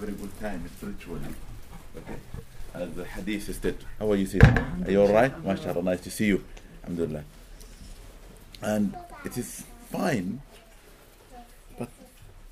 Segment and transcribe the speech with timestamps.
[0.00, 1.20] very good time spiritually.
[1.94, 2.18] Okay.
[2.72, 4.42] As the hadith said, how are you, Sid?
[4.42, 5.34] Are you all right?
[5.44, 6.42] MashaAllah, nice to see you.
[6.84, 7.24] Alhamdulillah.
[8.62, 10.40] And it is fine,
[11.78, 11.90] but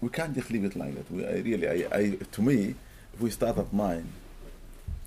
[0.03, 1.11] we can't just leave it like that.
[1.11, 2.75] We, I really, I, I, to me,
[3.15, 4.13] if we start at 9,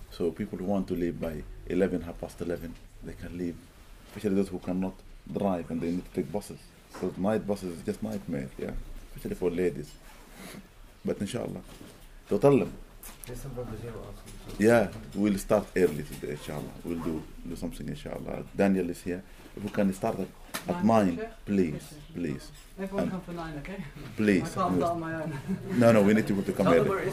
[0.10, 2.74] so people who want to leave by 11, half past 11,
[3.04, 3.56] they can leave.
[4.08, 4.94] Especially those who cannot
[5.32, 6.60] drive and they need to take buses.
[6.92, 8.72] Because night buses is just nightmare, yeah.
[9.16, 9.92] Especially for ladies.
[11.06, 11.62] But inshallah.
[12.32, 12.66] Total.
[14.58, 16.72] Yeah, we'll start early today, inshallah.
[16.86, 18.46] We'll do, do something, inshallah.
[18.56, 19.22] Daniel is here.
[19.58, 20.28] If we can start at,
[20.70, 22.52] at nine, nine please, please.
[22.80, 23.84] Everyone and come for nine, okay?
[24.16, 24.44] Please.
[24.44, 25.38] I can't start on my own.
[25.78, 27.12] no, no, we need people to come Tell early.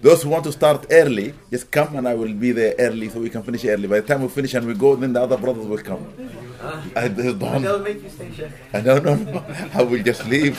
[0.00, 3.20] Those who want to start early, just come and I will be there early so
[3.20, 3.88] we can finish early.
[3.88, 6.06] By the time we finish and we go, then the other brothers will come.
[6.62, 8.52] Uh, I, I don't make you stay, Sheikh.
[8.72, 9.44] I no.
[9.74, 10.56] I will just leave.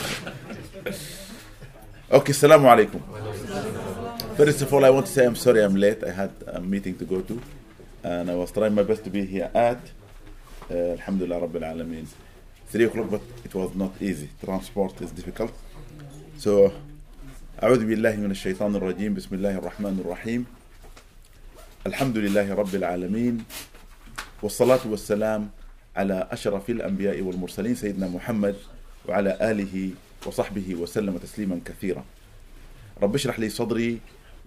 [2.12, 3.21] okay, assalamu alaikum.
[4.36, 6.02] First of all, I want to say I'm sorry I'm late.
[6.04, 7.40] I had a meeting to go to,
[8.02, 9.78] and I was trying my best to be here at
[10.70, 12.06] uh, Alhamdulillah Rabbil Alameen.
[12.68, 14.30] Three o'clock, but it was not easy.
[14.42, 15.52] Transport is difficult.
[16.38, 16.72] So,
[17.62, 20.46] أعوذ بالله من الشيطان الرجيم بسم الله الرحمن الرحيم
[21.86, 23.44] الحمد لله رب العالمين
[24.42, 25.50] والصلاة والسلام
[25.96, 28.56] على أشرف الأنبياء والمرسلين سيدنا محمد
[29.08, 29.90] وعلى آله
[30.26, 32.04] وصحبه وسلم تسليما كثيرا
[33.02, 33.98] رب اشرح لي صدري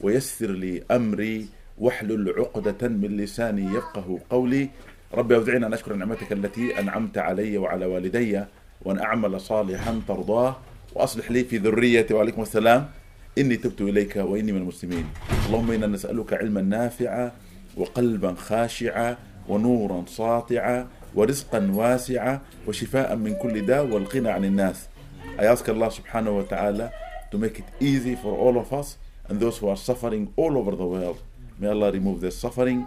[0.02, 4.70] ويسر لي أمري واحلل عقدة من لساني يفقه قولي.
[5.14, 8.44] رب أوزعني أن أشكر نعمتك التي أنعمت علي وعلى والدي
[8.82, 10.56] وأن أعمل صالحا ترضاه
[10.96, 12.14] وأصلح لي في ذريتي.
[12.14, 12.90] وعليكم السلام.
[13.38, 15.06] إني تبت إليك وإني من المسلمين.
[15.48, 17.32] اللهم إنا نسألك علما نافعا
[17.78, 19.18] وقلبا خاشعا
[19.50, 24.88] ونورا ساطعا ورزقا واسعا وشفاء من كل داء والغنى عن الناس.
[25.36, 26.88] Allah subhanahu wa ta'ala
[27.31, 28.97] to make it easy for all of us
[29.29, 31.21] and those who are suffering all over the world.
[31.59, 32.87] May Allah remove their suffering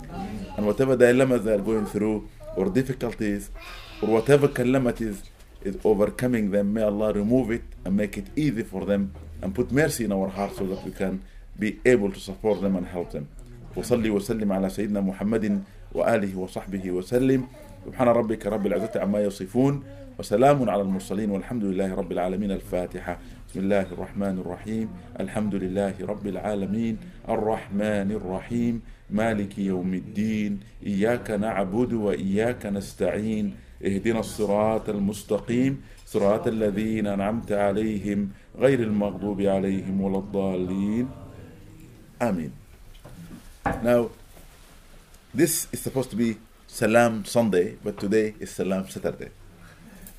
[0.57, 3.49] and whatever dilemmas they are going through or difficulties
[4.01, 5.23] or whatever calamities
[5.63, 9.71] is overcoming them, may Allah remove it and make it easy for them and put
[9.71, 11.21] mercy in our hearts so that we can
[11.57, 13.27] be able to support them and help them.
[13.75, 15.63] وصلي وسلم على سيدنا محمد
[15.93, 17.47] وآله وصحبه وسلم
[17.85, 19.83] سبحان ربك رب العزة عما يصفون
[20.19, 23.17] وسلام على المرسلين والحمد لله رب العالمين الفاتحة
[23.48, 24.86] بسم الله الرحمن الرحيم.
[25.20, 27.24] الحمد لله رب العالمين.
[27.28, 28.82] الرحمن الرحيم.
[29.08, 30.60] مالك يوم الدين.
[30.84, 33.56] إياك نعبد وإياك نستعين.
[33.80, 35.80] اهدنا الصراط المستقيم.
[36.04, 41.08] صراط الذين أنعمت عليهم غير المغضوب عليهم ولا الضالين.
[42.20, 42.52] آمين.
[43.64, 44.12] Now,
[45.32, 49.32] this is supposed to be Salam Sunday, but today is Salam Saturday.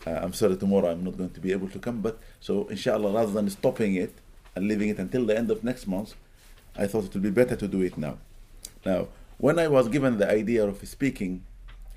[0.07, 3.11] Uh, I'm sorry, tomorrow I'm not going to be able to come, but so inshallah,
[3.11, 4.13] rather than stopping it
[4.55, 6.15] and leaving it until the end of next month,
[6.77, 8.17] I thought it would be better to do it now.
[8.85, 9.07] Now,
[9.37, 11.43] when I was given the idea of speaking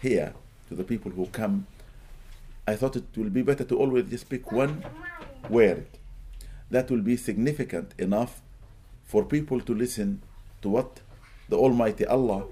[0.01, 0.35] here
[0.69, 1.67] to the people who come,
[2.67, 4.85] I thought it will be better to always just pick one
[5.49, 5.87] word
[6.71, 8.41] that will be significant enough
[9.05, 10.23] for people to listen
[10.63, 11.01] to what
[11.49, 12.47] the Almighty Allah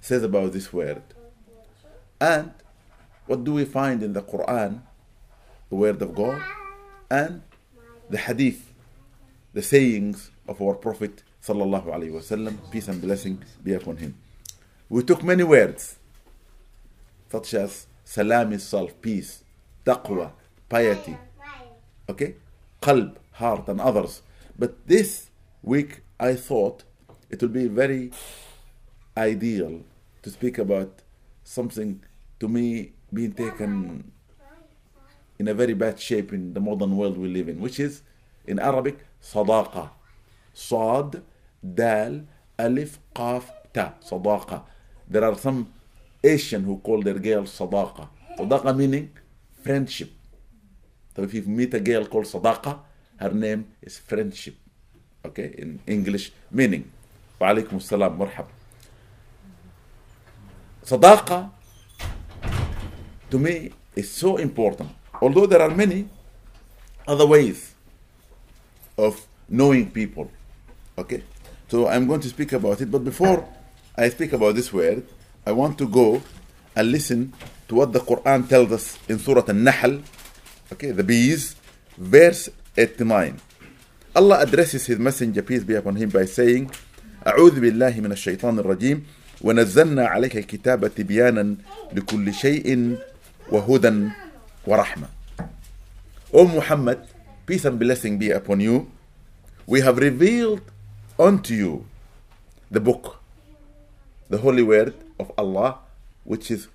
[0.00, 1.02] says about this word.
[2.20, 2.52] And
[3.26, 4.80] what do we find in the Quran,
[5.70, 6.42] the word of God,
[7.10, 7.42] and
[8.10, 8.72] the hadith,
[9.52, 14.14] the sayings of our Prophet sallallahu alaihi wasallam, peace and blessing be upon him.
[14.88, 15.98] We took many words,
[17.30, 19.42] such as salam itself, peace,
[19.84, 20.32] taqwa,
[20.68, 21.16] piety,
[22.08, 22.34] okay,
[22.80, 24.22] qalb, heart, and others.
[24.58, 25.30] But this
[25.62, 26.84] week I thought
[27.30, 28.10] it will be very
[29.16, 29.82] ideal
[30.22, 31.02] to speak about
[31.44, 32.02] something
[32.40, 34.12] to me being taken
[35.38, 38.02] in a very bad shape in the modern world we live in, which is
[38.46, 39.90] in Arabic صداقة
[40.54, 41.22] صاد
[41.62, 42.24] دال
[42.60, 44.64] ألف قاف تا صداقة
[45.10, 45.66] There are some
[46.24, 49.08] Asian who call their girls صداقة صداقة meaning
[49.62, 50.10] friendship
[51.16, 52.80] So if you meet a girl called صداقة
[53.20, 54.54] her name is friendship
[55.24, 56.84] okay in English meaning
[57.40, 58.48] وعليكم السلام مرحبا
[60.84, 61.50] صداقة
[63.30, 64.88] to me is so important
[65.21, 66.07] although there are many
[67.07, 67.73] other ways
[68.97, 70.29] of knowing people
[70.97, 71.23] okay
[71.69, 73.47] so I'm going to speak about it but before
[73.97, 75.05] I speak about this word
[75.45, 76.21] I want to go
[76.75, 77.33] and listen
[77.67, 80.01] to what the Quran tells us in Surah An-Nahl
[80.71, 81.55] okay the bees
[81.97, 83.39] verse 89
[84.15, 86.69] Allah addresses his messenger peace be upon him by saying
[87.23, 89.03] أعوذ بالله من الشيطان الرجيم
[89.41, 91.55] ونزلنا عليك الكتاب تبيانا
[91.93, 92.97] لكل شيء
[93.51, 94.09] وهدى
[94.67, 95.07] ورحمة
[96.33, 97.05] O Muhammad
[97.45, 98.89] peace and blessing be upon you
[99.67, 100.61] we have revealed
[101.19, 101.85] unto you
[102.71, 103.21] the book,
[104.29, 105.79] the holy word of Allah,
[106.23, 106.67] which is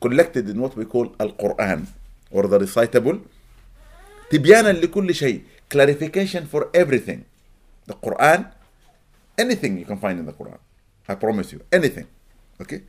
[0.00, 1.86] collected in what we call Al Quran
[2.30, 3.20] or the recitable.
[4.30, 7.24] تبيانا لكل شيء clarification for everything
[7.86, 8.48] the Quran
[9.38, 10.56] anything you can find in the Quran
[11.06, 12.06] I promise you anything
[12.60, 12.80] okay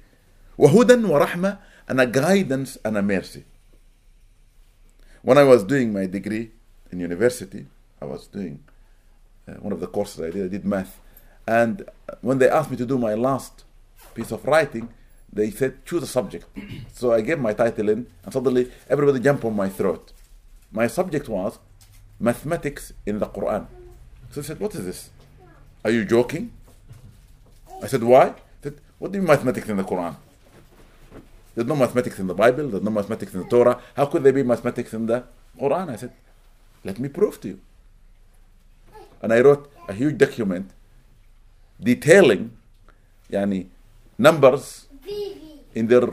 [0.58, 1.58] وهدى ورحمة
[1.90, 3.44] and a guidance and a mercy
[5.23, 6.51] when I was doing my degree
[6.91, 7.67] in university
[8.01, 8.63] I was doing
[9.49, 11.01] uh, one of the courses I did I did math
[11.47, 11.89] and
[12.21, 13.65] when they asked me to do my last
[14.15, 14.89] piece of writing
[15.33, 16.47] they said choose a subject
[16.93, 20.13] so I gave my title in and suddenly everybody jumped on my throat
[20.73, 21.59] my subject was
[22.21, 23.67] mathematics in the Quran.
[24.31, 25.11] So I said, What is this?
[25.85, 26.53] Are you joking?
[27.83, 28.29] I said, Why?
[28.29, 30.17] I said, What do you mean mathematics in the Quran?
[31.58, 33.80] There's no mathematics in the Bible, there's no mathematics in the Torah.
[33.96, 35.24] How could there be mathematics in the
[35.60, 35.90] Quran?
[35.90, 36.12] I said,
[36.84, 37.60] Let me prove to you.
[39.22, 40.72] And I wrote a huge document
[41.82, 42.52] detailing
[43.32, 43.68] yani,
[44.18, 44.88] numbers
[45.76, 46.08] in their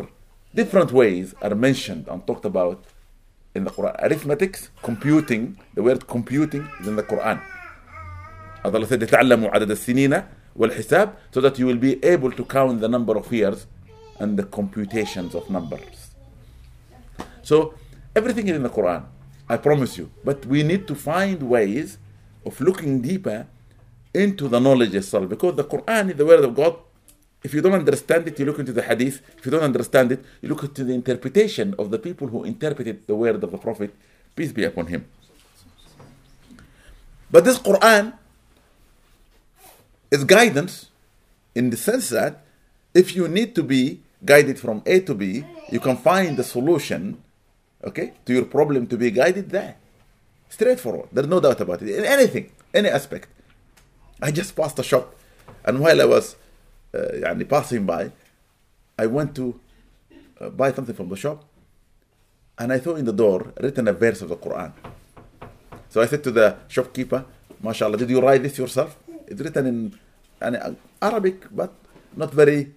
[0.55, 2.85] different ways are mentioned and talked about
[3.55, 3.95] in the Quran.
[4.03, 7.41] Arithmetics, computing, the word computing is in the Quran.
[8.65, 10.25] Allah said, "تعلموا عدد السنين
[10.57, 13.67] والحساب," so that you will be able to count the number of years
[14.20, 16.12] and the computations of numbers.
[17.44, 17.76] So
[18.16, 19.06] everything is in the Quran.
[19.48, 20.10] I promise you.
[20.24, 21.98] But we need to find ways
[22.46, 23.48] of looking deeper
[24.14, 26.78] into the knowledge itself because the Quran is the word of God
[27.46, 29.22] if you don't understand it, you look into the hadith.
[29.38, 33.06] If you don't understand it, you look into the interpretation of the people who interpreted
[33.06, 33.94] the word of the Prophet,
[34.36, 35.06] peace be upon him.
[37.30, 38.14] But this Quran
[40.10, 40.88] is guidance
[41.54, 42.44] in the sense that
[42.96, 47.22] if you need to be guided from A to B, you can find the solution,
[47.84, 49.76] okay, to your problem to be guided there.
[50.50, 51.10] Straightforward.
[51.12, 51.90] There's no doubt about it.
[51.90, 53.30] In anything, any aspect.
[54.22, 55.16] I just passed a shop,
[55.66, 56.36] and while I was
[56.94, 58.12] uh, passing by,
[58.98, 59.60] I went to
[60.40, 61.44] uh, buy something from the shop,
[62.58, 64.72] and I saw in the door written a verse of the Quran.
[65.90, 67.26] So I said to the shopkeeper,
[67.62, 68.98] MashaAllah, did you write this yourself?
[69.28, 70.00] It's written in,
[70.42, 71.74] in Arabic, but
[72.16, 72.74] not very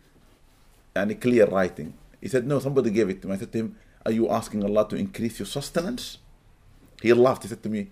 [0.99, 1.95] and clear writing.
[2.21, 3.35] He said, No, somebody gave it to me.
[3.35, 6.19] I said to him, Are you asking Allah to increase your sustenance?
[7.03, 7.43] He laughed.
[7.45, 7.91] He said to me,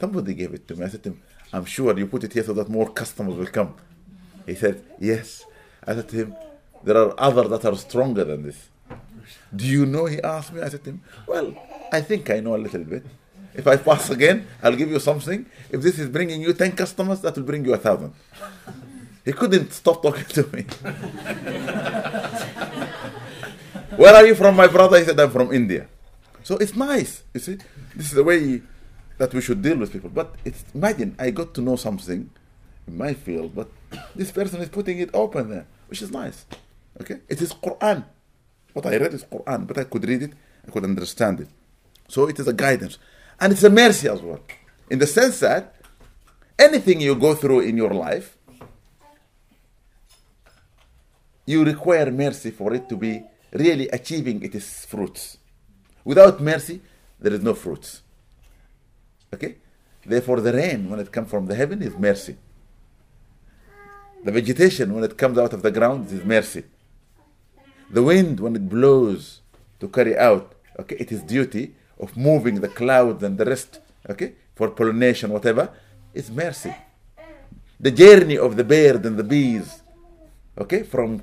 [0.00, 0.84] Somebody gave it to me.
[0.84, 1.22] I said to him,
[1.52, 3.74] I'm sure you put it here so that more customers will come.
[4.46, 5.44] He said, Yes.
[5.86, 6.34] I said to him,
[6.84, 8.68] There are others that are stronger than this.
[9.54, 10.06] Do you know?
[10.06, 10.60] He asked me.
[10.62, 11.54] I said to him, Well,
[11.92, 13.04] I think I know a little bit.
[13.54, 15.44] If I pass again, I'll give you something.
[15.70, 18.14] If this is bringing you 10 customers, that will bring you a thousand.
[19.24, 20.64] He couldn't stop talking to me.
[23.96, 24.98] Where are you from, my brother?
[24.98, 25.86] He said, I'm from India.
[26.42, 27.22] So it's nice.
[27.34, 27.58] You see,
[27.94, 28.62] this is the way
[29.18, 30.08] that we should deal with people.
[30.08, 32.30] But it's, imagine I got to know something
[32.86, 33.68] in my field, but
[34.16, 36.46] this person is putting it open there, which is nice.
[37.00, 37.18] Okay?
[37.28, 38.04] It is Quran.
[38.72, 40.32] What I read is Quran, but I could read it,
[40.66, 41.48] I could understand it.
[42.08, 42.98] So it is a guidance.
[43.38, 44.40] And it's a mercy as well.
[44.88, 45.74] In the sense that
[46.58, 48.36] anything you go through in your life,
[51.50, 55.38] you require mercy for it to be really achieving its fruits.
[56.04, 56.80] Without mercy,
[57.18, 58.02] there is no fruits.
[59.34, 59.56] Okay?
[60.04, 62.36] Therefore, the rain, when it comes from the heaven, is mercy.
[64.24, 66.64] The vegetation, when it comes out of the ground, is mercy.
[67.90, 69.40] The wind, when it blows
[69.80, 74.34] to carry out, okay, it is duty of moving the clouds and the rest, okay,
[74.54, 75.70] for pollination, whatever,
[76.14, 76.74] is mercy.
[77.78, 79.82] The journey of the bird and the bees,
[80.58, 81.22] okay, from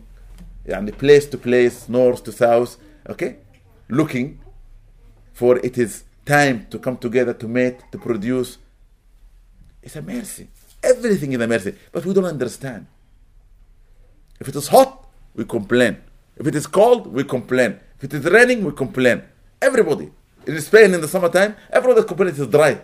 [0.67, 2.77] yani, place to place, north to south,
[3.09, 3.37] okay,
[3.89, 4.39] looking
[5.33, 8.57] for it is time to come together to mate, to produce.
[9.81, 10.47] It's a mercy.
[10.83, 12.85] Everything is a mercy, but we don't understand.
[14.39, 15.97] If it is hot, we complain.
[16.35, 17.79] If it is cold, we complain.
[17.97, 19.23] If it is raining, we complain.
[19.61, 20.11] Everybody.
[20.45, 22.79] In Spain in the summertime, everybody complains it is dry.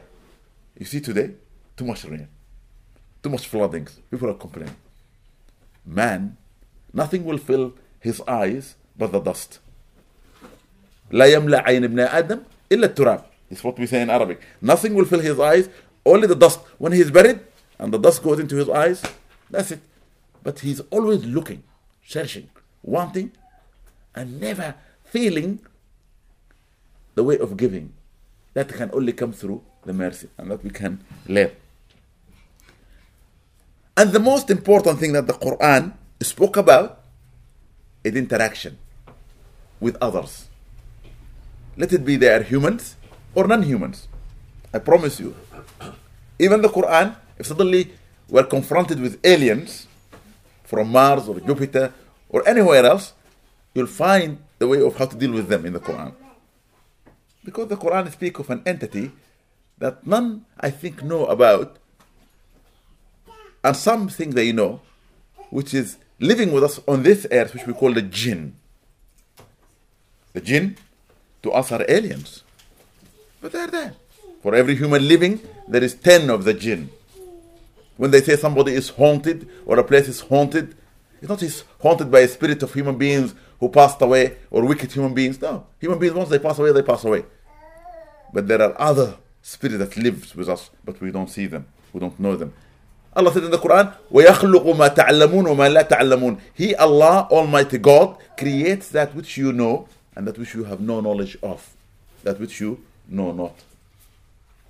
[0.78, 1.32] You see today,
[1.78, 2.28] too much rain,
[3.22, 4.00] too much floodings.
[4.10, 4.76] People are complaining.
[5.86, 6.36] Man,
[6.93, 9.61] nothing will fill his eyes but the dust.
[11.11, 12.41] لا يملأ عين ابن آدم
[12.71, 13.25] إلا التراب.
[13.51, 14.41] It's what we say in Arabic.
[14.61, 15.69] Nothing will fill his eyes,
[16.05, 16.61] only the dust.
[16.79, 17.41] When he is buried
[17.79, 19.03] and the dust goes into his eyes,
[19.51, 19.81] that's it.
[20.43, 21.63] But he's always looking,
[22.07, 22.51] searching,
[22.83, 23.33] wanting,
[24.15, 25.61] and never feeling
[27.15, 27.95] the way of giving.
[28.55, 31.53] That can only come through the mercy and that we can learn.
[33.97, 37.02] And the most important thing that the Quran spoke about
[38.04, 38.78] is interaction
[39.80, 40.48] with others.
[41.78, 42.96] Let it be they are humans
[43.36, 44.08] or non humans.
[44.74, 45.36] I promise you.
[46.40, 47.94] Even the Quran, if suddenly
[48.30, 49.88] we're confronted with aliens
[50.64, 51.94] from Mars or Jupiter
[52.30, 53.14] or anywhere else,
[53.74, 56.14] you'll find the way of how to deal with them in the Quran.
[57.44, 59.12] Because the Quran speaks of an entity
[59.78, 61.78] that none, I think, know about,
[63.64, 64.82] and some think they know,
[65.50, 68.56] which is living with us on this earth, which we call the jinn.
[70.34, 70.78] The jinn,
[71.44, 72.44] to us, are aliens.
[73.42, 73.94] But they're there.
[74.42, 76.90] For every human living, there is 10 of the jinn.
[77.98, 80.76] When they say somebody is haunted or a place is haunted,
[81.22, 84.92] it's not just haunted by a spirit of human beings who passed away or wicked
[84.92, 85.40] human beings.
[85.42, 85.66] No.
[85.80, 87.24] Human beings, once they pass away, they pass away.
[88.34, 91.68] But there are other spirits that lives with us, but we don't see them.
[91.94, 92.54] We don't know them.
[93.15, 98.17] Allah said in the Quran, وَيَخْلُقُ مَا تَعْلَمُونَ وَمَا لَا تَعْلَمُونَ He, Allah, Almighty God,
[98.37, 101.75] creates that which you know and that which you have no knowledge of.
[102.23, 103.55] That which you know not.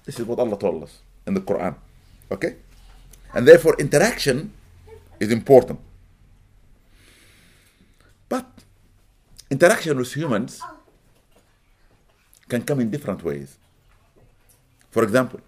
[0.04, 1.74] This is what Allah told us in the Quran.
[2.30, 2.56] Okay?
[3.34, 4.52] And therefore, interaction
[5.20, 5.80] is important.
[8.28, 8.46] But
[9.50, 10.62] interaction with humans
[12.48, 13.58] can come in different ways.
[14.90, 15.40] For example,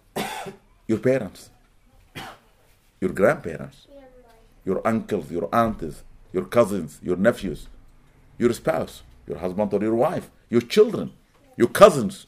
[0.86, 1.48] your parents,
[3.05, 3.87] your grandparents,
[4.65, 7.67] your uncles, your aunts, your cousins, your nephews,
[8.39, 11.11] your spouse, your husband or your wife, your children,
[11.55, 12.25] your cousins,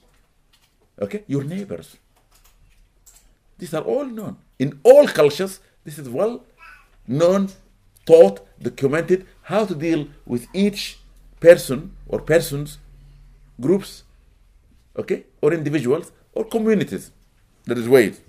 [1.01, 1.97] okay, your neighbors.
[3.57, 4.37] These are all known.
[4.59, 6.45] In all cultures, this is well
[7.07, 7.49] known,
[8.05, 10.99] taught, documented how to deal with each
[11.39, 12.77] person or persons,
[13.59, 14.03] groups,
[14.95, 17.09] okay, or individuals or communities.
[17.65, 18.21] That is ways,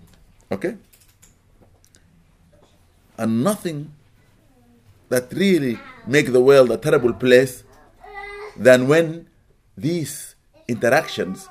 [0.51, 0.77] okay?
[3.19, 3.93] And nothing
[5.09, 7.65] that really make the world a terrible place
[8.57, 9.27] than when
[9.77, 10.37] these
[10.69, 11.49] interactions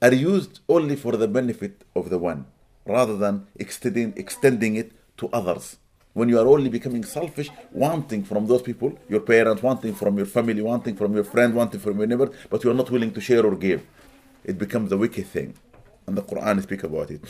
[0.00, 2.46] are used only for the benefit of the one
[2.86, 5.78] rather than extending, extending it to others.
[6.12, 10.26] When you are only becoming selfish, wanting from those people, your parents, wanting from your
[10.26, 13.20] family, wanting from your friend, wanting from your neighbor, but you are not willing to
[13.20, 13.82] share or give,
[14.44, 15.54] it becomes a wicked thing.
[16.06, 17.22] And the Quran speaks about it.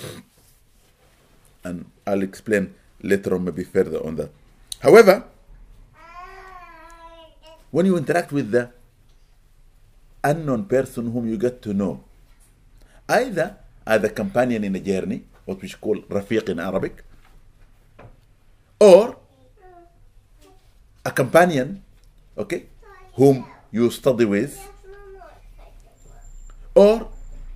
[1.64, 4.30] And I'll explain later on, maybe further on that.
[4.80, 5.24] However,
[7.70, 8.70] when you interact with the
[10.22, 12.04] unknown person whom you get to know,
[13.08, 13.56] either
[13.86, 17.02] as a companion in a journey, what we call rafiq in Arabic,
[18.78, 19.16] or
[21.04, 21.82] a companion,
[22.36, 22.64] okay,
[23.14, 24.56] whom you study with,
[26.74, 27.08] or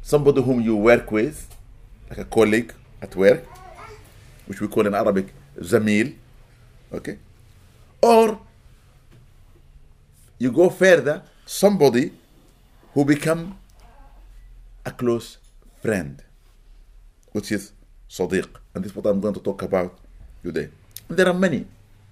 [0.03, 1.49] somebody whom you work with,
[2.11, 3.45] like a colleague at work,
[4.49, 6.14] which we call in Arabic zamil,
[6.93, 7.19] okay,
[8.00, 8.40] or
[10.38, 12.12] you go further, somebody
[12.95, 13.59] who become
[14.85, 15.38] a close
[15.83, 16.23] friend,
[17.33, 17.73] which is
[18.09, 18.49] Sadiq.
[18.75, 19.99] And this is what I'm going to talk about
[20.43, 20.69] today.
[21.09, 21.67] There are many.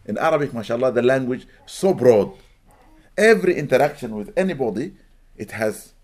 [0.05, 2.33] In Arabic, mashallah, the language so broad.
[3.17, 4.95] Every interaction with anybody,
[5.37, 5.95] it has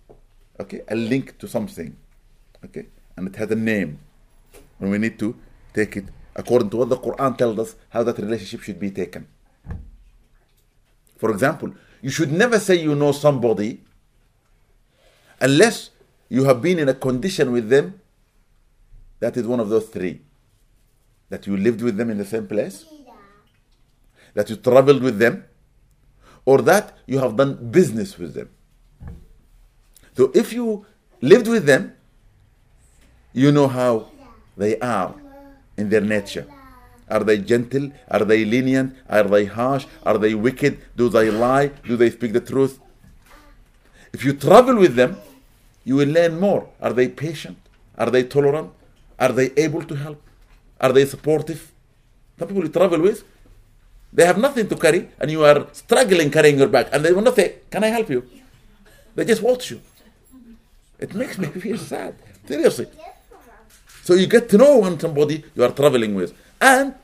[0.60, 1.96] okay, a link to something.
[2.64, 2.86] Okay?
[3.16, 3.98] And it has a name.
[4.80, 5.36] And we need to
[5.74, 9.26] take it according to what the Quran tells us how that relationship should be taken.
[11.18, 13.80] For example, you should never say you know somebody
[15.40, 15.90] unless
[16.28, 18.00] you have been in a condition with them
[19.22, 20.20] that is one of those three.
[21.28, 22.84] That you lived with them in the same place,
[24.34, 25.44] that you traveled with them,
[26.44, 28.50] or that you have done business with them.
[30.16, 30.84] So if you
[31.20, 31.94] lived with them,
[33.32, 34.10] you know how
[34.56, 35.14] they are
[35.76, 36.46] in their nature.
[37.08, 37.90] Are they gentle?
[38.08, 38.96] Are they lenient?
[39.08, 39.86] Are they harsh?
[40.04, 40.78] Are they wicked?
[40.96, 41.68] Do they lie?
[41.88, 42.78] Do they speak the truth?
[44.12, 45.16] If you travel with them,
[45.84, 46.68] you will learn more.
[46.80, 47.58] Are they patient?
[47.96, 48.70] Are they tolerant?
[49.18, 50.22] Are they able to help?
[50.80, 51.70] Are they supportive?
[52.38, 53.24] Some people you travel with,
[54.12, 57.22] they have nothing to carry, and you are struggling carrying your bag, and they will
[57.22, 58.28] not say, Can I help you?
[59.14, 59.80] They just watch you.
[60.98, 62.14] It makes me feel sad.
[62.46, 62.86] Seriously.
[64.02, 66.34] So you get to know when somebody you are traveling with.
[66.60, 66.94] And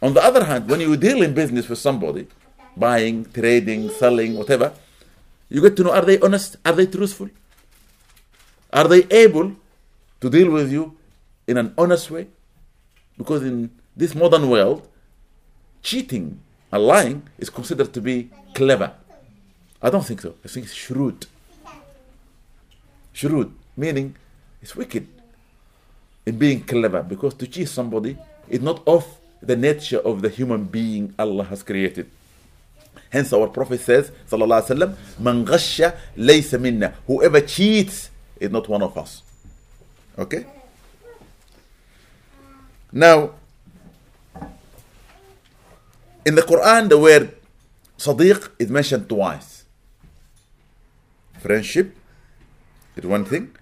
[0.00, 2.26] on the other hand, when you deal in business with somebody,
[2.76, 4.72] buying, trading, selling, whatever,
[5.48, 6.56] you get to know are they honest?
[6.64, 7.28] Are they truthful?
[8.72, 9.52] Are they able
[10.22, 10.96] to deal with you
[11.46, 12.28] in an honest way.
[13.18, 14.88] Because in this modern world,
[15.82, 18.92] cheating and lying is considered to be clever.
[19.82, 20.34] I don't think so.
[20.44, 21.26] I think it's shrewd.
[23.12, 24.14] Shrewd, meaning
[24.62, 25.06] it's wicked
[26.26, 28.16] in being clever because to cheat somebody
[28.48, 29.06] is not of
[29.40, 32.10] the nature of the human being Allah has created.
[33.10, 36.94] Hence our Prophet says, Sallallahu Alaihi Wasallam.
[37.06, 38.10] Whoever cheats
[38.40, 39.22] is not one of us.
[40.18, 40.46] Okay?
[42.92, 43.32] Now,
[46.24, 47.34] in the Quran, the word
[47.98, 49.64] Sadiq is mentioned twice.
[51.40, 51.96] Friendship
[52.96, 53.54] is one thing,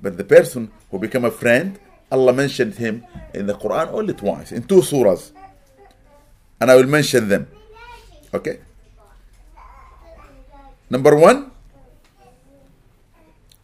[0.00, 1.78] but the person who become a friend,
[2.11, 3.03] Allah mentioned him
[3.33, 5.31] in the Quran only twice, in two surahs.
[6.59, 7.47] And I will mention them.
[8.33, 8.59] Okay?
[10.89, 11.51] Number one,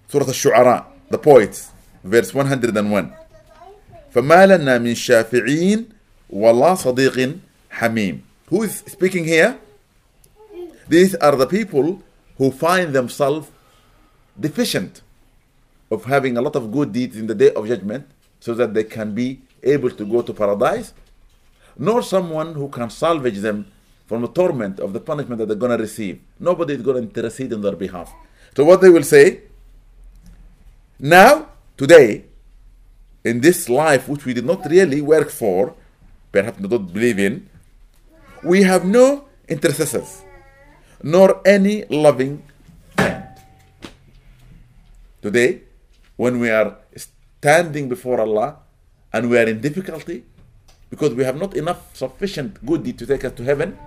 [0.08, 1.72] Surah Al-Shu'ara, the poets,
[2.04, 3.14] verse 101.
[4.14, 5.86] فما لنا من شافعين
[6.30, 7.38] ولا صديق
[7.72, 8.22] حميم.
[8.50, 9.58] Who is speaking here?
[10.90, 12.04] These are the people
[12.38, 13.48] who find themselves
[14.38, 15.02] deficient
[15.90, 18.08] of having a lot of good deeds in the day of judgment
[18.47, 20.95] so that they can be able to go to paradise,
[21.77, 23.67] nor someone who can salvage them
[24.07, 26.21] from the torment of the punishment that they're going to receive.
[26.39, 28.15] Nobody is going to intercede on their behalf.
[28.55, 29.41] So, what they will say
[31.01, 32.27] now, today,
[33.25, 35.75] in this life which we did not really work for,
[36.31, 37.51] perhaps don't believe in,
[38.45, 40.23] we have no intercessors,
[41.03, 42.45] nor any loving
[42.97, 43.27] friend.
[45.21, 45.63] Today,
[46.15, 46.79] when we are
[47.39, 48.59] standing before Allah
[49.13, 50.25] and we are in difficulty
[50.91, 53.79] because we have not enough sufficient good deed to take us to heaven,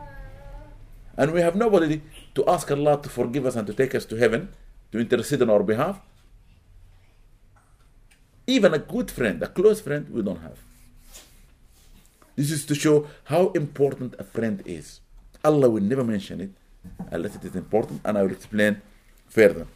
[1.18, 2.02] and we have nobody
[2.36, 4.50] to ask Allah to forgive us and to take us to heaven,
[4.92, 6.00] to intercede on our behalf,
[8.48, 10.58] even a good friend, a close friend, we don't have.
[12.36, 15.02] This is to show how important a friend is.
[15.44, 16.52] Allah will never mention it
[17.12, 18.82] unless it is important, and I will explain
[19.28, 19.68] further.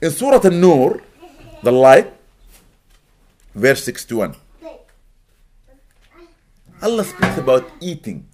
[0.00, 1.00] In Surah An-Nur,
[1.62, 2.12] the light,
[3.54, 4.36] verse 61,
[6.82, 8.26] Allah speaks about eating.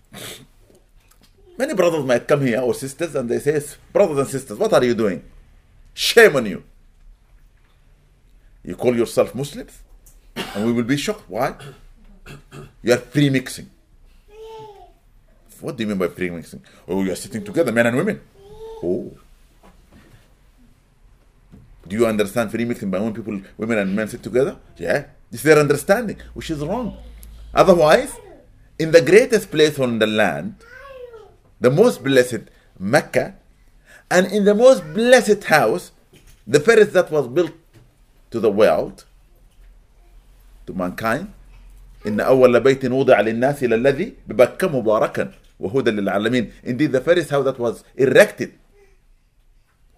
[1.59, 3.61] Many brothers might come here or sisters and they say,
[3.93, 5.23] Brothers and sisters, what are you doing?
[5.93, 6.63] Shame on you.
[8.65, 9.83] You call yourself Muslims?
[10.37, 11.25] And we will be shocked.
[11.29, 11.57] Why?
[12.83, 13.69] You are pre-mixing.
[15.61, 16.63] What do you mean by pre-mixing?
[16.87, 18.21] Oh, you are sitting together, men and women.
[18.83, 19.13] Oh.
[21.88, 24.58] Do you understand pre-mixing by when people, women and men sit together?
[24.78, 25.06] Yeah.
[25.30, 26.98] This is their understanding, which is wrong.
[27.54, 28.14] Otherwise,
[28.80, 30.56] in the greatest place on the land,
[31.60, 32.44] the most blessed
[32.80, 33.36] Mecca,
[34.10, 35.92] and in the most blessed house,
[36.46, 37.52] the first that was built
[38.32, 39.06] to the world,
[40.66, 41.28] to mankind
[42.06, 47.60] إن أول بيت وضع للناس للذي ببكة مباركا وهدى للعالمين Indeed the first house that
[47.60, 48.54] was erected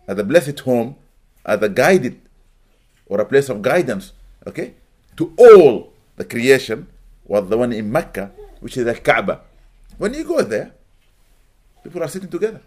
[0.07, 0.95] as a blessed home
[1.44, 2.20] as a guided
[3.06, 4.12] or a place of guidance
[4.46, 4.74] okay?
[5.16, 6.86] To all the creation
[7.24, 9.40] was the one in Mecca which is the Kaaba.
[9.98, 10.72] When you go there
[11.82, 12.60] people are sitting together.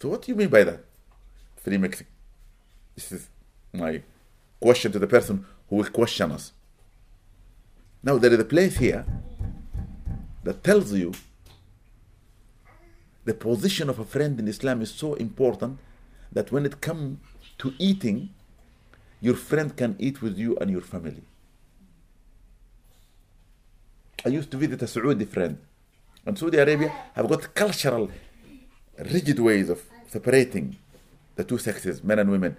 [0.00, 0.84] So what do you mean by that?
[1.56, 2.06] Free mixing
[2.98, 3.28] this is
[3.72, 4.02] my
[4.60, 6.52] question to the person who will question us.
[8.02, 9.04] Now, there is a place here
[10.42, 11.12] that tells you
[13.24, 15.78] the position of a friend in Islam is so important
[16.32, 17.18] that when it comes
[17.58, 18.30] to eating,
[19.20, 21.22] your friend can eat with you and your family.
[24.24, 25.58] I used to visit a Saudi friend,
[26.26, 28.10] and Saudi Arabia have got cultural,
[28.98, 30.76] rigid ways of separating
[31.36, 32.56] the two sexes, men and women.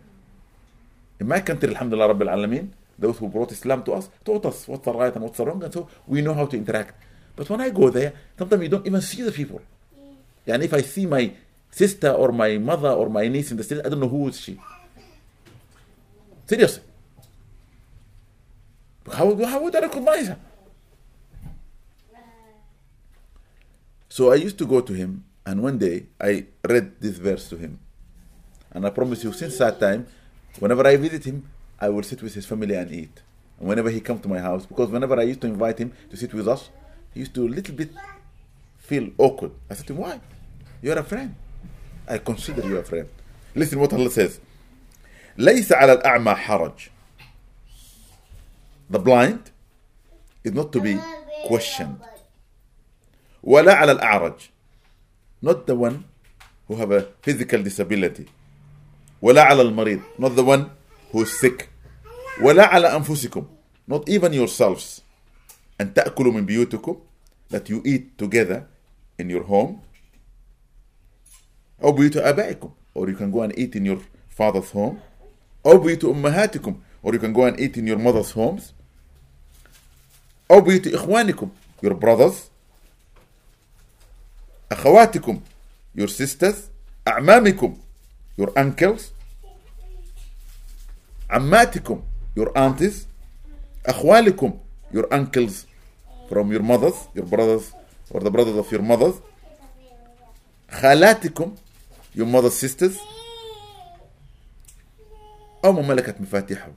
[1.20, 4.86] In my country, Alhamdulillah Rabbil Alameen, those who brought Islam to us taught us what's
[4.86, 7.04] the right and what's the wrong, and so we know how to interact.
[7.36, 9.62] But when I go there, sometimes you don't even see the people.
[10.48, 11.32] And if I see my
[11.72, 14.40] sister or my mother or my niece in the street, I don't know who is
[14.40, 14.60] she.
[16.46, 16.84] Seriously.
[19.12, 20.38] How, how would I recognize her?
[24.10, 27.58] So I used to go to him, and one day I read this verse to
[27.58, 27.80] him.
[28.72, 30.08] And I promise you, since that time,
[30.60, 31.48] whenever I visit him,
[31.80, 33.22] I will sit with his family and eat.
[33.60, 36.18] And whenever he comes to my house, because whenever I used to invite him to
[36.18, 36.70] sit with us,
[37.14, 37.92] he used to a little bit
[38.78, 39.52] feel awkward.
[39.70, 40.20] I said to him, Why?
[40.82, 41.36] You're a friend.
[42.09, 43.09] I consider you a friend.
[43.55, 44.41] Listen what Allah says.
[45.39, 46.91] ليس على الأعمى حرج.
[48.91, 49.51] The blind
[50.45, 50.99] is not to be
[51.47, 52.01] questioned.
[53.43, 54.51] ولا على الأعرج.
[55.43, 56.05] Not the one
[56.69, 58.27] who have a physical disability.
[59.23, 60.03] ولا على المريض.
[60.19, 60.71] Not the one
[61.13, 61.69] who is sick.
[62.43, 63.47] ولا على أنفسكم.
[63.89, 65.03] Not even yourselves.
[65.81, 67.01] أن تأكلوا من بيوتكم.
[67.51, 68.67] That you eat together
[69.19, 69.81] in your home.
[71.83, 72.71] أو بيوت آبائكم.
[72.95, 74.97] Or you can go and eat in your father's home.
[75.67, 76.81] أو بيوت أمهاتكم.
[77.05, 78.73] Or you can go and eat in your mother's homes.
[80.51, 81.51] أو بيوت إخوانكم.
[81.83, 82.35] Your brothers.
[84.73, 85.41] أخواتكم.
[85.99, 86.57] Your sisters.
[87.09, 87.77] أعمامكم.
[88.41, 89.03] Your uncles.
[91.31, 92.03] عماتكم.
[92.39, 93.07] Your aunties.
[93.87, 94.59] أخوالكم.
[94.95, 95.67] your uncles
[96.31, 97.73] from your mothers, your brothers,
[98.11, 99.15] or the brothers of your mothers.
[100.71, 101.55] خالاتكم,
[102.15, 102.99] your mother's sisters.
[105.65, 106.73] أو ما ملكت مفاتيحه.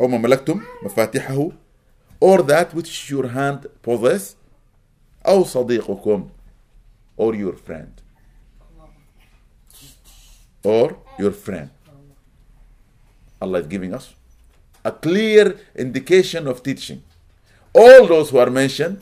[0.00, 1.50] أو ما ملكتم مفاتيحه.
[2.20, 4.34] Or that which your hand possess.
[5.26, 6.28] أو صديقكم.
[7.18, 7.92] Or your friend.
[10.64, 11.70] Or your friend.
[13.40, 14.14] Allah is giving us
[14.84, 17.02] a clear indication of teaching.
[17.74, 18.98] All those who are mentioned,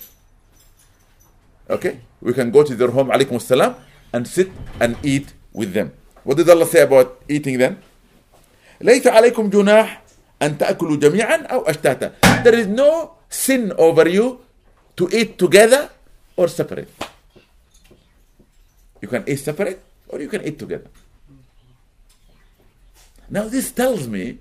[1.69, 3.77] okay, we can go to their home, alaykum salam,
[4.13, 5.93] and sit and eat with them.
[6.25, 7.79] What did Allah say about eating them?
[8.81, 10.03] ليس عليكم جناح
[10.43, 12.43] أن تأكلوا جميعا أو أشتاتا.
[12.45, 14.41] There is no sin over you
[14.97, 15.91] to eat together
[16.37, 16.89] or separate.
[19.01, 20.89] You can eat separate or you can eat together.
[23.31, 24.39] Now this tells me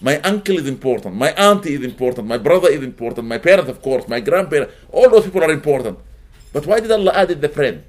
[0.00, 3.80] my uncle is important, my auntie is important, my brother is important, my parents, of
[3.80, 5.98] course, my grandparents, all those people are important.
[6.52, 7.84] But why did Allah add the friend?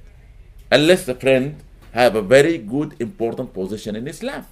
[0.73, 1.57] Unless the friend
[1.93, 4.47] have a very good, important position in Islam.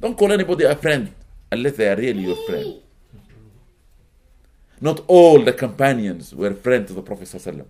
[0.00, 1.12] Don't call anybody a friend
[1.52, 2.80] unless they are really your friend.
[4.80, 7.28] Not all the companions were friends to the Prophet.
[7.28, 7.66] ﷺ.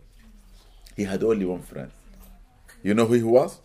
[0.97, 1.91] He had only one friend.
[2.85, 3.59] You know who he was?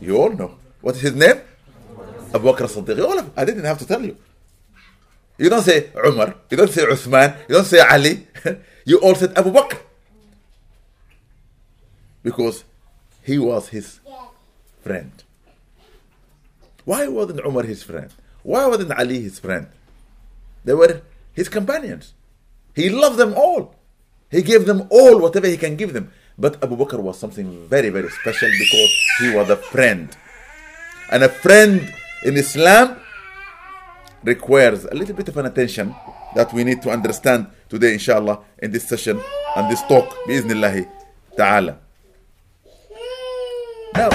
[0.00, 0.54] You all know.
[0.80, 1.40] What is his name?
[2.32, 3.30] Abu Bakr as-Siddiq.
[3.36, 4.16] I didn't have to tell you.
[5.36, 6.36] You don't say Umar.
[6.48, 7.36] You don't say Uthman.
[7.48, 8.28] You don't say Ali.
[8.84, 9.78] you all said Abu Bakr.
[12.22, 12.64] Because
[13.22, 14.00] he was his
[14.82, 15.12] friend.
[16.84, 18.10] Why wasn't Umar his friend?
[18.42, 19.66] Why wasn't Ali his friend?
[20.64, 21.02] They were
[21.32, 22.14] his companions.
[22.74, 23.74] He loved them all.
[24.30, 26.12] He gave them all whatever he can give them.
[26.38, 30.16] But Abu Bakr was something very, very special because he was a friend.
[31.10, 31.92] And a friend
[32.24, 32.96] in Islam
[34.22, 35.94] requires a little bit of an attention
[36.34, 39.20] that we need to understand today, inshallah, in this session
[39.56, 40.88] and this talk, bi'iznillahi
[41.36, 41.78] ta'ala.
[44.00, 44.08] Now,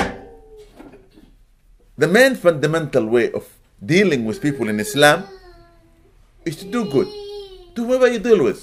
[1.96, 3.44] the main fundamental way of
[3.94, 5.20] dealing with people in Islam
[6.44, 7.10] is to do good
[7.76, 8.62] to whoever you deal with.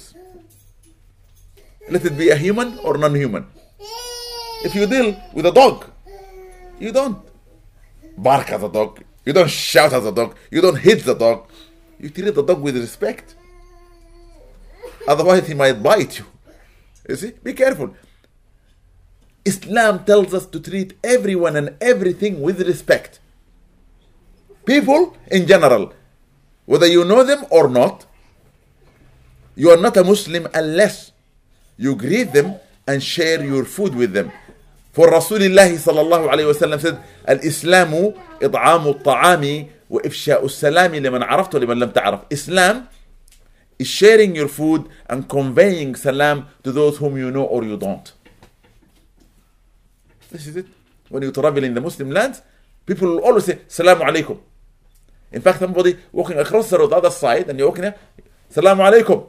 [1.89, 3.45] Let it be a human or non human.
[4.67, 5.77] If you deal with a dog,
[6.77, 7.19] you don't
[8.17, 11.47] bark at the dog, you don't shout at the dog, you don't hit the dog,
[12.01, 13.35] you treat the dog with respect.
[15.07, 16.25] Otherwise, he might bite you.
[17.07, 17.31] You see?
[17.41, 17.95] Be careful.
[19.45, 23.19] Islam tells us to treat everyone and everything with respect.
[24.65, 25.91] People in general,
[26.65, 28.05] whether you know them or not,
[29.55, 31.11] you are not a Muslim unless
[31.77, 32.55] you greet them
[32.87, 34.31] and share your food with them.
[34.93, 41.59] For Rasulullah sallallahu alayhi wa sallam said, Al-Islamu id'amu al-ta'ami wa ifsha'u salami liman araftu
[41.59, 42.21] liman lam.
[42.29, 42.87] Islam
[43.79, 48.13] is sharing your food and conveying salam to those whom you know or you don't.
[50.33, 50.65] This is it.
[51.09, 52.41] When you travel in the Muslim lands,
[52.87, 54.39] people will always say, Salamu alaikum.
[55.31, 57.95] In fact, somebody walking across the road, the other side, and you're walking there,
[58.51, 59.27] Salamu alaikum.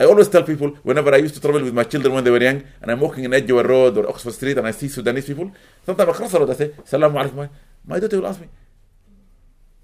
[0.00, 2.40] I always tell people whenever I used to travel with my children when they were
[2.40, 5.50] young, and I'm walking in Edgware Road or Oxford Street, and I see Sudanese people,
[5.84, 7.48] sometimes across the road I say, Salamu alaikum.
[7.84, 8.46] My daughter will ask me,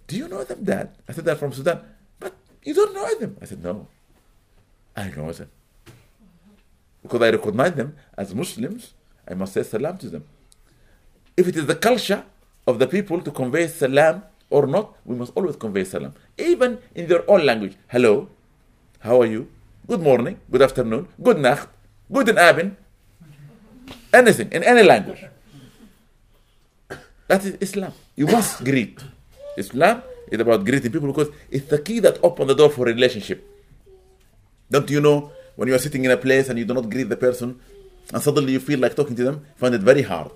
[0.07, 0.91] Do you know them, Dad?
[1.09, 1.81] I said, They're from Sudan.
[2.21, 3.37] But you don't know them.
[3.43, 3.89] I said, No.
[4.97, 5.51] I know them.
[7.05, 8.95] Because I recognize them as Muslims,
[9.29, 10.25] I must say salam to them.
[11.37, 12.25] If it is the culture
[12.67, 16.15] of the people to convey salam or not, we must always convey salam.
[16.39, 17.77] Even in their own language.
[17.89, 18.29] Hello,
[19.01, 19.49] how are you?
[19.87, 21.69] Good morning, good afternoon, good nacht,
[22.11, 22.75] guten Abend.
[24.15, 25.27] Anything, in any language.
[27.29, 27.93] That is Islam.
[28.17, 28.99] You must greet.
[29.59, 33.45] Islam is about greeting people because it's the key that opens the door for relationship.
[34.71, 37.09] Don't you know when you are sitting in a place and you do not greet
[37.09, 37.59] the person
[38.13, 40.31] and suddenly you feel like talking to them, find it very hard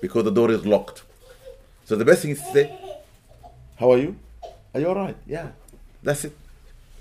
[0.00, 1.02] because the door is locked.
[1.84, 2.78] So the best thing is to say,
[3.78, 4.16] How are you?
[4.74, 5.16] Are you alright?
[5.26, 5.48] Yeah.
[6.02, 6.36] That's it.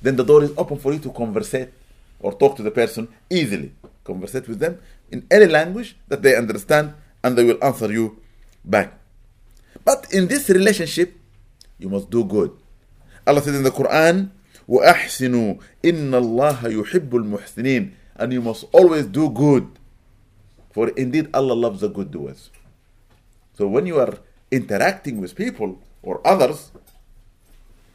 [0.02, 1.70] Then the door is open for you to conversate
[2.20, 3.72] or talk to the person easily.
[4.04, 4.80] Conversate with them
[5.12, 8.20] in any language that they understand and they will answer you
[8.66, 8.94] back.
[9.86, 11.18] But in this relationship,
[11.80, 12.52] you must do good.
[13.26, 14.30] Allah said in the Quran,
[14.72, 19.68] وَأَحْسِنُوا إِنَّ اللَّهَ يُحِبُّ الْمُحْسِنِينَ And you must always do good.
[20.72, 22.50] For indeed Allah loves the good doers.
[23.54, 24.16] So when you are
[24.50, 26.72] interacting with people or others,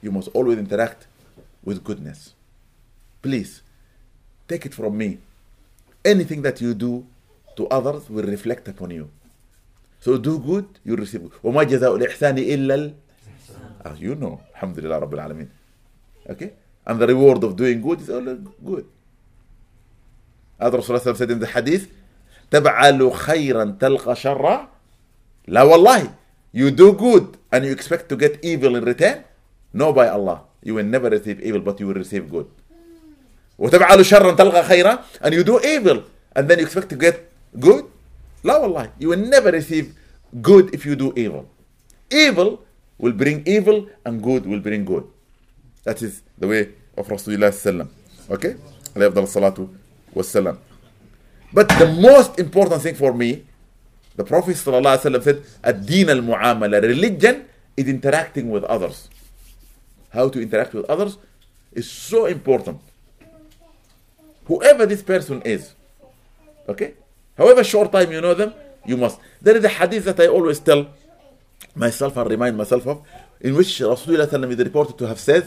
[0.03, 1.07] you must always interact
[1.65, 2.35] with goodness.
[3.23, 3.63] Please,
[4.47, 5.19] take it from me.
[6.05, 7.07] Anything that you do
[7.57, 9.11] to others will reflect upon you.
[9.99, 11.33] So do good, you receive good.
[11.43, 12.95] وما جزاء الإحسان إلا ال...
[13.99, 15.49] You know, Alhamdulillah Rabbil Alameen.
[16.29, 16.53] Okay?
[16.87, 18.87] And the reward of doing good is always good.
[20.59, 21.91] As Rasulullah said in the hadith,
[22.51, 24.69] تبعل خيرا تلقى شرا
[25.49, 26.11] لا والله
[26.55, 29.25] you do good and you expect to get evil in return
[29.75, 32.47] no by Allah you will never receive evil but you will receive good
[33.59, 36.03] وتفعل شرا تلقى خيرا and you do evil
[36.37, 37.27] and then you expect to get
[37.59, 37.85] good
[38.45, 39.95] لا والله you will never receive
[40.41, 41.47] good if you do evil
[42.11, 42.63] evil
[42.99, 45.05] will bring evil and good will bring good
[45.87, 46.63] That is the way
[46.99, 47.89] of Rasulullah sallam.
[48.29, 48.57] Okay?
[48.93, 49.71] Salatu
[50.13, 50.59] wasallam.
[51.53, 53.47] But the most important thing for me,
[54.17, 56.83] the Prophet sallam said, Ad-din al-mu'amala.
[56.83, 57.47] Religion
[57.77, 59.09] is interacting with others.
[60.11, 61.19] How to interact with others
[61.73, 62.81] is so important.
[64.47, 65.73] Whoever this person is,
[66.69, 66.95] okay?
[67.39, 68.53] However short time you know them,
[68.85, 69.21] you must.
[69.41, 70.89] There is a hadith that I always tell
[71.77, 73.03] myself and remind myself of,
[73.41, 75.45] in which Rasulullah is reported to have said,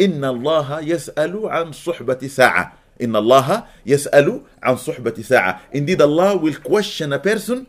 [0.00, 6.56] إن الله يسأل عن صحبة ساعة إن الله يسأل عن صحبة ساعة Indeed Allah will
[6.60, 7.66] question a person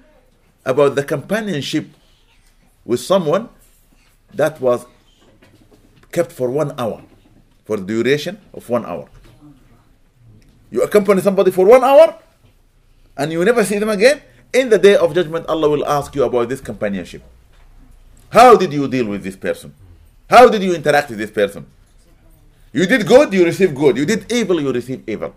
[0.65, 1.88] about the companionship
[2.86, 3.50] with someone
[4.34, 4.86] that was
[6.12, 7.04] kept for one hour
[7.65, 9.08] for the duration of one hour
[10.72, 12.15] you accompany somebody for one hour
[13.17, 14.22] and you never see them again
[14.54, 17.24] in the day of judgment Allah will ask you about this companionship
[18.30, 19.74] how did you deal with this person
[20.30, 21.65] how did you interact with this person
[22.73, 23.97] You did good, you receive good.
[23.97, 25.35] You did evil, you receive evil.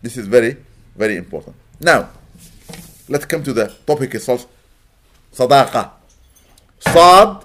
[0.00, 0.56] This is very,
[0.96, 1.56] very important.
[1.80, 2.10] Now,
[3.08, 4.46] let's come to the topic itself.
[5.34, 5.90] Sadaqa.
[6.78, 7.44] Sad,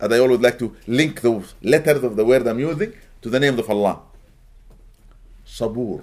[0.00, 3.38] and I always like to link those letters of the word I'm using to the
[3.38, 4.00] name of Allah.
[5.46, 6.02] Sabur.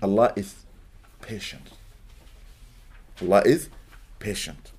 [0.00, 0.54] Allah is
[1.20, 1.68] patient.
[3.20, 3.68] Allah is
[4.18, 4.72] patient.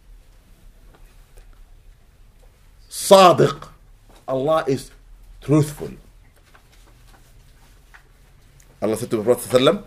[2.90, 3.73] Sadiq.
[4.28, 4.92] Allah is
[5.42, 5.92] truthful
[8.84, 9.80] Allah said to the Prophet ﷺ,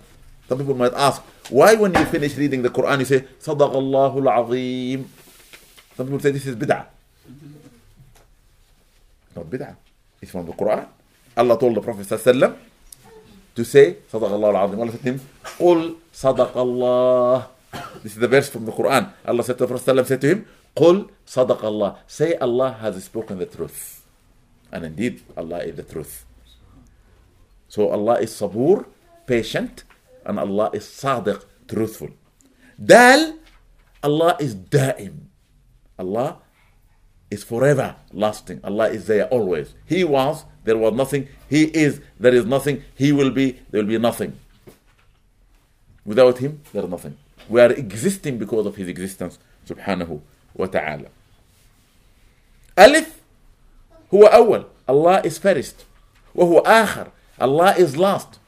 [0.48, 1.20] some people might ask
[1.52, 5.00] why when you finish reading the Quran you say صدق الله العظيم
[5.96, 6.86] some people say this is bid'ah
[9.36, 9.76] not bid'ah
[10.20, 10.88] it's from the Quran
[11.36, 12.56] Allah told the Prophet ﷺ
[13.54, 15.20] to say صدق الله العظيم Allah said to him
[15.60, 17.46] قل صدق الله
[18.02, 20.28] this is the verse from the Quran Allah said to the Prophet ﷺ said to
[20.28, 20.38] him
[20.74, 24.05] قل صدق الله say Allah has spoken the truth
[24.76, 26.14] and indeed Allah is the truth
[27.74, 28.84] so Allah is sabur
[29.32, 29.84] patient
[30.28, 31.40] and Allah is sadiq
[31.72, 32.10] truthful
[32.92, 33.22] dal
[34.08, 35.16] Allah is daim
[36.04, 36.28] Allah
[37.30, 38.60] is forever lasting.
[38.62, 39.74] Allah is there always.
[39.86, 41.28] He was, there was nothing.
[41.48, 42.82] He is, there is nothing.
[42.94, 44.38] He will be, there will be nothing.
[46.04, 47.16] Without Him, there is nothing.
[47.48, 49.38] We are existing because of His existence.
[49.68, 50.20] Subhanahu
[50.54, 51.08] wa ta'ala.
[52.76, 53.15] Alif,
[54.13, 54.65] هو أول.
[54.87, 55.85] Allah is first.
[56.35, 57.11] وهو آخر.
[57.39, 58.39] Allah is last.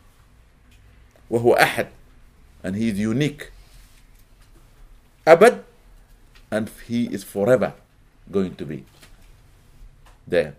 [1.30, 1.88] وهو أحد.
[2.64, 3.52] And He is unique.
[5.28, 5.64] أبد.
[6.52, 7.74] And He is forever
[8.32, 8.86] going to be
[10.28, 10.56] there.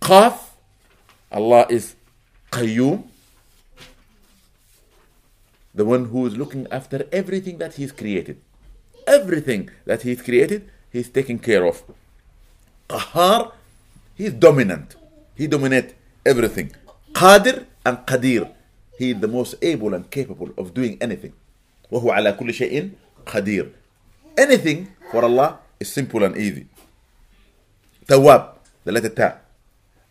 [0.00, 0.50] Qaf,
[1.30, 1.94] Allah is
[2.50, 3.04] Qayyum,
[5.74, 8.40] the one who is looking after everything that He's created.
[9.06, 11.82] Everything that He's created, He's taking care of.
[12.88, 13.52] Qahar,
[14.16, 14.96] He's dominant.
[15.34, 15.94] He dominates
[16.26, 16.72] everything.
[17.12, 18.52] Qadir and Qadir,
[18.98, 21.32] He is the most able and capable of doing anything.
[21.90, 22.90] وهو على كل شيء
[23.26, 23.70] قدير.
[24.38, 26.66] Anything for Allah is simple and easy.
[28.06, 29.38] Tawab, the letter Ta.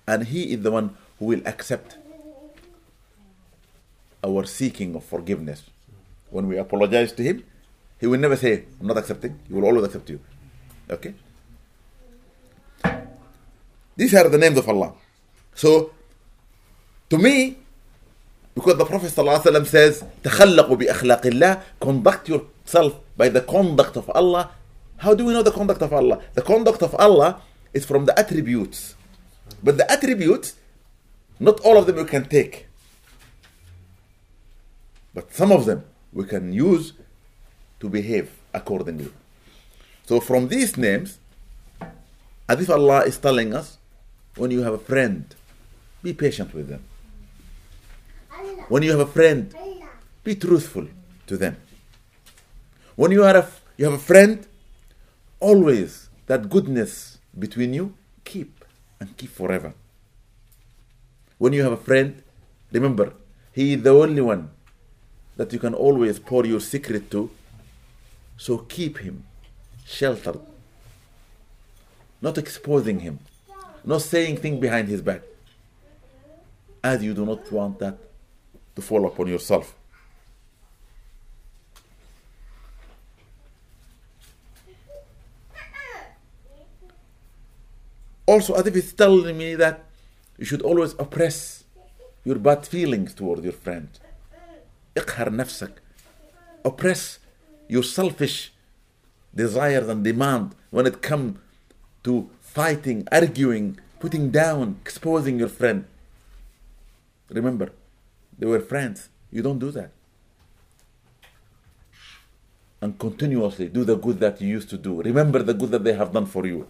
[0.07, 1.97] And He is the one who will accept
[4.23, 5.63] our seeking of forgiveness.
[6.29, 7.43] When we apologize to Him,
[7.99, 9.39] He will never say, I'm not accepting.
[9.47, 10.19] He will always accept you.
[10.89, 11.13] Okay?
[13.95, 14.93] These are the names of Allah.
[15.55, 15.91] So,
[17.09, 17.57] to me,
[18.55, 24.51] because the Prophet ﷺ says, تخلقوا بأخلاق الله, conduct yourself by the conduct of Allah.
[24.97, 26.21] How do we know the conduct of Allah?
[26.33, 27.41] The conduct of Allah
[27.73, 28.95] is from the attributes.
[29.63, 30.55] But the attributes,
[31.39, 32.67] not all of them we can take.
[35.13, 35.83] But some of them
[36.13, 36.93] we can use
[37.79, 39.11] to behave accordingly.
[40.05, 41.19] So from these names,
[42.47, 43.77] as if Allah is telling us,
[44.36, 45.34] when you have a friend,
[46.02, 46.82] be patient with them.
[48.68, 49.54] When you have a friend,
[50.22, 50.86] be truthful
[51.26, 51.56] to them.
[52.96, 54.46] When you are a, you have a friend,
[55.40, 57.94] always that goodness between you
[58.24, 58.64] keep
[59.00, 59.74] and keep forever.
[61.38, 62.22] When you have a friend,
[62.72, 63.12] remember,
[63.52, 64.50] he is the only one
[65.36, 67.30] that you can always pour your secret to.
[68.36, 69.24] So keep him
[69.84, 70.40] sheltered
[72.24, 73.18] not exposing him,
[73.83, 75.21] not saying things behind his back.
[76.83, 77.97] As you do not want that
[78.75, 79.75] to fall upon yourself.
[88.25, 89.85] Also, as if it's telling me that
[90.37, 91.63] you should always oppress
[92.23, 93.89] your bad feelings toward your friend.
[94.97, 95.71] اقهر نفسك.
[96.63, 97.19] Oppress
[97.67, 98.51] your selfish
[99.33, 101.39] desires and demand when it comes
[102.03, 105.84] to fighting, arguing, putting down, exposing your friend.
[107.28, 107.72] Remember,
[108.38, 109.08] they were friends.
[109.32, 109.90] You don't do that.
[112.80, 115.02] And continuously do the good that you used to do.
[115.02, 116.68] Remember the good that they have done for you.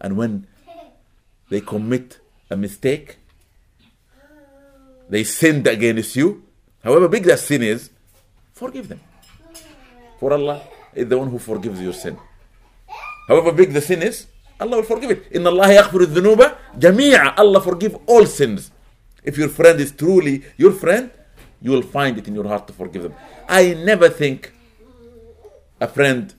[0.00, 0.48] And when
[1.48, 2.18] they commit
[2.50, 3.18] a mistake,
[5.08, 6.42] they sinned against you,
[6.82, 7.90] however big that sin is,
[8.52, 9.00] forgive them.
[10.18, 10.60] For Allah
[10.92, 12.18] is the one who forgives your sin.
[13.28, 14.26] However big the sin is,
[14.60, 15.26] Allah will forgive it.
[15.32, 17.34] In Allah yaghfiru dhunuba jami'a.
[17.36, 18.70] Allah forgive all sins.
[19.22, 21.10] If your friend is truly your friend,
[21.60, 23.14] you will find it in your heart to forgive them.
[23.48, 24.52] I never think
[25.80, 26.32] a friend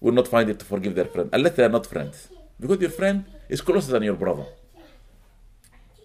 [0.00, 2.28] will not find it to forgive their friend unless they are not friends.
[2.58, 4.46] Because your friend is closer than your brother.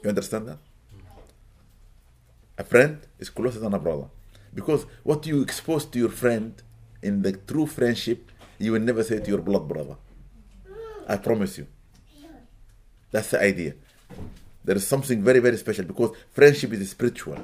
[0.04, 0.58] You understand that?
[2.58, 4.08] A friend is closer than a brother.
[4.54, 6.62] Because what you expose to your friend
[7.02, 9.96] in the true friendship, you will never say to your blood brother.
[11.08, 11.68] I promise you.
[13.12, 13.74] That's the idea.
[14.64, 17.38] There is something very, very special because friendship is spiritual.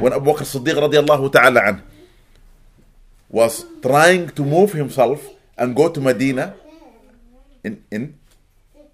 [0.00, 1.82] When Abu Bakr Siddiq radiallahu ta'ala
[3.28, 5.22] was trying to move himself
[5.56, 6.54] and go to Medina
[7.62, 8.14] in, in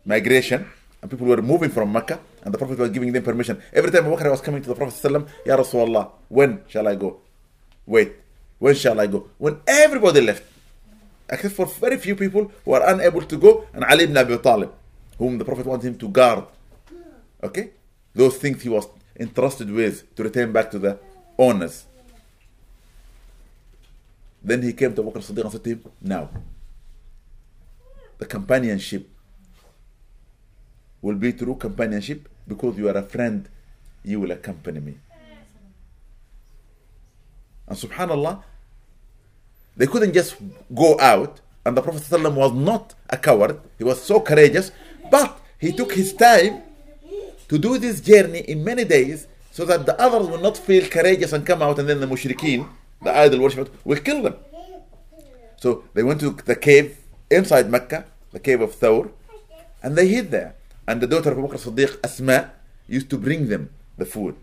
[0.05, 0.66] migration,
[1.00, 3.62] and people were moving from Mecca, and the Prophet was giving them permission.
[3.72, 4.98] Every time Abu Bakr was coming to the Prophet,
[5.46, 7.20] Ya Rasulullah, when shall I go?
[7.87, 8.12] Wait,
[8.59, 9.31] when shall I go?
[9.38, 10.42] When everybody left,
[11.28, 14.72] except for very few people who are unable to go, and Ali ibn Abi Talib,
[15.18, 16.44] whom the Prophet wanted him to guard.
[17.42, 17.70] Okay?
[18.14, 18.86] Those things he was
[19.18, 20.98] entrusted with to return back to the
[21.38, 21.84] owners.
[24.42, 26.30] Then he came to Abu Bakr Siddiq and said to him, Now,
[28.18, 29.08] the companionship
[31.02, 33.48] will be true companionship because you are a friend,
[34.04, 34.94] you will accompany me.
[37.68, 38.42] And subhanallah,
[39.76, 40.36] they couldn't just
[40.74, 44.72] go out, and the Prophet ﷺ was not a coward, he was so courageous,
[45.10, 46.62] but he took his time
[47.48, 51.32] to do this journey in many days so that the others will not feel courageous
[51.32, 52.68] and come out, and then the mushrikeen,
[53.02, 54.36] the idol worshippers, will kill them.
[55.58, 56.98] So they went to the cave
[57.30, 59.10] inside Mecca, the cave of Thawr,
[59.82, 60.54] and they hid there.
[60.86, 62.52] And the daughter of Abu Bakr Siddiq, Asma,
[62.86, 64.36] used to bring them the food.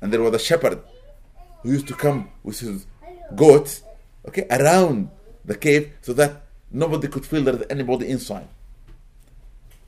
[0.00, 0.80] And there was a shepherd
[1.62, 2.86] who used to come with his
[3.34, 3.82] goats,
[4.27, 5.09] okay, around
[5.45, 8.47] the cave so that nobody could feel there's anybody inside.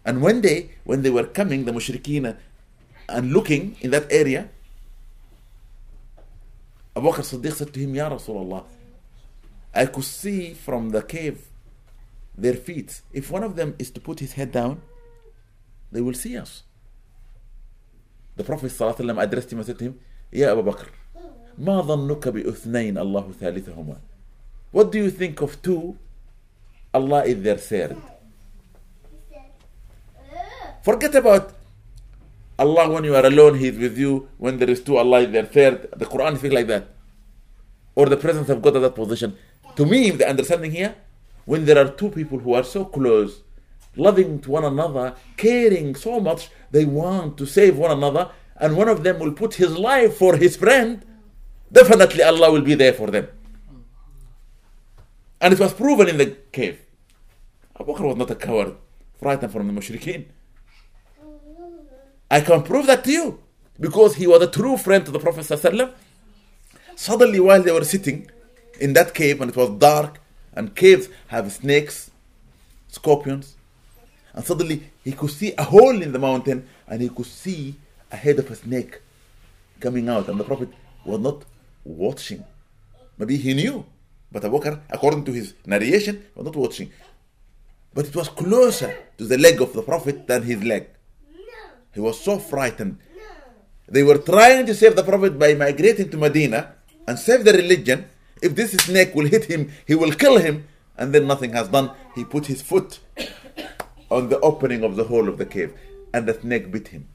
[0.03, 2.35] And one day, when they were coming, the mushrikeen,
[3.07, 4.49] and looking in that area,
[6.95, 8.63] Abu Bakr Siddiq said to him, Ya Rasulullah,
[9.73, 11.47] I could see from the cave
[12.37, 13.01] their feet.
[13.13, 14.81] If one of them is to put his head down,
[15.91, 16.63] they will see us.
[18.35, 19.99] The Prophet ﷺ addressed him and said to him,
[20.31, 20.87] Ya Abu Bakr,
[21.59, 23.97] ما ظنك بأثنين الله ثالثهما
[24.76, 25.96] what do you think of two?
[26.92, 27.96] Allah is their third.
[30.84, 31.54] Forget about
[32.58, 34.28] Allah when you are alone, He is with you.
[34.36, 35.88] When there is two, Allah is their third.
[35.96, 36.88] The Quran speaks like that.
[37.94, 39.38] Or the presence of God at that position.
[39.76, 40.94] To me, the understanding here,
[41.46, 43.40] when there are two people who are so close,
[43.96, 48.28] loving to one another, caring so much, they want to save one another,
[48.60, 51.02] and one of them will put his life for his friend,
[51.72, 53.28] definitely Allah will be there for them.
[55.40, 56.80] And it was proven in the cave.
[57.78, 58.74] Abu Bakr was not a coward,
[59.20, 60.26] frightened from the mushrikeen.
[62.30, 63.42] I can prove that to you
[63.78, 65.44] because he was a true friend to the Prophet.
[66.96, 68.30] Suddenly, while they were sitting
[68.80, 70.20] in that cave and it was dark,
[70.54, 72.10] and caves have snakes,
[72.88, 73.56] scorpions,
[74.32, 77.74] and suddenly he could see a hole in the mountain and he could see
[78.10, 79.02] a head of a snake
[79.80, 80.70] coming out, and the Prophet
[81.04, 81.44] was not
[81.84, 82.42] watching.
[83.18, 83.84] Maybe he knew,
[84.30, 86.90] but Abu Bakr, according to his narration, was not watching.
[87.94, 90.88] But it was closer to the leg of the Prophet than his leg.
[91.94, 92.98] He was so frightened.
[93.88, 96.74] They were trying to save the Prophet by migrating to Medina
[97.06, 98.06] and save the religion.
[98.42, 100.66] If this snake will hit him, he will kill him.
[100.98, 101.92] And then nothing has done.
[102.14, 102.98] He put his foot
[104.10, 105.72] on the opening of the hole of the cave,
[106.12, 107.06] and the snake bit him.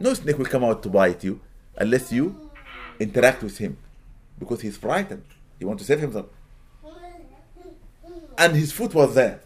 [0.00, 1.40] No snake will come out to bite you
[1.76, 2.50] unless you
[2.98, 3.76] interact with him
[4.38, 5.24] because he's frightened.
[5.62, 6.26] He wants to save himself.
[8.36, 9.42] and his foot was there.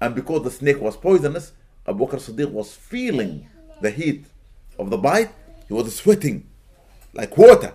[0.00, 1.52] And because the snake was poisonous,
[1.86, 3.46] Abu Bakr Siddiq was feeling
[3.82, 4.24] the heat
[4.78, 5.30] of the bite.
[5.68, 6.46] He was sweating
[7.12, 7.74] like water.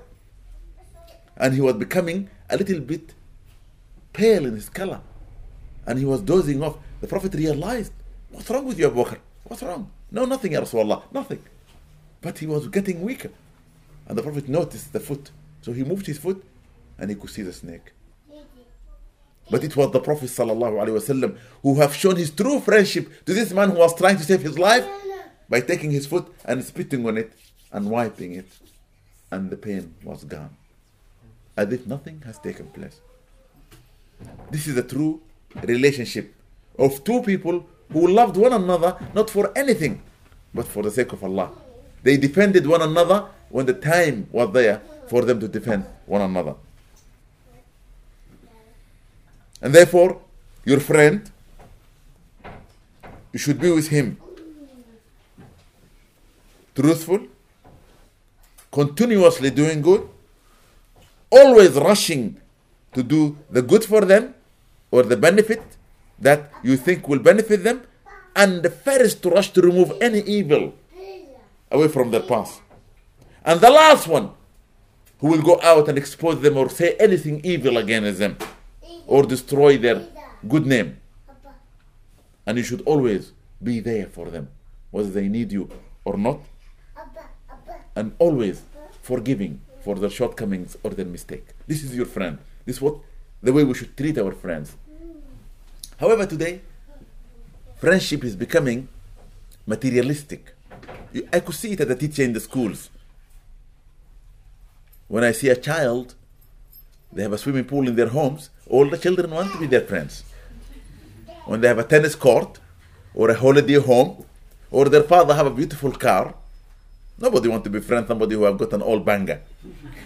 [1.37, 3.13] And he was becoming a little bit
[4.11, 5.01] pale in his color.
[5.85, 6.79] And he was dozing off.
[6.99, 7.93] The Prophet realized,
[8.31, 9.19] What's wrong with you, Abu Bakr?
[9.43, 9.91] What's wrong?
[10.09, 11.43] No, nothing, Ya Rasulullah, nothing.
[12.21, 13.29] But he was getting weaker.
[14.07, 15.29] And the Prophet noticed the foot.
[15.62, 16.44] So he moved his foot
[16.98, 17.92] and he could see the snake.
[19.50, 23.70] But it was the Prophet وسلم, who have shown his true friendship to this man
[23.70, 24.86] who was trying to save his life
[25.48, 27.32] by taking his foot and spitting on it
[27.72, 28.48] and wiping it.
[29.30, 30.56] And the pain was gone.
[31.56, 33.00] As if nothing has taken place.
[34.50, 35.20] This is a true
[35.62, 36.34] relationship
[36.78, 40.02] of two people who loved one another not for anything
[40.52, 41.50] but for the sake of Allah.
[42.02, 46.55] They defended one another when the time was there for them to defend one another.
[49.61, 50.21] And therefore,
[50.63, 51.29] your friend,
[53.33, 54.17] you should be with him
[56.75, 57.19] truthful,
[58.71, 60.07] continuously doing good,
[61.29, 62.39] always rushing
[62.93, 64.33] to do the good for them
[64.91, 65.61] or the benefit
[66.19, 67.81] that you think will benefit them,
[68.35, 70.73] and the first to rush to remove any evil
[71.71, 72.61] away from their path.
[73.43, 74.31] And the last one
[75.19, 78.37] who will go out and expose them or say anything evil against them
[79.05, 80.05] or destroy their
[80.47, 80.97] good name.
[82.45, 84.49] And you should always be there for them,
[84.91, 85.69] whether they need you
[86.05, 86.39] or not.
[87.95, 88.61] And always
[89.01, 91.47] forgiving for their shortcomings or their mistake.
[91.67, 92.37] This is your friend.
[92.65, 92.95] This is what
[93.41, 94.75] the way we should treat our friends.
[95.97, 96.61] However, today,
[97.77, 98.87] friendship is becoming
[99.65, 100.53] materialistic.
[101.33, 102.89] I could see it as a teacher in the schools.
[105.09, 106.13] When I see a child,
[107.11, 109.81] they have a swimming pool in their homes, all the children want to be their
[109.81, 110.23] friends.
[111.45, 112.59] When they have a tennis court,
[113.15, 114.23] or a holiday home,
[114.69, 116.35] or their father have a beautiful car,
[117.17, 119.41] nobody want to be friends somebody who have got an old banger.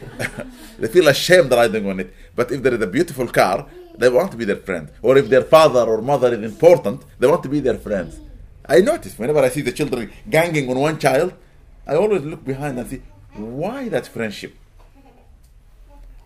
[0.80, 2.14] they feel ashamed riding on it.
[2.34, 4.90] But if there is a beautiful car, they want to be their friend.
[5.02, 8.22] Or if their father or mother is important, they want to be their friends.
[8.66, 11.34] I notice whenever I see the children ganging on one child,
[11.86, 13.02] I always look behind and see
[13.34, 14.56] why that friendship.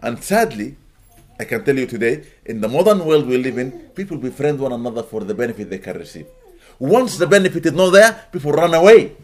[0.01, 0.75] And sadly,
[1.39, 4.73] I can tell you today, in the modern world we live in, people befriend one
[4.73, 6.27] another for the benefit they can receive.
[6.79, 9.15] Once the benefit is not there, people run away.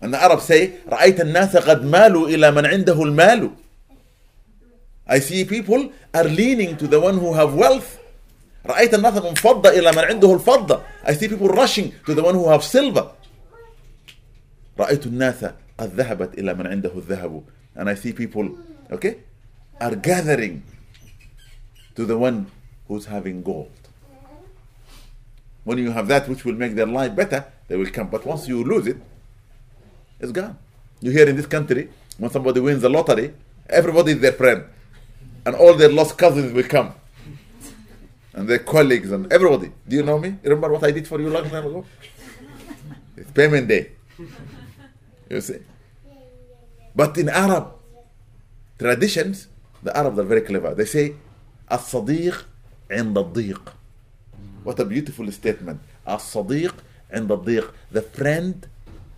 [0.00, 3.50] And the Arabs say, رأيت الناس قد مالوا إلى من عنده المال.
[5.06, 7.98] I see people are leaning to the one who have wealth.
[8.66, 10.82] رأيت الناس منفضة إلى من عنده الفضة.
[11.04, 13.10] I see people rushing to the one who have silver.
[14.78, 15.44] رأيت الناس
[15.78, 17.42] قد ذهبت إلى من عنده الذهب.
[17.76, 18.50] And I see people,
[18.92, 19.16] okay,
[19.80, 20.62] are gathering
[21.94, 22.50] to the one
[22.86, 23.70] who's having gold.
[25.64, 28.08] When you have that which will make their life better, they will come.
[28.08, 28.96] But once you lose it,
[30.18, 30.58] it's gone.
[31.00, 33.34] You hear in this country, when somebody wins the lottery,
[33.68, 34.64] everybody is their friend.
[35.44, 36.94] And all their lost cousins will come.
[38.32, 39.72] And their colleagues and everybody.
[39.86, 40.36] Do you know me?
[40.42, 41.84] Remember what I did for you long time ago?
[43.16, 43.92] It's payment day.
[45.28, 45.58] You see?
[46.94, 47.72] But in Arab
[48.78, 49.48] traditions,
[49.83, 50.73] the Arabs are very clever.
[50.73, 51.15] They say,
[51.71, 52.45] الصديق
[52.91, 53.73] عند الضيق
[54.63, 55.79] What a beautiful statement.
[56.07, 56.75] الصديق
[57.11, 58.67] عند الضيق The friend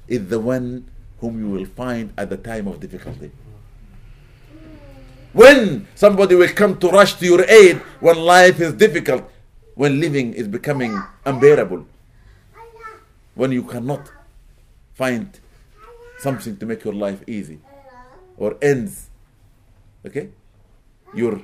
[0.08, 0.86] is the one
[1.20, 3.32] whom you will find at the time of difficulty.
[5.34, 9.24] When somebody will come to rush to your aid when life is difficult,
[9.76, 11.86] when living is becoming unbearable,
[13.36, 14.10] when you cannot
[14.94, 15.38] find
[16.20, 17.60] something to make your life easy
[18.38, 19.10] or ends,
[20.06, 20.30] okay,
[21.15, 21.41] Your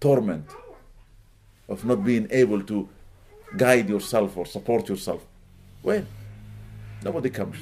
[0.00, 0.46] torment
[1.68, 2.88] of not being able to
[3.56, 5.24] guide yourself or support yourself.
[5.82, 6.06] When?
[7.02, 7.56] Nobody comes.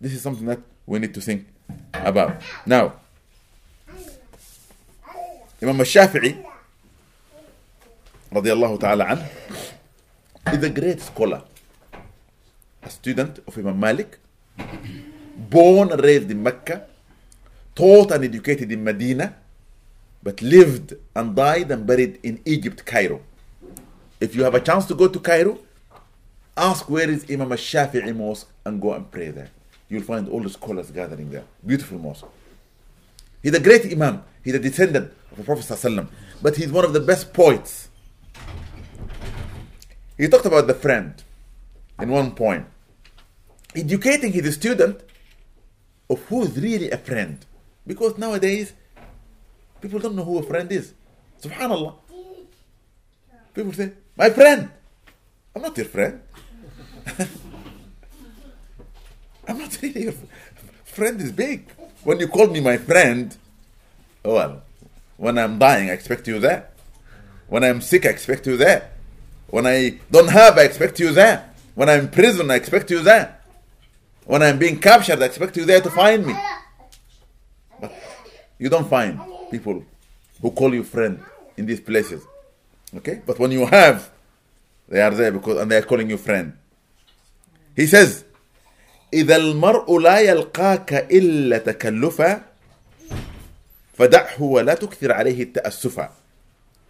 [0.00, 1.46] This is something that we need to think
[1.92, 2.40] about.
[2.66, 2.94] Now,
[5.60, 6.44] Imam al-Shafi'i
[8.32, 9.24] radiallahu ta'ala an,
[10.54, 11.42] is a great scholar,
[12.82, 14.18] a student of Imam Malik,
[15.36, 16.86] born and raised in Mecca,
[17.74, 19.34] taught and educated in Medina,
[20.28, 23.22] but lived and died and buried in Egypt, Cairo.
[24.20, 25.58] If you have a chance to go to Cairo,
[26.54, 29.48] ask where is Imam al-Shafi'i mosque and go and pray there.
[29.88, 31.44] You'll find all the scholars gathering there.
[31.64, 32.26] Beautiful mosque.
[33.42, 34.22] He's a great Imam.
[34.44, 36.06] He's a descendant of the Prophet ﷺ.
[36.42, 37.88] But he's one of the best poets.
[40.18, 41.14] He talked about the friend
[41.98, 42.66] in one point.
[43.74, 45.00] Educating his student
[46.10, 47.46] of who is really a friend.
[47.86, 48.74] Because nowadays,
[49.80, 50.94] people don't know who a friend is.
[51.42, 51.94] Subhanallah.
[53.54, 54.70] People say, my friend.
[55.54, 56.20] I'm not your friend.
[59.48, 60.30] I'm not really your friend.
[60.84, 61.68] Friend is big.
[62.04, 63.36] When you call me my friend,
[64.24, 64.62] oh well,
[65.16, 66.68] when I'm dying, I expect you there.
[67.48, 68.90] When I'm sick, I expect you there.
[69.48, 71.50] When I don't have, I expect you there.
[71.74, 73.38] When I'm in prison, I expect you there.
[74.26, 76.34] When I'm being captured, I expect you there to find me.
[77.80, 77.92] But
[78.58, 79.18] you don't find
[79.50, 79.84] people
[80.40, 81.20] who call you friend
[81.56, 82.22] in these places.
[82.96, 83.22] Okay?
[83.26, 84.10] But when you have,
[84.88, 86.52] they are there because and they are calling you friend.
[87.76, 88.24] He says,
[89.12, 92.42] إذا المرء لا يلقاك إلا تكلفا
[93.98, 96.12] فدعه ولا تكثر عليه التأسفا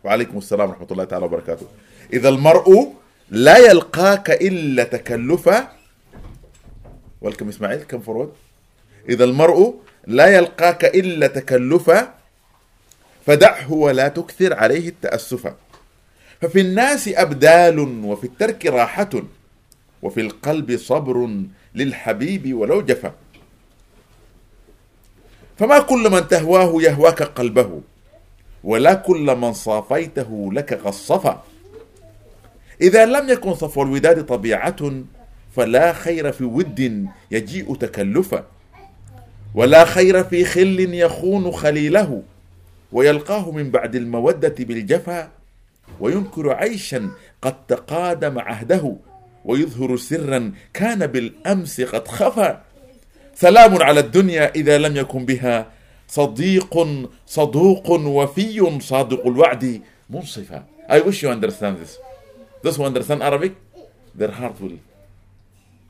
[0.04, 1.66] وعليكم السلام ورحمة الله تعالى وبركاته
[2.12, 2.94] إذا المرء
[3.30, 5.72] لا يلقاك إلا تكلفا
[7.20, 8.32] ولكم إسماعيل كم فرود
[9.08, 12.14] إذا المرء لا يلقاك إلا تكلفا
[13.28, 15.56] فدعه ولا تكثر عليه التأسفا
[16.40, 19.10] ففي الناس أبدال وفي الترك راحة
[20.02, 21.30] وفي القلب صبر
[21.74, 23.12] للحبيب ولو جفا.
[25.58, 27.80] فما كل من تهواه يهواك قلبه
[28.64, 31.42] ولا كل من صافيته لك غصفا.
[32.80, 34.92] إذا لم يكن صفو الوداد طبيعة
[35.56, 38.44] فلا خير في ود يجيء تكلفا.
[39.54, 42.22] ولا خير في خل يخون خليله.
[42.92, 45.30] ويلقاه من بعد المودة بالجفا
[46.00, 47.10] وينكر عيشا
[47.42, 48.96] قد تقادم عهده
[49.44, 52.58] ويظهر سرا كان بالأمس قد خفى
[53.34, 55.70] سلام على الدنيا إذا لم يكن بها
[56.08, 56.88] صديق
[57.26, 60.64] صدوق وفي صادق الوعد منصفا.
[60.88, 61.98] I wish you understand this.
[62.62, 63.52] Those who understand Arabic
[64.14, 64.78] their heart will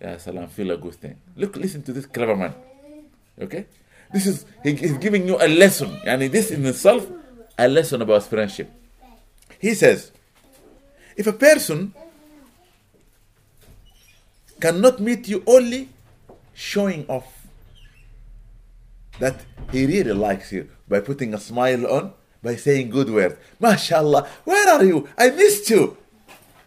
[0.03, 1.17] يا سلام feel a good thing.
[1.37, 2.53] Look listen to this clever man.
[3.41, 3.67] Okay?
[4.13, 6.01] This is, he, he's giving you a lesson.
[6.05, 7.07] and this in itself,
[7.59, 8.71] a lesson about friendship.
[9.59, 10.13] He says,
[11.17, 11.93] if a person
[14.61, 15.89] cannot meet you only
[16.55, 17.47] showing off
[19.19, 19.37] that
[19.73, 23.37] he really likes you by putting a smile on, by saying good words.
[23.61, 25.09] MashaAllah, where are you?
[25.19, 25.97] I missed you.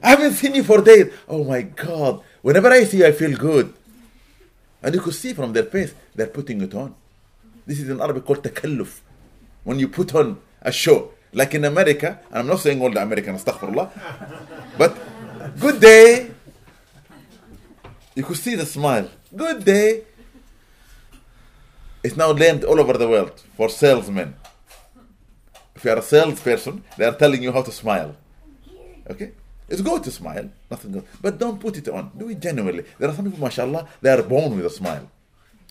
[0.03, 1.13] I haven't seen you for days.
[1.27, 2.21] Oh my God.
[2.41, 3.73] Whenever I see you, I feel good.
[4.83, 6.95] And you could see from their face, they're putting it on.
[7.71, 8.99] This is in Arabic called takalluf.
[9.63, 11.13] When you put on a show.
[11.31, 13.89] Like in America, and I'm not saying all the Americans, astaghfirullah,
[14.77, 14.91] but
[15.57, 16.31] good day.
[18.13, 19.09] You could see the smile.
[19.33, 20.03] Good day.
[22.03, 24.35] It's now learned all over the world for salesmen.
[25.73, 28.17] If you are a salesperson, they are telling you how to smile.
[29.09, 29.31] Okay?
[29.69, 31.05] It's good to smile, nothing good.
[31.21, 32.11] But don't put it on.
[32.17, 32.83] Do it genuinely.
[32.99, 35.09] There are some people, mashallah, they are born with a smile.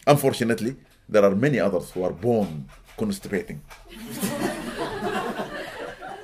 [0.07, 0.77] Unfortunately,
[1.11, 3.61] there are many others who are born constipating.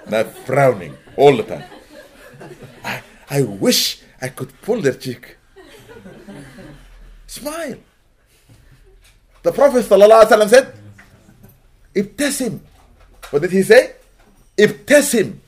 [0.06, 1.64] They're frowning all the time.
[2.84, 5.36] I, I wish I could pull their cheek.
[7.26, 7.76] Smile.
[9.42, 10.72] The Prophet ﷺ said,
[11.94, 12.60] Ibtasim.
[13.30, 13.94] What did he say?
[14.56, 15.38] Ibtasim.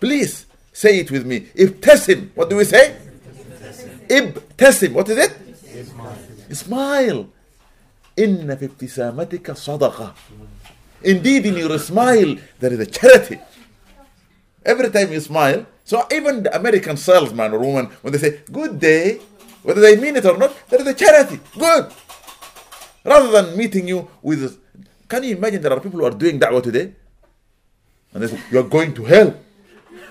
[0.00, 1.40] Please say it with me.
[1.54, 2.30] Ibtasim.
[2.34, 2.96] What do we say?
[4.08, 4.92] Ibtasim.
[4.92, 6.56] What is it?
[6.56, 7.28] Smile.
[8.19, 10.13] إن في ابتسامتك صدقة.
[11.03, 13.39] Indeed, in your smile, there is a charity.
[14.65, 18.79] Every time you smile, so even the American salesman or woman, when they say good
[18.79, 19.19] day,
[19.63, 21.39] whether they mean it or not, there is a charity.
[21.57, 21.91] Good.
[23.05, 24.59] Rather than meeting you with,
[25.07, 26.93] can you imagine there are people who are doing da'wah today?
[28.13, 29.35] And they say, you are going to hell.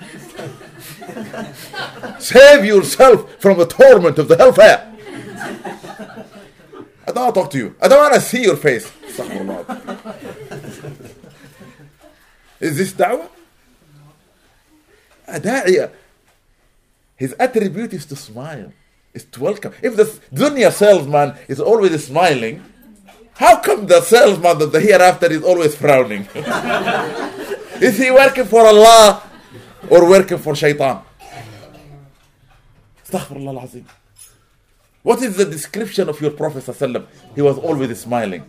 [2.19, 4.93] Save yourself from the torment of the hellfire.
[7.12, 7.76] I don't want to talk to you.
[7.82, 8.90] I don't want to see your face.
[12.60, 13.28] Is this da'wah?
[15.28, 15.92] A da'iyah.
[17.18, 18.72] His attribute is to smile,
[19.14, 19.74] is to welcome.
[19.82, 22.64] If the dunya salesman is always smiling,
[23.34, 26.28] how come the salesman of the hereafter is always frowning?
[27.82, 29.24] is he working for Allah
[29.90, 31.02] or working for shaitan?
[33.06, 33.86] Astaghfirullah al-Azim.
[35.03, 37.07] What is the description of your Prophet ﷺ?
[37.35, 38.43] He was always smiling.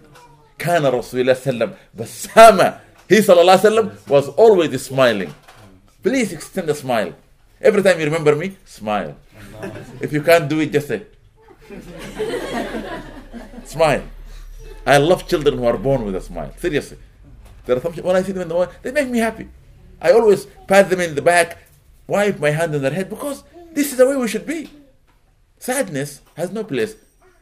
[0.57, 2.79] كان رسول الله صلى الله عليه وسلم بسامة.
[3.09, 5.33] He صلى الله عليه وسلم was always smiling.
[6.01, 7.13] Please extend a smile.
[7.61, 9.15] Every time you remember me, smile.
[10.01, 11.03] If you can't do it, just say.
[13.65, 14.03] smile.
[14.85, 16.53] I love children who are born with a smile.
[16.57, 16.97] Seriously.
[17.65, 19.49] There are some when I see them in the morning, they make me happy.
[20.01, 21.57] I always pat them in the back,
[22.07, 24.69] wipe my hand on their head because this is the way we should be.
[25.61, 26.95] Sadness has no place.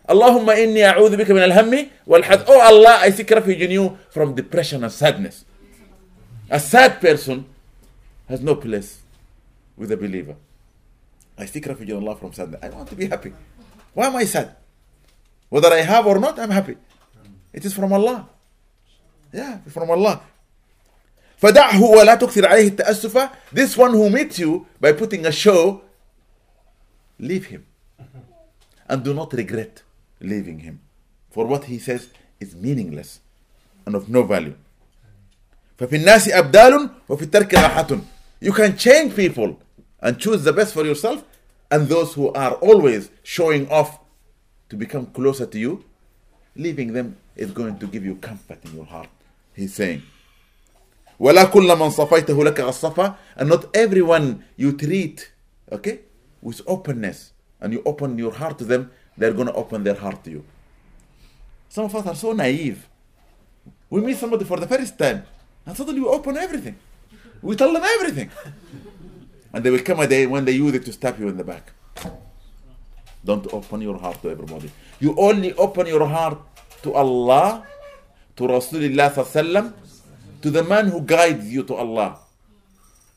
[0.07, 4.35] Allahumma inni a'udhu bika min al-hammi wal Oh Allah, I seek refuge in you from
[4.35, 5.45] depression and sadness.
[6.49, 7.45] A sad person
[8.29, 9.01] has no place
[9.75, 10.35] with a believer.
[11.37, 12.61] I seek refuge in Allah from sadness.
[12.63, 13.33] I want to be happy.
[13.93, 14.55] Why am I sad?
[15.49, 16.77] Whether I have or not, I'm happy.
[17.51, 18.29] It is from Allah.
[19.33, 20.21] Yeah, from Allah.
[21.41, 25.81] فدعه ولا تكثر عليه التأسف This one who meets you by putting a show,
[27.19, 27.65] leave him.
[28.89, 29.83] And do not regret
[30.19, 30.81] leaving him.
[31.31, 33.19] For what he says is meaningless
[33.85, 34.55] and of no value.
[35.77, 38.01] ففي الناس أبدال وفي الترك راحة.
[38.41, 39.59] You can change people
[39.99, 41.23] and choose the best for yourself
[41.71, 43.99] and those who are always showing off
[44.69, 45.83] to become closer to you,
[46.55, 49.09] leaving them is going to give you comfort in your heart.
[49.53, 50.01] He's saying,
[51.19, 55.31] ولا كل من صفيته لك الصفا and not everyone you treat
[55.71, 55.99] okay
[56.41, 58.90] with openness and you open your heart to them
[59.20, 60.44] they're going to open their heart to you.
[61.68, 62.88] Some of us are so naive.
[63.90, 65.24] We meet somebody for the first time
[65.66, 66.76] and suddenly we open everything.
[67.42, 68.30] We tell them everything.
[69.52, 71.44] And there will come a day when they use it to stab you in the
[71.44, 71.72] back.
[73.24, 74.70] Don't open your heart to everybody.
[74.98, 76.38] You only open your heart
[76.82, 77.66] to Allah
[78.36, 79.72] to Rasulullah
[80.40, 82.18] to the man who guides you to Allah.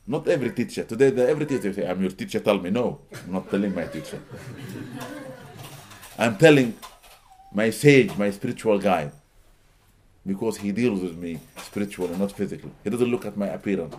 [0.06, 0.84] Not every teacher.
[0.84, 2.70] Today, the, every teacher say, I'm your teacher, tell me.
[2.70, 4.20] No, I'm not telling my teacher.
[6.18, 6.76] I'm telling
[7.52, 9.12] my sage, my spiritual guide.
[10.26, 12.70] Because he deals with me spiritually, not physically.
[12.82, 13.94] He doesn't look at my appearance.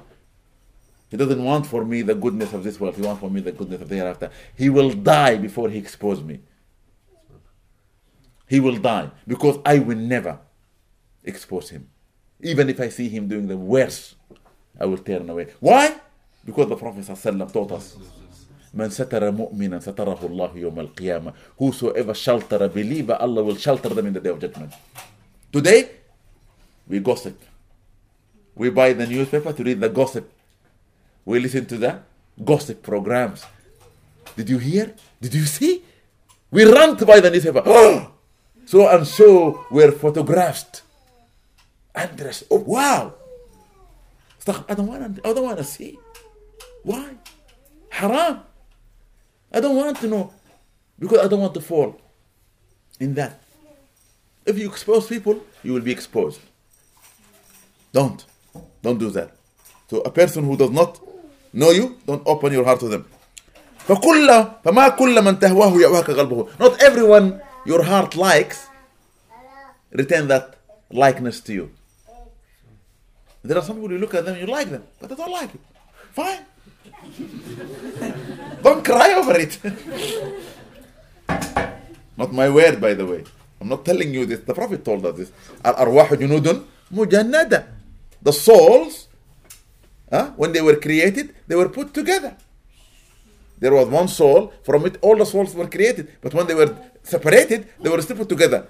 [1.10, 2.96] He doesn't want for me the goodness of this world.
[2.96, 4.32] He wants for me the goodness of the hereafter.
[4.56, 6.40] He will die before he expose me.
[8.48, 10.40] He will die because I will never
[11.24, 11.90] expose him.
[12.42, 14.15] Even if I see him doing the worst,
[14.79, 15.49] I will turn away.
[15.61, 15.95] Why?
[16.45, 17.97] Because the Prophet ﷺ taught us.
[18.75, 21.33] من ستر مؤمنا ستره الله يوم القيامة.
[21.59, 24.73] Whosoever shelter a believer, Allah will shelter them in the day of judgment.
[25.53, 25.91] Today,
[26.89, 27.37] we gossip.
[28.55, 30.31] We buy the newspaper to read the gossip.
[31.25, 32.01] We listen to the
[32.45, 33.45] gossip programs.
[34.37, 34.95] Did you hear?
[35.21, 35.83] Did you see?
[36.51, 37.63] We run to buy the newspaper.
[38.67, 40.83] so and so were photographed
[41.95, 42.45] undressed.
[42.51, 43.15] Oh wow!
[44.48, 45.28] I don't want to.
[45.28, 45.98] I don't want to see.
[46.84, 47.16] Why?
[47.90, 48.42] Haram.
[49.52, 50.34] I don't want to know
[51.00, 52.00] because I don't want to fall
[53.00, 53.42] in that.
[54.46, 56.40] If you expose people, you will be exposed.
[57.92, 58.24] Don't.
[58.84, 59.32] Don't do that.
[59.90, 61.00] So a person who does not
[61.54, 63.06] know you, don't open your heart to them.
[63.88, 64.28] فكل
[64.66, 66.60] فما كل من تهواه يأواك قلبه.
[66.60, 68.68] Not everyone your heart likes
[69.92, 70.58] retain that
[70.92, 71.72] likeness to you.
[73.45, 75.55] There are some people you look at them, you like them, but I don't like
[75.55, 75.61] it.
[76.13, 76.45] Fine.
[78.63, 79.59] don't cry over it.
[82.17, 83.25] not my word, by the way.
[83.61, 84.41] I'm not telling you this.
[84.41, 85.33] The Prophet told us this.
[85.67, 87.65] الأرواح جنود مجندة.
[88.23, 89.09] The souls,
[90.13, 92.37] uh, when they were created, they were put together.
[93.59, 96.75] There was one soul, from it all the souls were created, but when they were
[97.03, 98.67] separated, they were still put together.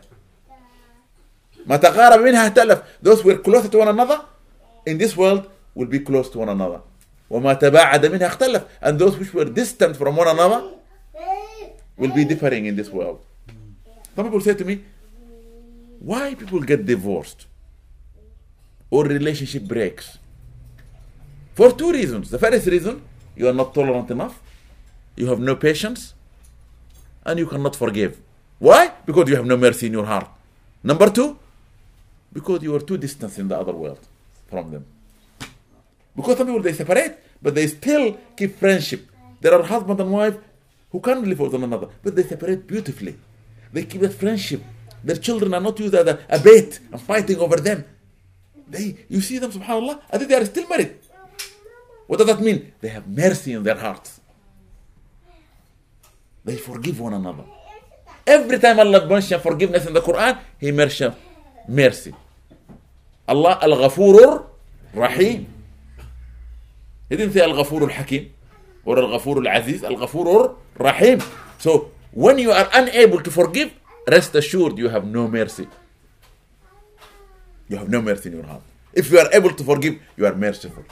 [1.66, 2.82] ما تقارب منها تلف.
[3.02, 4.20] Those were closer to one another
[4.86, 6.80] in this world will be close to one another.
[7.30, 8.62] وما تباعد منها اختلف.
[8.82, 10.64] And those which were distant from one another
[11.96, 13.24] will be differing in this world.
[14.16, 14.84] Some people say to me,
[16.00, 17.46] why people get divorced
[18.90, 20.18] or relationship breaks?
[21.54, 22.30] For two reasons.
[22.30, 23.02] The first reason,
[23.36, 24.40] you are not tolerant enough,
[25.14, 26.14] you have no patience,
[27.24, 28.18] and you cannot forgive.
[28.58, 28.92] Why?
[29.04, 30.28] Because you have no mercy in your heart.
[30.82, 31.38] Number two,
[32.32, 34.00] because you are too distant in the other world
[34.47, 34.85] from them.
[36.15, 39.09] Because some people they separate, but they still keep friendship.
[39.41, 40.37] There are husband and wife
[40.91, 43.15] who can't live with one another, but they separate beautifully.
[43.73, 44.63] They keep that friendship.
[45.03, 47.85] Their children are not used as a, a bait and fighting over them.
[48.67, 50.95] They, you see them, subhanAllah, I think they are still married.
[52.07, 52.73] What does that mean?
[52.81, 54.19] They have mercy in their hearts.
[56.43, 57.43] They forgive one another.
[58.25, 61.13] Every time Allah mentions forgiveness in the Quran, He mentions
[61.67, 62.13] mercy.
[63.27, 64.45] Al-Ghafur
[64.93, 65.47] Rahim.
[67.09, 68.31] He didn't say al-Ghafur al-Hakim
[68.85, 71.21] or al-Ghafur al-Aziz, al-Ghafur Rahim.
[71.57, 73.73] So when you are unable to forgive,
[74.07, 75.67] rest assured you have no mercy.
[77.67, 78.61] You have no mercy in your heart.
[78.93, 80.85] If you are able to forgive, you are merciful.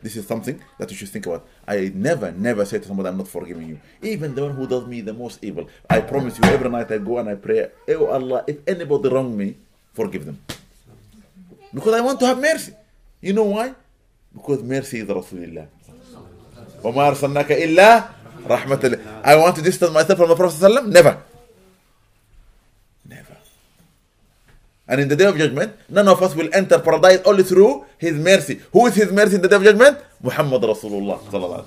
[0.00, 1.46] This is something that you should think about.
[1.66, 3.80] I never, never say to somebody, I'm not forgiving you.
[4.00, 5.68] Even the one who does me the most evil.
[5.90, 9.36] I promise you, every night I go and I pray, Oh Allah, if anybody wrong
[9.36, 9.56] me,
[9.92, 10.38] forgive them.
[11.73, 12.73] Because I want to have mercy.
[13.21, 13.73] You know why?
[14.33, 15.67] Because mercy is Rasulullah.
[16.83, 18.09] وما أرسلناك إلا
[18.47, 18.99] رحمة الله.
[19.23, 20.87] I want to distance myself from the Prophet ﷺ?
[20.91, 21.17] Never.
[23.05, 23.37] Never.
[24.87, 28.13] And in the day of judgment, none of us will enter paradise only through His
[28.13, 28.59] mercy.
[28.73, 29.97] Who is His mercy in the day of judgment?
[30.21, 31.63] Muhammad Rasulullah.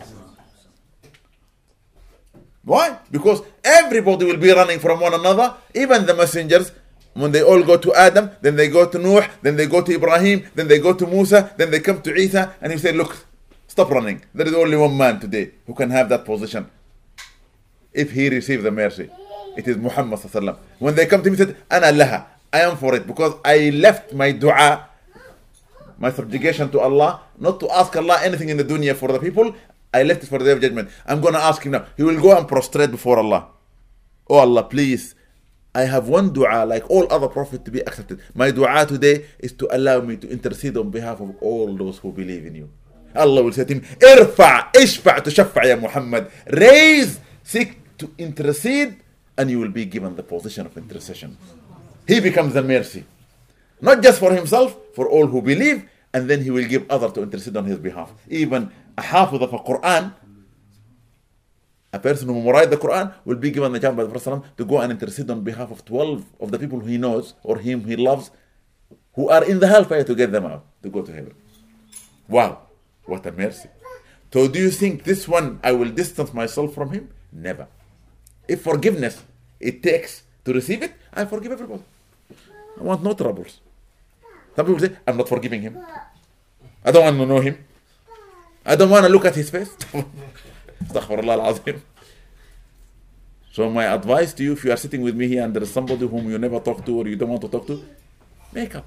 [2.62, 2.98] Why?
[3.10, 6.72] Because everybody will be running from one another, even the messengers.
[7.13, 9.93] when they all go to Adam, then they go to Noah, then they go to
[9.93, 13.25] Ibrahim, then they go to Musa, then they come to Isa, and he said, Look,
[13.67, 14.21] stop running.
[14.33, 16.69] There is only one man today who can have that position.
[17.91, 19.09] If he receives the mercy,
[19.57, 20.19] it is Muhammad.
[20.79, 22.25] When they come to me, he said, Ana laha.
[22.53, 24.87] I am for it because I left my dua,
[25.97, 29.55] my subjugation to Allah, not to ask Allah anything in the dunya for the people.
[29.93, 30.89] I left it for the day of judgment.
[31.05, 31.85] I'm going to ask him now.
[31.95, 33.47] He will go and prostrate before Allah.
[34.29, 35.15] Oh Allah, please.
[35.73, 38.19] I have one dua like all other prophets to be accepted.
[38.35, 42.11] My dua today is to allow me to intercede on behalf of all those who
[42.11, 42.69] believe in you.
[43.15, 46.31] Allah will say to him, Irfa, ishfa' tushaffa ya Muhammad.
[46.47, 48.97] Raise, seek to intercede,
[49.37, 51.37] and you will be given the position of intercession.
[52.07, 53.05] He becomes the mercy.
[53.79, 57.23] Not just for himself, for all who believe, and then he will give others to
[57.23, 58.11] intercede on his behalf.
[58.29, 60.13] Even a half of the Quran,
[61.93, 64.65] a person who memorized the Quran will be given the chance by the Prophet to
[64.65, 67.95] go and intercede on behalf of 12 of the people he knows or him he
[67.95, 68.31] loves
[69.13, 71.33] who are in the hellfire to get them out, to go to heaven.
[72.29, 72.59] Wow,
[73.05, 73.69] what a mercy.
[74.33, 77.09] So do you think this one I will distance myself from him?
[77.31, 77.67] Never.
[78.47, 79.21] If forgiveness
[79.59, 81.83] it takes to receive it, I forgive everybody.
[82.79, 83.59] I want no troubles.
[84.55, 85.77] Some people say, I'm not forgiving him.
[86.83, 87.57] I don't want to know him.
[88.65, 89.75] I don't want to look at his face.
[93.51, 95.71] So my advice to you, if you are sitting with me here and there is
[95.71, 97.83] somebody whom you never talk to or you don't want to talk to,
[98.53, 98.85] make up.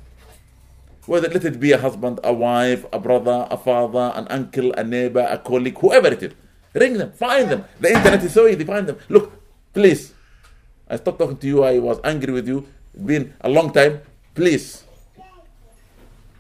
[1.07, 4.83] Whether let it be a husband, a wife, a brother, a father, an uncle, a
[4.83, 6.33] neighbor, a colleague, whoever it is.
[6.73, 7.65] Ring them, find them.
[7.79, 8.99] The internet is so easy, find them.
[9.11, 9.33] Look,
[9.75, 10.15] please.
[10.89, 12.67] I stopped talking to you, I was angry with you.
[12.95, 14.01] It's been a long time.
[14.35, 14.85] Please.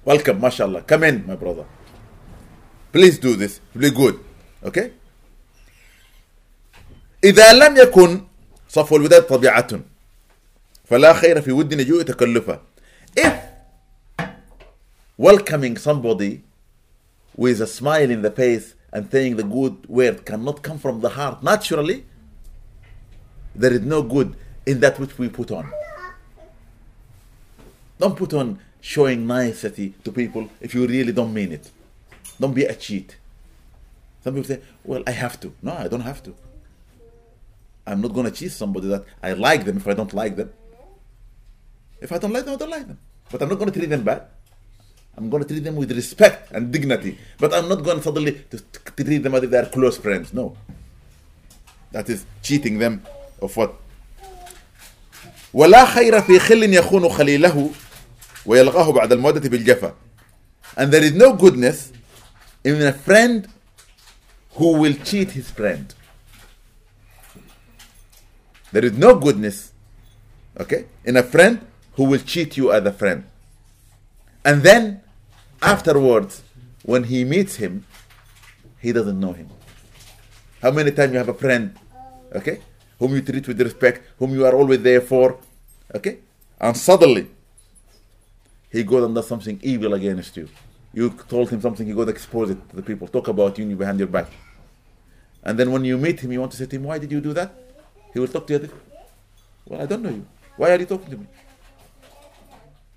[0.04, 0.82] Welcome, mashallah.
[0.82, 1.66] Come in, my brother.
[2.90, 3.60] Please do this.
[3.76, 4.18] Be good.
[4.64, 4.92] Okay?
[7.23, 8.21] إذا لم يكن
[8.69, 9.67] صفو الوداد طبيعة
[10.85, 12.59] فلا خير في ود نجوء تكلفة
[13.19, 13.33] if
[15.17, 16.41] welcoming somebody
[17.35, 21.09] with a smile in the face and saying the good word cannot come from the
[21.09, 22.05] heart naturally
[23.55, 24.35] there is no good
[24.65, 25.71] in that which we put on
[27.99, 31.69] don't put on showing nicety to people if you really don't mean it
[32.39, 33.17] don't be a cheat
[34.23, 36.33] some people say well i have to no i don't have to
[37.85, 40.51] I'm not going to cheat somebody that I like them if I don't like them.
[42.01, 42.99] If I don't like them, I don't like them.
[43.31, 44.23] But I'm not going to treat them bad.
[45.17, 47.17] I'm going to treat them with respect and dignity.
[47.37, 48.57] But I'm not going suddenly to
[48.95, 50.33] treat them as if they are close friends.
[50.33, 50.55] No.
[51.91, 53.03] That is cheating them
[53.41, 53.73] of what?
[55.53, 57.71] ولا خير في خل يخون خليله
[58.45, 59.93] ويلغاه بعد المودة بالجفا.
[60.77, 61.91] And there is no goodness
[62.63, 63.47] in a friend
[64.51, 65.93] who will cheat his friend.
[68.74, 69.72] There is no goodness,
[70.58, 73.22] okay, in a friend who will cheat you as a friend.
[74.44, 75.00] And then
[75.62, 76.42] afterwards,
[76.82, 77.86] when he meets him,
[78.80, 79.48] he doesn't know him.
[80.60, 81.78] How many times you have a friend,
[82.34, 82.58] okay,
[82.98, 85.38] whom you treat with respect, whom you are always there for,
[85.94, 86.18] okay,
[86.60, 87.30] and suddenly
[88.72, 90.48] he goes and does something evil against you.
[90.92, 94.00] You told him something, he goes expose it to the people, talk about you behind
[94.00, 94.32] your back.
[95.44, 97.20] And then when you meet him, you want to say to him, Why did you
[97.20, 97.63] do that?
[98.14, 98.70] He will talk to you.
[99.66, 100.26] Well, I don't know you.
[100.56, 101.26] Why are you talking to me?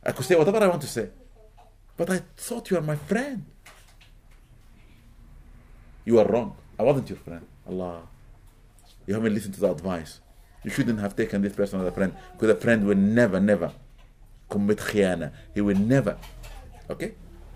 [0.06, 1.10] I could say whatever I want to say.
[1.98, 3.44] But I thought you are my friend.
[6.06, 6.56] You are wrong.
[6.80, 7.46] I wasn't your friend.
[7.68, 8.04] Allah.
[9.08, 10.22] You haven't listened to the advice.
[10.64, 12.14] You shouldn't have taken this person as a friend.
[12.34, 13.72] Because a friend will never, never
[14.50, 15.32] commit khiyana.
[15.54, 16.18] He will never,
[16.90, 17.14] okay,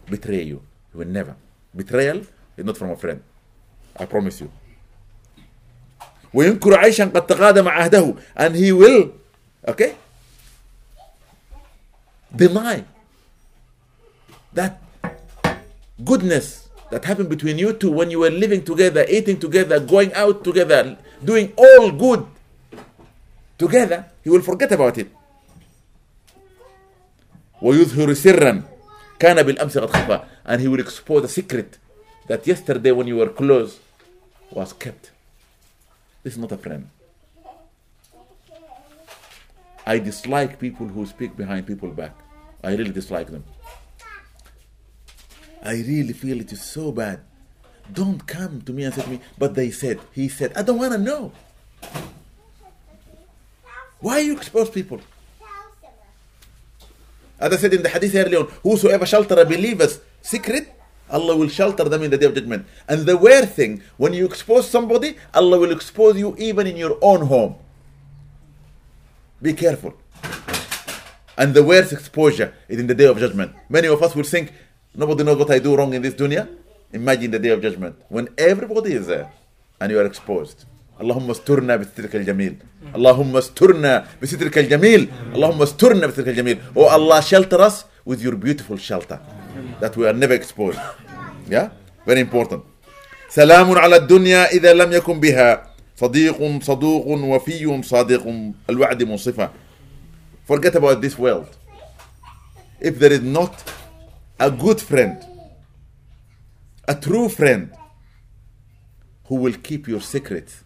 [0.09, 0.62] betray you.
[0.91, 1.36] He will never.
[1.76, 2.22] Betrayal
[2.57, 3.22] is not from a friend.
[3.95, 4.51] I promise you.
[6.34, 9.09] وينكر عيشا قد تقادم عهده and he will
[9.68, 9.92] okay
[12.36, 12.84] deny
[14.55, 14.72] that
[16.05, 20.44] goodness that happened between you two when you were living together eating together going out
[20.44, 22.22] together doing all good
[23.59, 25.09] together he will forget about it
[27.62, 28.62] ويظهر سرا
[29.18, 31.78] كان بالامس قد خفى and he will expose a secret
[32.28, 33.78] that yesterday when you were close
[34.53, 35.09] was kept
[36.24, 36.89] this is not a friend.
[39.86, 42.15] I dislike people who speak behind people back.
[42.63, 43.43] I really dislike them.
[45.63, 47.22] I really feel it is so bad.
[47.91, 50.53] Don't come to me and say to me, but they said, he said.
[50.55, 51.32] I don't want to know.
[53.99, 55.01] Why you expose people?
[57.39, 60.74] As I said in the hadith earlier on, whosoever shelter a believer's secret,
[61.11, 62.66] Allah will shelter them in the day of judgment.
[62.88, 66.99] And the worst thing, when you expose somebody, Allah will expose you even in your
[67.01, 67.57] own home.
[69.40, 69.94] Be careful.
[71.38, 73.53] And the worst exposure is in the day of judgment.
[73.68, 74.53] Many of us will think,
[74.94, 76.49] nobody knows what I do wrong in this dunya.
[76.92, 79.30] Imagine the day of judgment when everybody is there
[79.80, 80.64] and you are exposed.
[81.01, 82.57] اللهم استرنا بسترك الجميل
[82.94, 88.78] اللهم استرنا بسترك الجميل اللهم استرنا بسترك الجميل Oh Allah shelter us with your beautiful
[88.78, 89.20] shelter
[89.80, 90.78] that we are never exposed
[91.49, 91.70] yeah
[92.07, 92.62] very important
[93.28, 95.66] سلام على الدنيا إذا لم يكن بها
[95.97, 98.24] صديق صدوق وفي صادق
[98.70, 99.51] الوعد منصفة
[100.47, 101.49] forget about this world
[102.80, 103.53] if there is not
[104.40, 105.24] a good friend
[106.88, 107.70] a true friend
[109.28, 110.62] who will keep your secrets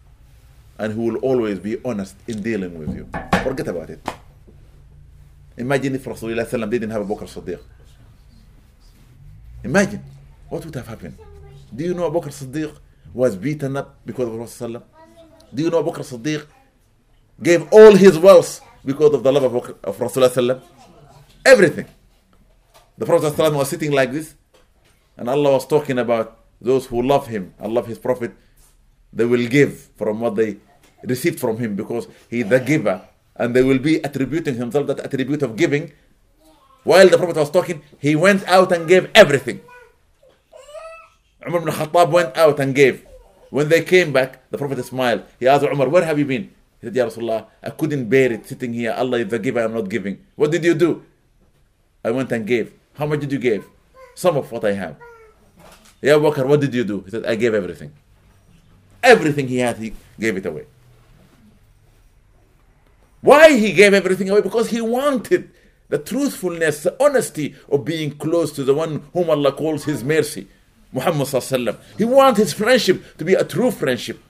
[0.77, 3.07] and who will always be honest in dealing with you.
[3.43, 3.99] Forget about it.
[5.57, 7.59] Imagine if Rasulullah didn't have Abu Bakr Siddiq.
[9.66, 10.00] Imagine
[10.48, 11.18] what would have happened.
[11.74, 12.72] Do you know Abu Bakr Siddiq
[13.12, 14.84] was beaten up because of Rasulullah?
[15.52, 16.46] Do you know Abu Bakr Siddiq
[17.42, 20.62] gave all his wealth because of the love of, of Rasulullah?
[21.44, 21.86] Everything.
[22.96, 24.36] The Prophet was sitting like this,
[25.16, 28.32] and Allah was talking about those who love him and love his Prophet.
[29.12, 30.58] They will give from what they
[31.02, 33.02] received from him because he is the giver
[33.34, 35.92] and they will be attributing himself that attribute of giving
[36.86, 39.60] while the prophet was talking he went out and gave everything.
[41.46, 43.04] Umar ibn Khattab went out and gave.
[43.50, 45.26] When they came back the prophet smiled.
[45.40, 46.44] He asked Umar where have you been?
[46.80, 48.94] He said Ya Rasulullah I couldn't bear it sitting here.
[48.96, 50.22] Allah is the giver I'm not giving.
[50.36, 51.02] What did you do?
[52.04, 52.72] I went and gave.
[52.94, 53.66] How much did you give?
[54.14, 54.96] Some of what I have.
[56.00, 57.00] Ya Bakr what did you do?
[57.02, 57.90] He said I gave everything.
[59.02, 60.66] Everything he had he gave it away.
[63.20, 64.40] Why he gave everything away?
[64.40, 65.50] Because he wanted
[65.88, 70.48] the truthfulness, the honesty of being close to the one whom Allah calls His mercy,
[70.92, 71.76] Muhammad.
[71.98, 74.20] He wanted his friendship to be a true friendship.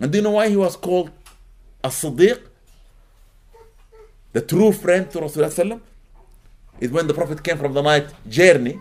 [0.00, 1.10] And do you know why he was called
[1.82, 2.40] a Siddiq?
[4.32, 5.80] The true friend to Rasulullah
[6.80, 8.78] is when the Prophet came from the night journey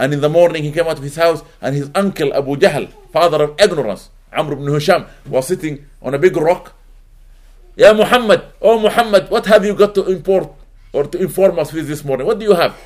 [0.00, 2.88] and in the morning he came out of his house and his uncle Abu Jahl,
[3.12, 6.72] father of ignorance, Amr ibn Hisham, was sitting on a big rock.
[7.80, 10.52] Ya Muhammad, oh Muhammad, what have you got to import
[10.92, 12.26] or to inform us with this morning?
[12.26, 12.76] What do you have?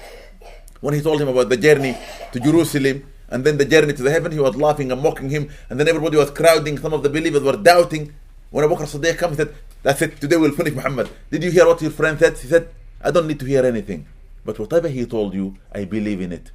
[0.80, 1.98] When he told him about the journey
[2.30, 5.50] to Jerusalem and then the journey to the heaven, he was laughing and mocking him,
[5.68, 6.78] and then everybody was crowding.
[6.78, 8.14] Some of the believers were doubting.
[8.50, 11.10] When Abu Bakr Siddiq came, he said, That's it, today we'll finish Muhammad.
[11.28, 12.38] Did you hear what your friend said?
[12.38, 12.68] He said,
[13.02, 14.06] I don't need to hear anything.
[14.44, 16.52] But whatever he told you, I believe in it.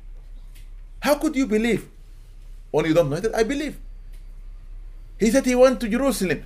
[1.02, 1.90] How could you believe?
[2.72, 3.76] When you don't know it, I believe.
[5.20, 6.46] He said he went to Jerusalem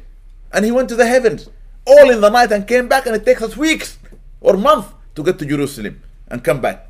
[0.51, 1.49] and he went to the heavens
[1.85, 3.97] all in the night and came back, and it takes us weeks
[4.41, 6.87] or months to get to Jerusalem and come back.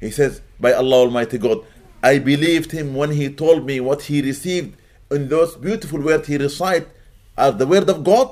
[0.00, 1.64] He says, By Allah Almighty God,
[2.02, 4.76] I believed him when he told me what he received
[5.10, 6.88] in those beautiful words he recited
[7.36, 8.30] are the word of God.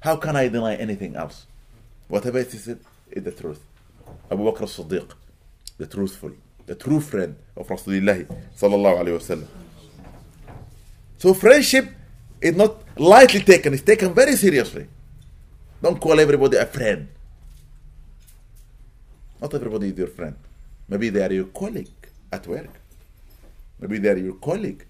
[0.00, 1.46] How can I deny anything else?
[2.08, 2.80] Whatever he said
[3.10, 3.60] is the truth.
[4.30, 5.10] Abu Bakr as-Siddiq,
[5.78, 6.32] the truthful,
[6.66, 9.46] the true friend of Rasulullah.
[11.18, 11.88] So friendship
[12.40, 14.86] is not lightly taken, it's taken very seriously.
[15.82, 17.08] Don't call everybody a friend.
[19.40, 20.36] Not everybody is your friend.
[20.88, 21.88] Maybe they are your colleague
[22.32, 22.80] at work.
[23.78, 24.84] Maybe they are your colleague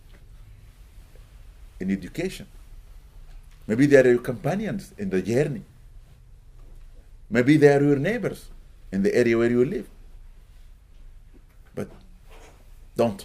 [1.80, 2.46] in education.
[3.66, 5.62] Maybe they are your companions in the journey.
[7.28, 8.48] Maybe they are your neighbors
[8.92, 9.88] in the area where you live.
[11.74, 11.88] But
[12.96, 13.24] don't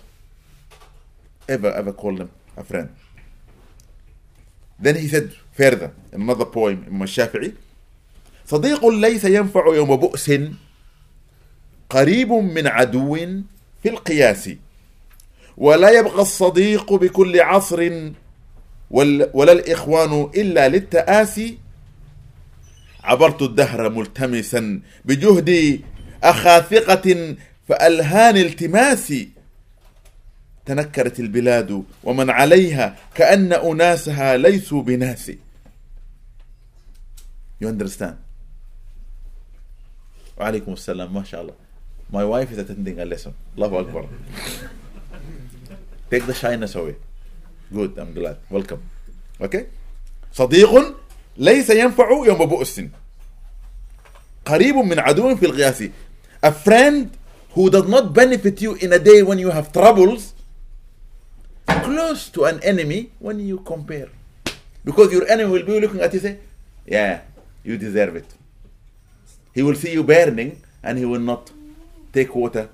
[1.48, 2.90] ever, ever call them a friend.
[4.82, 7.54] Then he said further another poem in الشافعي
[8.46, 10.32] صديق ليس ينفع يوم بؤس
[11.90, 13.16] قريب من عدو
[13.84, 14.50] في القياس
[15.58, 18.10] ولا يبقى الصديق بكل عصر
[19.34, 21.58] ولا الإخوان إلا للتآسي
[23.04, 25.82] عبرت الدهر ملتمسا بجهدي
[26.24, 27.36] أخا ثقة
[27.70, 29.30] فألهاني التماسي
[30.66, 35.32] تنكرت البلاد ومن عليها كأن أناسها ليسوا بناس
[37.64, 38.16] You understand?
[40.38, 41.54] وعليكم السلام ما شاء الله
[42.14, 44.06] My wife is attending a lesson الله أكبر
[46.12, 46.96] Take the shyness away
[47.74, 48.82] Good, I'm glad Welcome
[49.42, 49.66] Okay
[50.34, 50.96] صديق
[51.38, 52.82] ليس ينفع يوم بؤس
[54.46, 55.84] قريب من عدو في الغياس
[56.44, 57.08] A friend
[57.56, 60.34] who does not benefit you in a day when you have troubles
[61.68, 64.10] close to an enemy when you compare.
[64.84, 66.38] Because your enemy will be looking at you say,
[66.86, 67.22] Yeah,
[67.64, 68.26] you deserve it.
[69.54, 71.52] He will see you burning and he will not
[72.14, 72.70] take water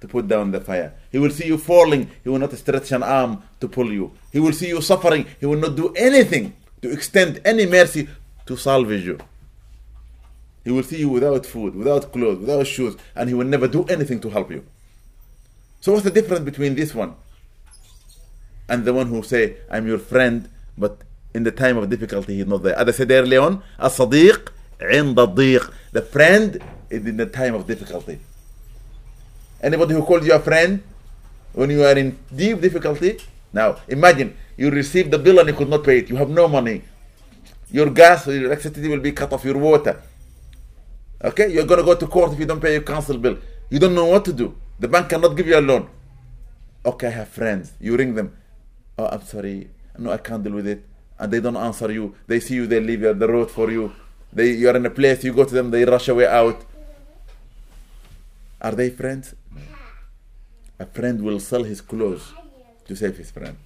[0.00, 0.92] to put down the fire.
[1.10, 4.12] He will see you falling, he will not stretch an arm to pull you.
[4.32, 8.08] He will see you suffering, he will not do anything to extend any mercy
[8.46, 9.18] to salvage you.
[10.64, 13.84] He will see you without food, without clothes, without shoes, and he will never do
[13.84, 14.64] anything to help you.
[15.80, 17.14] So what's the difference between this one
[18.69, 21.01] and the one who say, I'm your friend, but
[21.33, 22.75] in the time of difficulty he's not there.
[22.75, 25.71] As I said earlier on, الصديق عند الضيق.
[25.91, 28.19] The friend is in the time of difficulty.
[29.61, 30.83] Anybody who calls you a friend
[31.53, 33.17] when you are in deep difficulty,
[33.53, 36.09] now imagine you received the bill and you could not pay it.
[36.09, 36.81] You have no money.
[37.71, 40.01] Your gas, your electricity will be cut off, your water.
[41.23, 43.37] Okay, you're gonna go to court if you don't pay your council bill.
[43.69, 44.55] You don't know what to do.
[44.79, 45.89] The bank cannot give you a loan.
[46.85, 47.71] Okay, I have friends.
[47.79, 48.35] You ring them.
[48.98, 49.70] Oh, I'm sorry.
[49.96, 50.84] No, I can't deal with it.
[51.18, 52.14] And they don't answer you.
[52.26, 53.92] They see you, they leave you the road for you.
[54.32, 56.64] They you're in a place, you go to them, they rush away out.
[58.60, 59.34] Are they friends?
[60.78, 62.32] A friend will sell his clothes
[62.86, 63.56] to save his friend.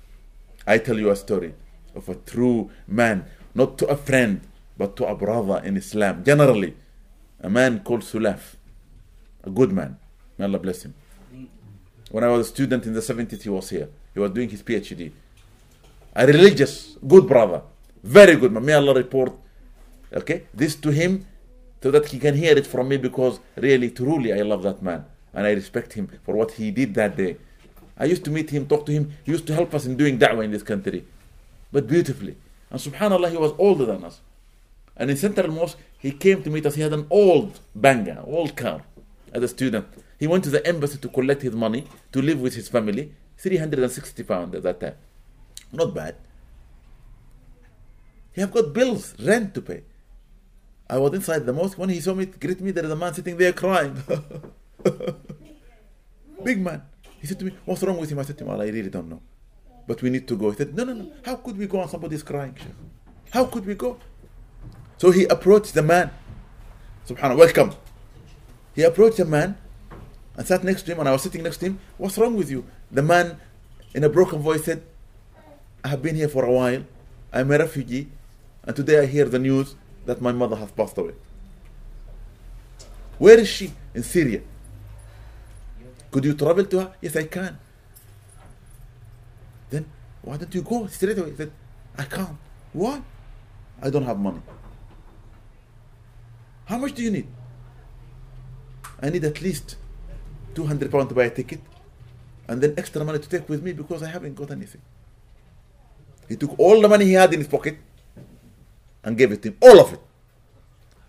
[0.66, 1.55] I tell you a story
[1.95, 3.24] of a true man,
[3.55, 4.41] not to a friend,
[4.78, 6.24] but to a brother in Islam.
[6.24, 6.74] Generally,
[7.41, 8.55] a man called Sulaf,
[9.45, 9.99] a good man.
[10.39, 10.95] May Allah bless him.
[12.11, 13.89] When I was a student in the 70s, he was here.
[14.14, 15.12] He was doing his PhD.
[16.14, 17.62] A religious, good brother.
[18.02, 18.52] Very good.
[18.52, 19.32] May Allah report
[20.14, 21.26] okay, this to him
[21.82, 25.04] so that he can hear it from me because really, truly, I love that man.
[25.34, 27.36] And I respect him for what he did that day.
[27.96, 29.12] I used to meet him, talk to him.
[29.24, 31.04] He used to help us in doing da'wah in this country.
[31.72, 32.36] But beautifully.
[32.70, 34.20] And subhanAllah, he was older than us.
[34.96, 36.74] And in Central Mosque, he came to meet us.
[36.74, 38.82] He had an old banga, old car
[39.32, 39.86] as a student.
[40.18, 43.12] He went to the embassy to collect his money to live with his family.
[43.38, 44.94] 360 pounds at that time.
[45.72, 46.16] Not bad.
[48.32, 49.82] He have got bills, rent to pay.
[50.88, 51.78] I was inside the mosque.
[51.78, 54.02] When he saw me, greet me, there is a man sitting there crying.
[56.44, 56.82] Big man.
[57.20, 58.18] He said to me, What's wrong with him?
[58.18, 59.22] I said to him, I really don't know.
[59.86, 60.50] But we need to go.
[60.50, 61.12] He said, No, no, no.
[61.24, 62.56] How could we go and somebody's crying?
[63.30, 63.98] How could we go?
[64.98, 66.10] So he approached the man.
[67.06, 67.72] Subhanallah, welcome.
[68.74, 69.56] He approached the man
[70.36, 71.80] and sat next to him, and I was sitting next to him.
[71.96, 72.64] What's wrong with you?
[72.90, 73.38] The man,
[73.94, 74.82] in a broken voice, said,
[75.85, 76.85] I have been here for a while.
[77.33, 78.09] I'm a refugee,
[78.64, 79.74] and today I hear the news
[80.07, 81.14] that my mother has passed away.
[83.18, 83.72] Where is she?
[83.95, 84.43] In Syria.
[86.11, 86.95] Could you travel to her?
[87.01, 87.59] Yes, I can.
[89.70, 89.87] Then
[90.20, 91.30] why don't you go straight away?
[91.30, 91.53] He said,
[91.97, 92.37] I can't.
[92.72, 93.03] Why?
[93.80, 94.43] I don't have money.
[96.66, 97.26] How much do you need?
[99.01, 99.76] I need at least
[100.55, 101.61] 200 pounds to buy a ticket
[102.49, 104.80] and then extra money to take with me because I haven't got anything.
[106.28, 107.78] He took all the money he had in his pocket
[109.04, 110.00] and gave it to him, all of it.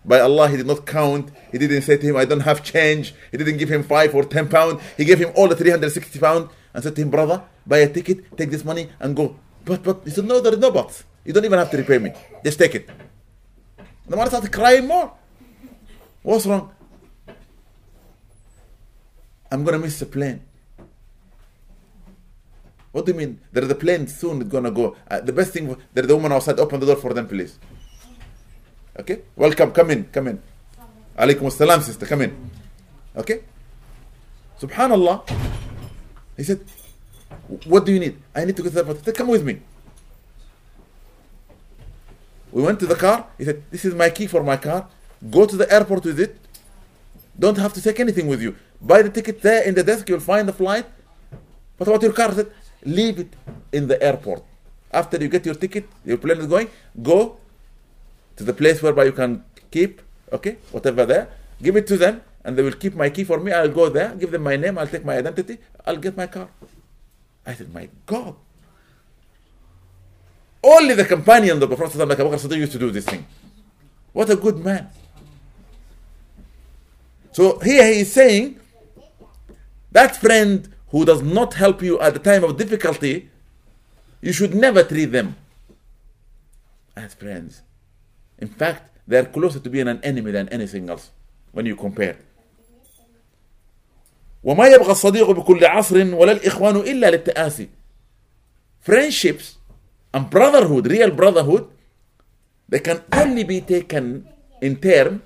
[0.06, 1.32] By Allah, he did not count.
[1.52, 3.14] He didn't say to him, I don't have change.
[3.32, 4.82] He didn't give him five or ten pounds.
[4.98, 8.36] He gave him all the 360 pounds and said to him, Brother, buy a ticket,
[8.38, 9.36] take this money and go.
[9.64, 11.06] But, but, he said, No, there is no buts.
[11.24, 12.12] You don't even have to repay me.
[12.44, 12.90] Just take it.
[14.08, 15.14] The man started crying more.
[16.22, 16.72] What's wrong?
[19.50, 20.42] I'm going to miss the plane.
[22.94, 23.40] What do you mean?
[23.52, 24.96] There's a plane soon it's gonna go.
[25.10, 26.60] Uh, the best thing, there's a woman outside.
[26.60, 27.58] Open the door for them, please.
[29.00, 29.22] Okay?
[29.36, 29.72] Welcome.
[29.72, 30.04] Come in.
[30.06, 30.42] Come in.
[31.18, 32.06] Alaikum assalam, sister.
[32.06, 32.52] Come in.
[33.18, 33.42] Okay?
[34.62, 35.28] Subhanallah.
[36.38, 36.64] He said,
[37.66, 38.16] What do you need?
[38.36, 38.98] I need to go to the airport.
[39.00, 39.60] He said, Come with me.
[42.52, 43.26] We went to the car.
[43.40, 44.88] He said, This is my key for my car.
[45.32, 46.38] Go to the airport with it.
[47.40, 48.56] Don't have to take anything with you.
[48.80, 50.08] Buy the ticket there in the desk.
[50.08, 50.86] You'll find the flight.
[51.78, 52.30] What about your car?
[52.30, 52.52] I said,
[52.86, 53.34] Leave it
[53.72, 54.44] in the airport.
[54.92, 56.70] After you get your ticket, your plane is going,
[57.02, 57.38] go
[58.36, 61.30] to the place whereby you can keep, okay, whatever there.
[61.62, 63.52] Give it to them, and they will keep my key for me.
[63.52, 66.50] I'll go there, give them my name, I'll take my identity, I'll get my car.
[67.46, 68.36] I said, My God.
[70.64, 73.26] Only the companion of the Prophet like Abu Bakr used to do this thing.
[74.14, 74.90] What a good man.
[77.34, 78.60] So here he is saying
[79.92, 83.31] that friend who does not help you at the time of difficulty,
[84.21, 85.37] you should never treat them
[86.97, 87.63] as friends.
[88.39, 91.11] In fact, they are closer to being an enemy than anything else
[91.53, 92.17] when you compare.
[94.45, 97.69] وما يبغى الصديق بكل عصر ولا الإخوان إلا للتآسي.
[98.81, 99.57] Friendships
[100.15, 101.69] and brotherhood, real brotherhood,
[102.69, 104.29] they can only be taken
[104.61, 105.23] in term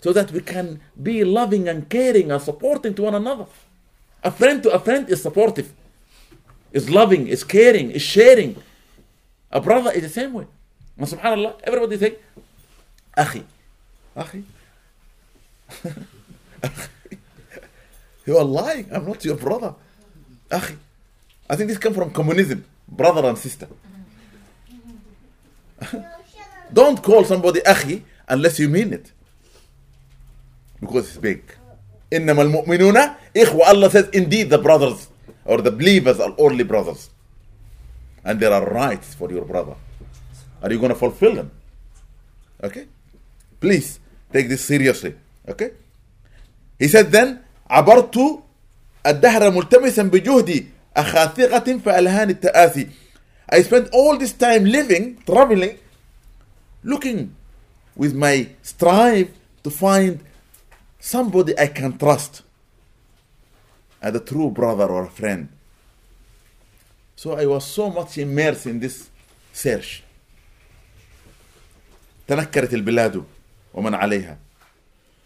[0.00, 3.46] so that we can be loving and caring and supporting to one another.
[4.23, 5.71] A friend to a friend is supportive,
[6.71, 8.55] is loving, is caring, is sharing.
[9.51, 10.47] A brother is the same way.
[10.97, 12.17] And subhanAllah, everybody think,
[13.17, 13.43] Akhi.
[14.15, 14.43] Akhi.
[18.25, 18.87] you are lying.
[18.91, 19.75] I'm not your brother.
[20.49, 20.77] Akhi.
[21.49, 23.67] I think this comes from communism, brother and sister.
[26.73, 29.11] Don't call somebody Akhi unless you mean it.
[30.79, 31.43] Because it's big.
[32.13, 32.97] إنما المؤمنون
[33.37, 33.67] إخوة.
[33.67, 35.07] Allah says indeed the brothers
[35.45, 37.09] or the believers are only brothers.
[38.23, 39.75] And there are rights for your brother.
[40.61, 41.51] Are you going to fulfill them?
[42.63, 42.87] Okay?
[43.59, 43.99] Please
[44.31, 45.15] take this seriously.
[45.47, 45.71] Okay?
[46.79, 47.39] He said then
[47.69, 48.17] عبرت
[49.05, 50.65] الدهر ملتمسا بجهدي
[50.97, 52.87] أخا ثقة فألهاني التآثي
[53.49, 55.77] I spent all this time living, traveling,
[56.83, 57.35] looking
[57.95, 59.29] with my strive
[59.63, 60.23] to find
[61.02, 62.42] somebody I can trust
[64.00, 65.48] as a true brother or a friend.
[67.16, 69.10] So I was so much immersed in this
[69.52, 70.02] search.
[72.28, 73.24] تنكرت البلاد
[73.74, 74.38] ومن عليها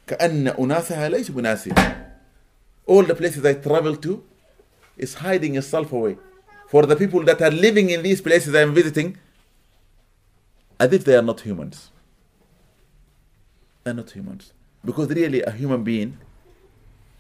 [0.07, 1.73] كأن أناسها ليسوا بناسي
[2.87, 4.23] all the places I travel to
[4.97, 6.17] is hiding itself away
[6.69, 9.17] for the people that are living in these places I am visiting
[10.79, 11.91] as if they are not humans
[13.85, 14.53] they're not humans
[14.84, 16.18] because really a human being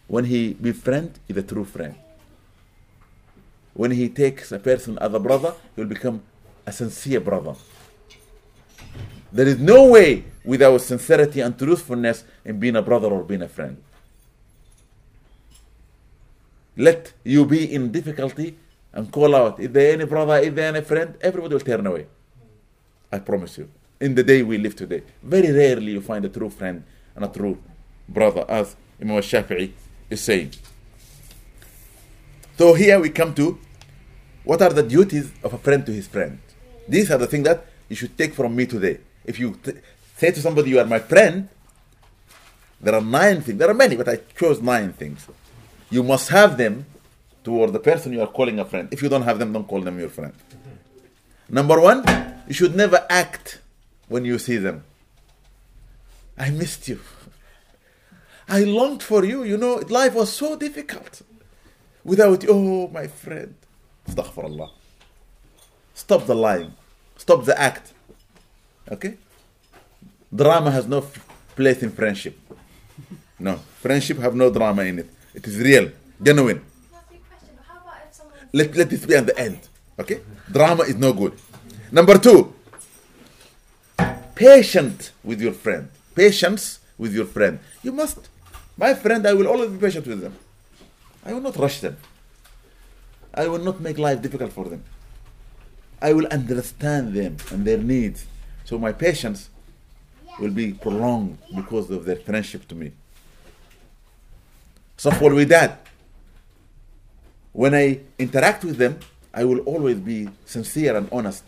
[0.07, 1.95] when he befriend is a true friend
[3.73, 6.21] when he takes a person as a brother he will become
[6.65, 7.55] a sincere brother
[9.31, 13.47] there is no way without sincerity and truthfulness in being a brother or being a
[13.47, 13.77] friend.
[16.77, 18.57] Let you be in difficulty
[18.93, 21.15] and call out, is there any brother, is there any friend?
[21.21, 22.07] Everybody will turn away.
[23.11, 23.69] I promise you.
[23.99, 26.83] In the day we live today, very rarely you find a true friend
[27.17, 27.57] and a true
[28.07, 29.71] brother, as Imam Shafi'i
[30.09, 30.53] is saying.
[32.57, 33.59] So here we come to
[34.43, 36.39] what are the duties of a friend to his friend.
[36.87, 38.99] These are the things that you should take from me today.
[39.25, 39.73] If you t-
[40.15, 41.49] say to somebody, You are my friend,
[42.79, 43.57] there are nine things.
[43.57, 45.27] There are many, but I chose nine things.
[45.89, 46.85] You must have them
[47.43, 48.87] toward the person you are calling a friend.
[48.91, 50.33] If you don't have them, don't call them your friend.
[51.49, 52.03] Number one,
[52.47, 53.59] you should never act
[54.07, 54.83] when you see them.
[56.37, 56.99] I missed you.
[58.47, 59.43] I longed for you.
[59.43, 61.21] You know, life was so difficult
[62.03, 62.49] without you.
[62.51, 63.55] Oh, my friend.
[64.07, 64.69] Astaghfirullah.
[65.93, 66.73] Stop the lying.
[67.17, 67.93] Stop the act.
[68.91, 69.17] Okay?
[70.33, 71.03] Drama has no
[71.55, 72.37] place in friendship.
[73.39, 73.55] No.
[73.81, 75.09] Friendship have no drama in it.
[75.33, 76.63] It is real, genuine.
[78.53, 79.59] Let, let this be at the end.
[79.99, 80.21] Okay?
[80.51, 81.33] Drama is no good.
[81.91, 82.53] Number two,
[84.35, 85.89] patient with your friend
[86.21, 87.59] patience with your friend.
[87.85, 88.17] You must.
[88.77, 90.35] My friend, I will always be patient with them.
[91.27, 91.95] I will not rush them.
[93.33, 94.83] I will not make life difficult for them.
[96.01, 98.25] I will understand them and their needs.
[98.65, 99.49] So my patience
[100.39, 102.91] will be prolonged because of their friendship to me.
[104.97, 105.87] So, for with that,
[107.57, 108.99] When I interact with them,
[109.33, 111.43] I will always be sincere and honest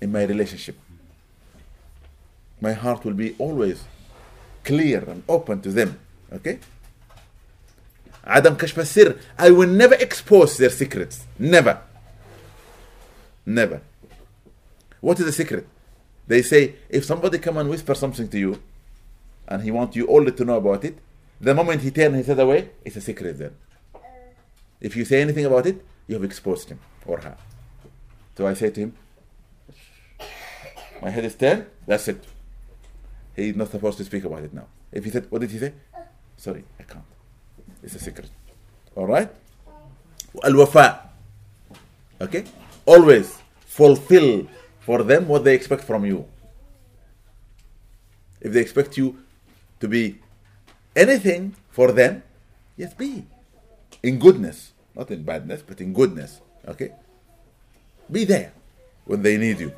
[0.00, 0.76] in my relationship
[2.60, 3.84] my heart will be always
[4.64, 5.98] clear and open to them.
[6.32, 6.58] Okay?
[8.24, 11.26] Adam Kashfa I will never expose their secrets.
[11.38, 11.80] Never.
[13.46, 13.80] Never.
[15.00, 15.66] What is the secret?
[16.26, 18.62] They say if somebody come and whisper something to you
[19.48, 20.98] and he wants you only to know about it,
[21.40, 23.56] the moment he turns his head away, it's a secret then.
[24.80, 27.36] If you say anything about it, you have exposed him or her.
[28.36, 28.96] So I say to him,
[31.02, 32.24] My head is turned, that's it.
[33.39, 35.59] he is not supposed to speak about it now if he said what did he
[35.59, 35.73] say
[36.37, 37.03] sorry I can't
[37.83, 38.29] it's a secret
[38.95, 39.29] all right
[40.45, 41.09] الوفاء
[42.21, 42.43] okay
[42.85, 44.47] always fulfill
[44.79, 46.25] for them what they expect from you
[48.41, 49.17] if they expect you
[49.79, 50.19] to be
[50.95, 52.23] anything for them
[52.77, 53.25] yes be
[54.03, 56.91] in goodness not in badness but in goodness okay
[58.11, 58.51] be there
[59.05, 59.71] when they need you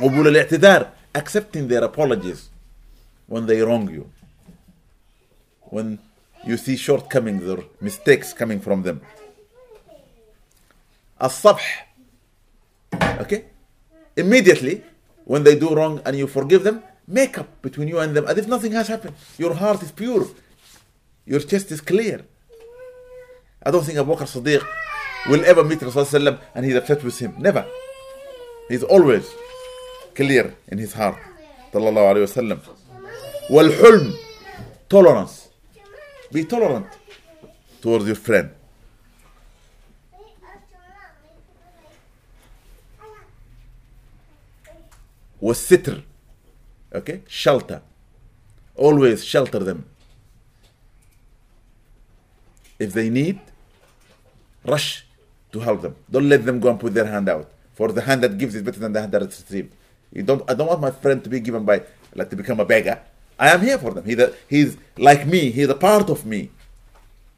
[0.00, 2.49] قبول الاعتذار accepting their apologies
[3.27, 4.03] when they wrong you,
[5.75, 5.99] when
[6.45, 9.01] you see shortcomings or mistakes coming from them.
[11.19, 11.65] As-safh.
[13.23, 13.45] Okay?
[14.15, 14.83] Immediately,
[15.25, 18.37] when they do wrong and you forgive them, make up between you and them as
[18.37, 19.15] if nothing has happened.
[19.37, 20.27] Your heart is pure.
[21.25, 22.21] Your chest is clear.
[23.65, 24.63] I don't think Abu Bakr Siddiq
[25.29, 27.33] will ever meet Rasulullah and he's upset with him.
[27.37, 27.65] Never.
[28.69, 29.25] He's always
[30.16, 31.16] clear in his heart
[31.72, 32.58] صلى الله عليه وسلم
[33.50, 34.14] والحلم
[34.88, 35.48] tolerance
[36.32, 36.86] be tolerant
[37.82, 38.48] towards your friend
[45.42, 46.02] والستر
[46.94, 47.80] okay shelter
[48.76, 49.84] always shelter them
[52.78, 53.38] if they need
[54.64, 55.06] rush
[55.52, 58.22] to help them don't let them go and put their hand out for the hand
[58.22, 59.70] that gives is better than the hand that receives
[60.11, 61.81] you don't i don't want my friend to be given by
[62.17, 62.99] like to become a beggar.
[63.39, 64.03] I am here for them.
[64.49, 65.51] He's, like me.
[65.51, 66.49] He's a part of me.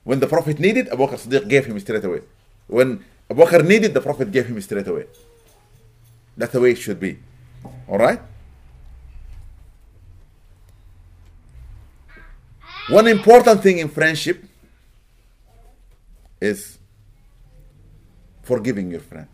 [0.03, 2.21] When the prophet needed abu bakr siddiq gave him straight away.
[2.67, 5.05] When abu bakr needed the prophet gave him straight away.
[6.37, 7.19] That's the way it should be.
[7.87, 8.21] All right?
[12.89, 14.43] One important thing in friendship
[16.41, 16.79] is
[18.41, 19.27] forgiving your friend.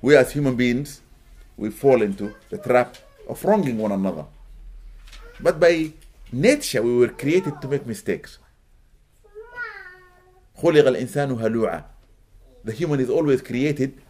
[0.00, 1.02] We as human beings,
[1.61, 2.97] we fall into the trap
[3.27, 4.25] of wronging one another.
[5.39, 5.93] But by
[6.31, 8.39] nature, we were created to make mistakes.
[10.57, 11.83] خلق الإنسان هلوعا.
[12.63, 14.01] The human is always created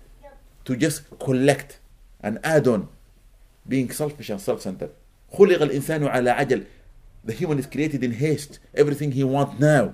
[0.66, 1.80] to just collect
[2.22, 2.88] and add on,
[3.68, 4.92] being selfish and self-centered.
[5.34, 6.66] خلق الإنسان على عجل.
[7.26, 8.60] The human is created in haste.
[8.74, 9.94] Everything he wants now.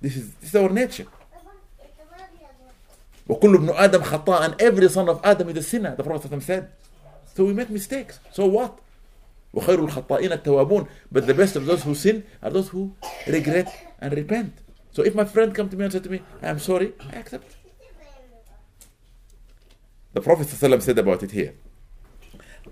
[0.00, 1.06] This is, this is our nature.
[3.29, 6.69] وكل ابن آدم خطاء and every son of Adam is a sinner the Prophet said
[7.35, 8.79] so we make mistakes so what
[9.53, 12.93] وخير الخطائين التوابون but the best of those who sin are those who
[13.27, 13.67] regret
[13.99, 14.53] and repent
[14.91, 17.55] so if my friend come to me and said to me I'm sorry I accept
[20.13, 21.53] the Prophet said about it here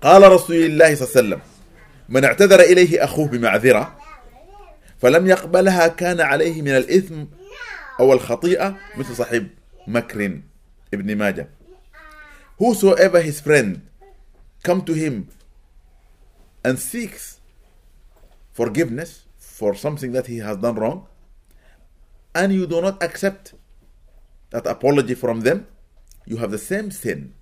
[0.00, 1.40] قال رسول الله صلى الله عليه وسلم
[2.08, 3.96] من اعتذر إليه أخوه بمعذرة
[4.98, 7.24] فلم يقبلها كان عليه من الإثم
[8.00, 9.48] أو الخطيئة مثل صاحب
[9.86, 10.42] Makrin
[10.92, 11.48] Ibn Majah.
[12.58, 13.86] Whosoever his friend
[14.62, 15.28] come to him
[16.64, 17.40] and seeks
[18.52, 21.06] forgiveness for something that he has done wrong,
[22.34, 23.54] and you do not accept
[24.50, 25.66] that apology from them,
[26.26, 27.34] you have the same sin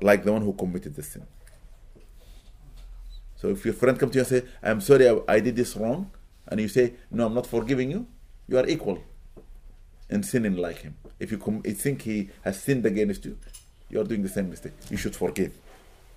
[0.00, 1.26] like the one who committed the sin.
[3.36, 5.76] So if your friend comes to you and say, I'm sorry, I, I did this
[5.76, 6.10] wrong,
[6.46, 8.06] and you say, No, I'm not forgiving you,
[8.48, 8.98] you are equal.
[10.10, 10.94] And sinning like him.
[11.20, 13.36] If you, com- you think he has sinned against you,
[13.90, 14.72] you are doing the same mistake.
[14.90, 15.52] You should forgive.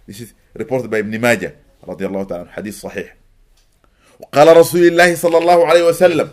[0.07, 1.53] This is reported by Ibn Majah
[1.87, 3.15] رضي الله تعالى حديث صحيح.
[4.19, 6.29] وقال رسول الله صلى الله عليه وسلم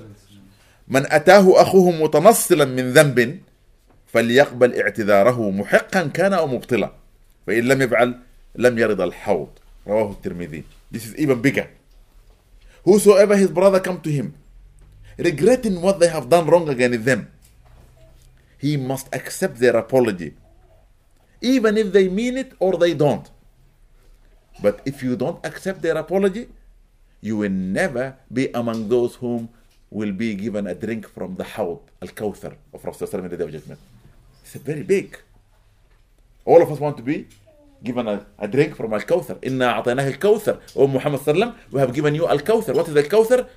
[0.88, 3.38] من أتاه أخوه متنصلا من ذنب
[4.06, 6.92] فليقبل اعتذاره محقا كان أو مبطلا
[7.46, 8.18] فإن لم يفعل
[8.56, 9.48] لم يرضى الحوض
[9.86, 10.62] رواه الترمذي
[10.92, 11.66] This is even bigger.
[12.84, 14.34] Whosoever his brother come to him
[15.18, 17.30] regretting what they have done wrong against them
[18.58, 20.34] he must accept their apology,
[21.40, 23.30] even if they mean it or they don't.
[24.60, 26.48] But if you don't accept their apology,
[27.20, 29.48] you will never be among those whom
[29.90, 33.44] will be given a drink from the hawd, al kawthar of Rasulullah in the day
[33.44, 33.80] of judgment.
[34.42, 35.18] It's very big.
[36.44, 37.28] All of us want to be
[37.82, 39.38] given a, a drink from al kawthar.
[39.42, 40.60] Inna a'tainah al kawthar.
[40.74, 42.74] O Muhammad sallam, we have given you al kawthar.
[42.74, 43.48] What is al kawthar?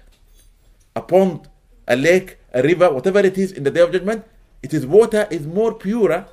[0.95, 1.47] A pond,
[1.87, 4.23] a lake, a river, whatever it is in the day of judgment,
[4.63, 6.25] it is water is more purer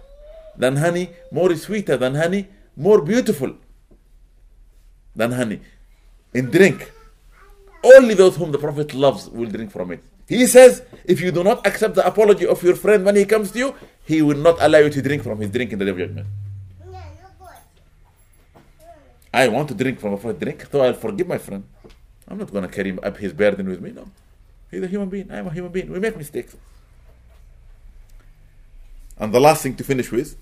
[0.57, 3.55] than honey, more sweeter than honey, more beautiful
[5.15, 5.61] than honey.
[6.35, 6.93] In drink,
[7.83, 10.03] only those whom the Prophet loves will drink from it.
[10.29, 13.51] He says, if you do not accept the apology of your friend when he comes
[13.53, 13.75] to you,
[14.05, 16.27] he will not allow you to drink from his drink in the day of judgment.
[19.33, 21.65] I want to drink from a friend drink, so I'll forgive my friend.
[22.27, 23.93] I'm not going to carry up his burden with me.
[23.93, 24.09] No.
[24.71, 25.31] He's a human being.
[25.31, 25.91] I'm a human being.
[25.91, 26.57] We make mistakes.
[29.19, 30.36] And the last thing to finish with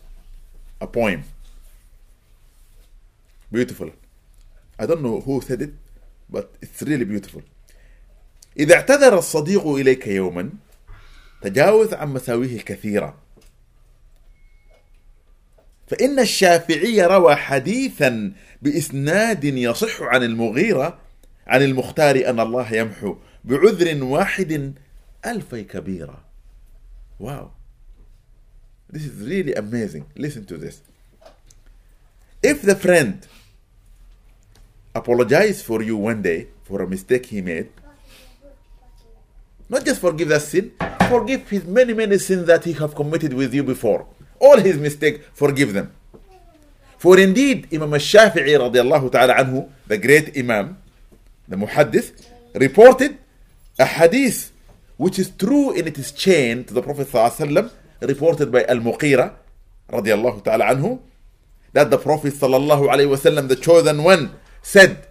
[0.81, 1.25] a poem.
[3.51, 3.91] Beautiful.
[4.79, 5.73] I don't know who said it,
[6.29, 7.43] but it's really beautiful.
[8.59, 10.51] إذا اعتذر الصديق إليك يوما
[11.43, 13.17] تجاوز عن مساويه الكثيرة
[15.87, 18.33] فإن الشافعي روى حديثا
[18.63, 20.99] بإسناد يصح عن المغيرة
[21.47, 24.75] عن المختار أن الله يمحو بعذر واحد
[25.27, 26.25] ألف كبيرة
[27.21, 27.51] واو
[28.89, 30.07] This is really amazing.
[30.17, 30.81] Listen to this.
[32.43, 33.27] If the friend
[34.95, 37.69] apologizes for you one day for a mistake he made,
[39.69, 40.73] not just forgive that sin,
[41.09, 44.07] forgive his many, many sins that he have committed with you before.
[44.39, 45.93] All his mistakes, forgive them.
[46.99, 50.79] For indeed, Imam al-Shafi'i radiallahu ta'ala anhu, the great Imam,
[51.49, 53.19] the Muhaddith, reported
[53.79, 54.53] a hadith
[54.97, 59.35] which is true in its chain to the Prophet sallallahu reported by Al-Mughira
[59.91, 61.01] radiallahu ta'ala anhu
[61.73, 64.33] that the Prophet sallallahu alayhi wasallam, the chosen one,
[64.63, 65.07] said,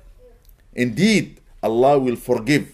[0.73, 2.71] Indeed, Allah will forgive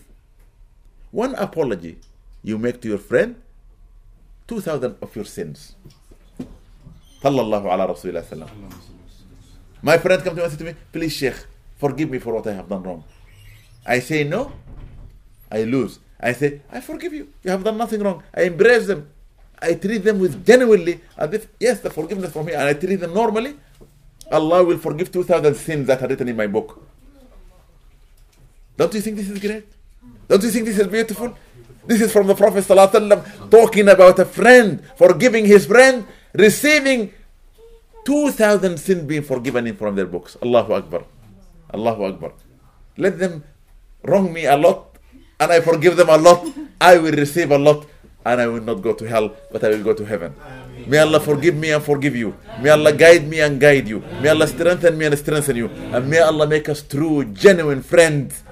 [1.11, 1.97] one apology
[2.43, 3.35] you make to your friend,
[4.47, 5.75] 2,000 of your sins.
[7.21, 8.49] Sallallahu ala Rasulullah sallam.
[9.81, 11.35] My friend come to me and say to me, please Sheikh,
[11.77, 13.03] forgive me for what I have done wrong.
[13.85, 14.51] I say no,
[15.51, 15.99] I lose.
[16.19, 17.27] I say, I forgive you.
[17.43, 18.23] You have done nothing wrong.
[18.33, 19.09] I embrace them.
[19.61, 22.95] I treat them with genuinely, as if, yes, the forgiveness from me, and I treat
[22.95, 23.55] them normally.
[24.31, 26.81] Allah will forgive 2,000 sins that are written in my book.
[28.77, 29.65] Don't you think this is great?
[30.27, 31.35] Don't you think this is beautiful?
[31.85, 37.13] This is from the Prophet ﷺ talking about a friend forgiving his friend, receiving
[38.05, 40.38] 2,000 sins being forgiven in from their books.
[40.41, 41.03] Allahu Akbar.
[41.73, 42.33] Allahu Akbar.
[42.97, 43.43] Let them
[44.03, 44.97] wrong me a lot
[45.39, 46.47] and I forgive them a lot.
[46.79, 47.85] I will receive a lot
[48.26, 50.35] and I will not go to hell, but I will go to heaven.
[50.88, 52.35] May Allah forgive me and forgive you.
[52.61, 54.03] May Allah guide me and guide you.
[54.22, 55.68] May Allah strengthen me and strengthen you.
[55.68, 58.43] And may Allah make us true, genuine friends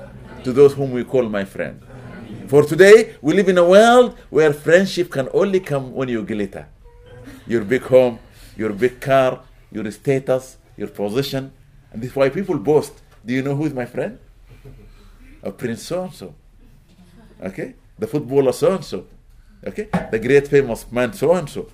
[0.44, 1.82] to those whom we call my friend.
[2.48, 6.68] For today, we live in a world where friendship can only come when you glitter.
[7.48, 8.20] Your big home,
[8.58, 9.42] your big car,
[9.72, 11.52] your status, your position.
[11.92, 12.94] And this is why people boast.
[13.26, 14.18] Do you know who is my friend?
[15.44, 16.34] A prince so and so.
[17.42, 17.76] Okay?
[17.98, 19.06] The footballer so and so.
[19.66, 19.90] Okay?
[20.12, 21.70] The great famous man so and so.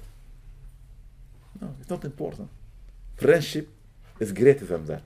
[1.62, 2.50] No, it's not important.
[3.16, 3.70] Friendship
[4.20, 5.04] is greater than that.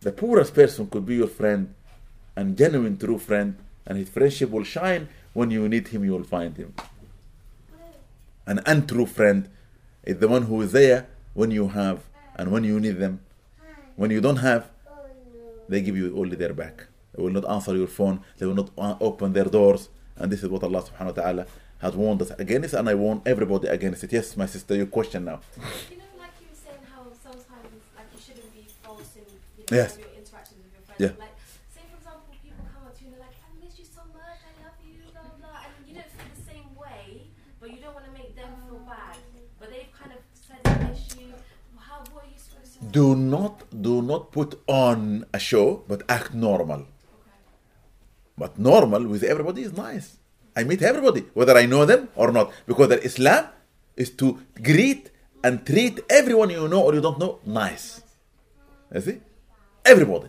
[0.00, 1.74] The poorest person could be your friend
[2.36, 3.56] and genuine true friend,
[3.86, 5.08] and his friendship will shine.
[5.32, 6.74] When you need him, you will find him.
[8.46, 9.48] An untrue friend
[10.04, 12.00] is the one who is there when you have
[12.36, 13.20] and when you need them.
[13.96, 14.70] When you don't have,
[15.68, 16.86] they give you only their back.
[17.14, 18.20] They will not answer your phone.
[18.38, 19.88] They will not uh, open their doors.
[20.16, 21.46] And this is what Allah subhanahu wa ta'ala
[21.84, 24.10] has warned us against, it, and I warn everybody against it.
[24.12, 25.40] Yes, my sister, your question now.
[25.92, 27.44] You know, like you were saying, how sometimes
[27.94, 29.98] like you shouldn't be in you know, Yes.
[30.00, 31.00] your interactions with your friends.
[31.04, 31.12] Yeah.
[31.24, 31.36] Like,
[31.76, 34.00] say for example, people come up to you and they're like, "I miss you so
[34.16, 34.40] much.
[34.48, 37.04] I love you." Blah blah and you don't feel the same way,
[37.60, 39.16] but you don't want to make them feel bad.
[39.60, 41.28] But they've kind of said they miss you.
[41.76, 42.00] How?
[42.16, 43.54] What are you supposed to Do not,
[43.88, 44.50] do not put
[44.88, 46.82] on a show, but act normal.
[48.40, 50.16] But normal with everybody is nice.
[50.56, 53.46] I meet everybody, whether I know them or not, because the Islam
[53.96, 55.10] is to greet
[55.42, 58.02] and treat everyone you know or you don't know nice.
[58.94, 59.20] You see,
[59.84, 60.28] everybody,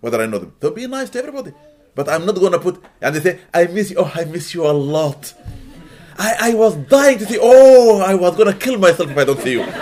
[0.00, 0.54] whether I know them.
[0.62, 1.52] So be nice to everybody.
[1.94, 3.96] But I'm not gonna put and they say, I miss you.
[3.98, 5.34] Oh, I miss you a lot.
[6.16, 7.38] I, I was dying to see.
[7.40, 9.64] Oh, I was gonna kill myself if I don't see you.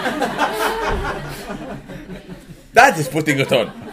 [2.72, 3.70] that is putting it on.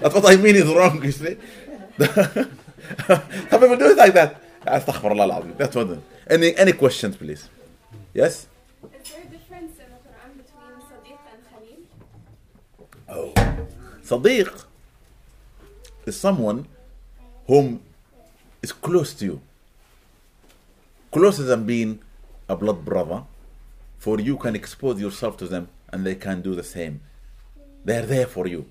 [0.00, 1.36] That's what I mean is wrong, you see.
[3.06, 4.41] Some people do it like that.
[4.66, 5.54] Astaghfirullah al-azim.
[5.56, 6.02] That's one.
[6.28, 7.48] Any, any questions, please?
[8.14, 8.46] Yes?
[8.82, 11.86] Is there a difference in the Quran between Sadiq and?
[13.08, 13.32] Oh.
[14.02, 14.64] Sadiq
[16.06, 16.66] is someone
[17.46, 17.80] whom
[18.62, 19.40] is close to you.
[21.10, 22.00] Closer than being
[22.48, 23.24] a blood brother.
[23.98, 27.00] For you can expose yourself to them and they can do the same.
[27.84, 28.66] They're there for you.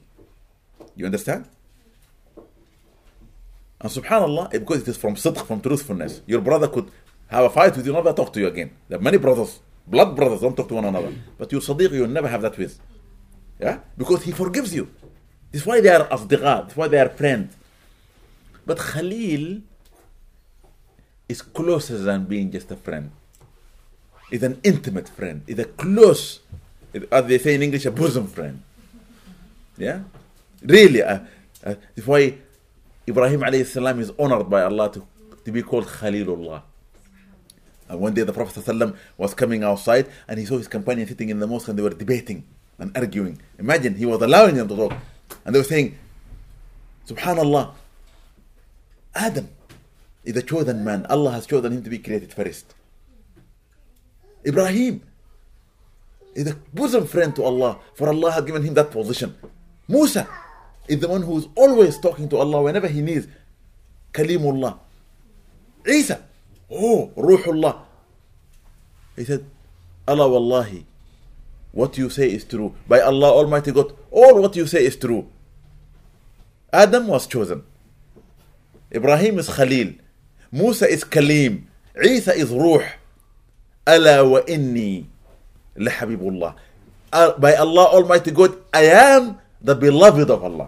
[0.95, 1.47] You understand?
[3.81, 6.91] And subhanAllah, because it is from sidq, from truthfulness, your brother could
[7.27, 8.71] have a fight with you, never talk to you again.
[8.87, 11.11] There are many brothers, blood brothers, don't talk to one another.
[11.37, 12.79] But your sadiq, you'll never have that with.
[13.59, 13.79] Yeah?
[13.97, 14.87] Because he forgives you.
[15.51, 17.55] This is why they are asdiqa, that's why they are friends.
[18.67, 19.61] But Khalil
[21.27, 23.11] is closer than being just a friend.
[24.29, 26.39] Is an intimate friend, is a close,
[27.11, 28.61] as they say in English, a bosom friend.
[29.77, 30.01] Yeah?
[30.61, 31.19] Really, uh,
[31.65, 32.35] uh, that's why
[33.11, 35.05] Ibrahim alayhi salam is honored by Allah to,
[35.43, 36.61] to be called Khalilullah.
[37.89, 41.39] And one day the Prophet was coming outside and he saw his companion sitting in
[41.39, 42.45] the mosque and they were debating
[42.79, 43.38] and arguing.
[43.59, 44.93] Imagine he was allowing them to talk.
[45.43, 45.97] And they were saying,
[47.05, 47.73] Subhanallah,
[49.13, 49.49] Adam
[50.23, 51.05] is the chosen man.
[51.07, 52.73] Allah has chosen him to be created first.
[54.47, 55.01] Ibrahim
[56.33, 59.35] is a bosom friend to Allah, for Allah has given him that position.
[59.89, 60.29] Musa
[60.91, 63.26] is the one who is always talking to Allah whenever he needs.
[64.11, 64.77] Kalimullah.
[65.88, 66.19] Isa.
[66.69, 67.80] Oh, Ruhullah.
[69.15, 69.45] He said,
[70.05, 70.85] Allah wallahi.
[71.72, 72.76] What you say is true.
[72.89, 75.27] By Allah Almighty God, all what you say is true.
[76.73, 77.63] Adam was chosen.
[78.93, 79.93] Ibrahim is Khalil.
[80.51, 81.63] Musa is Kalim.
[82.03, 82.84] Isa is Ruh.
[83.88, 85.05] Allah wa inni
[85.80, 86.55] lahabibullah.
[87.13, 90.68] Uh, by Allah Almighty God, I am the beloved of Allah.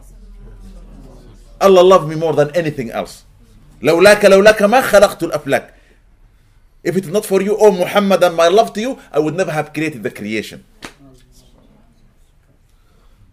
[1.63, 3.25] Allah loved me more than anything else.
[3.83, 5.75] لولاك لولاك ما خلقت الأفلاك.
[6.85, 9.35] If it is not for you, O Muhammad, and my love to you, I would
[9.35, 10.65] never have created the creation.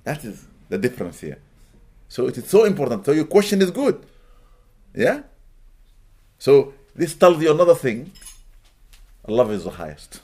[0.03, 1.39] That is the difference here.
[2.07, 3.05] So it is so important.
[3.05, 4.05] So your question is good.
[4.93, 5.23] Yeah?
[6.37, 8.11] So this tells you another thing.
[9.27, 10.21] Love is the highest.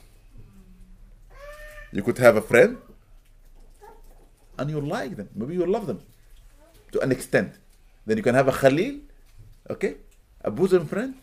[1.92, 2.78] You could have a friend
[4.58, 5.28] and you like them.
[5.34, 6.00] Maybe you love them
[6.92, 7.54] to an extent.
[8.07, 8.95] Then you can have a Khalil,
[9.69, 9.95] okay,
[10.41, 11.13] a bosom friend,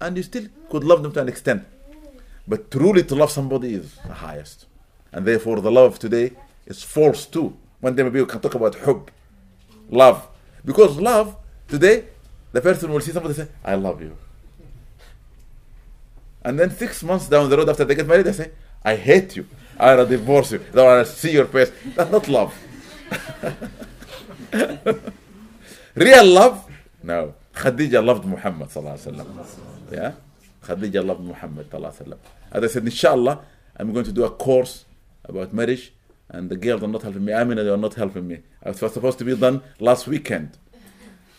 [0.00, 1.62] and you still could love them to an extent.
[2.48, 4.64] But truly to love somebody is the highest.
[5.12, 6.32] And therefore the love today
[6.66, 7.54] is false too.
[7.80, 9.10] One day maybe we can talk about hub,
[9.90, 10.26] love.
[10.64, 11.36] Because love,
[11.68, 12.04] today,
[12.52, 14.16] the person will see somebody say, I love you.
[16.42, 18.52] And then six months down the road after they get married, they say,
[18.82, 19.46] I hate you.
[19.78, 20.60] I to divorce you.
[20.72, 21.70] I to see your face.
[21.94, 22.54] That's not love.
[25.94, 26.66] Real love?
[27.02, 27.34] No.
[27.54, 28.68] Khadija loved Muhammad.
[29.90, 30.12] Yeah?
[30.62, 31.66] Khadija loved Muhammad.
[32.52, 33.40] As I said, inshallah,
[33.76, 34.84] I'm going to do a course
[35.24, 35.92] about marriage
[36.28, 37.32] and the girls are not helping me.
[37.32, 38.34] I mean, they are not helping me.
[38.64, 40.58] It was supposed to be done last weekend.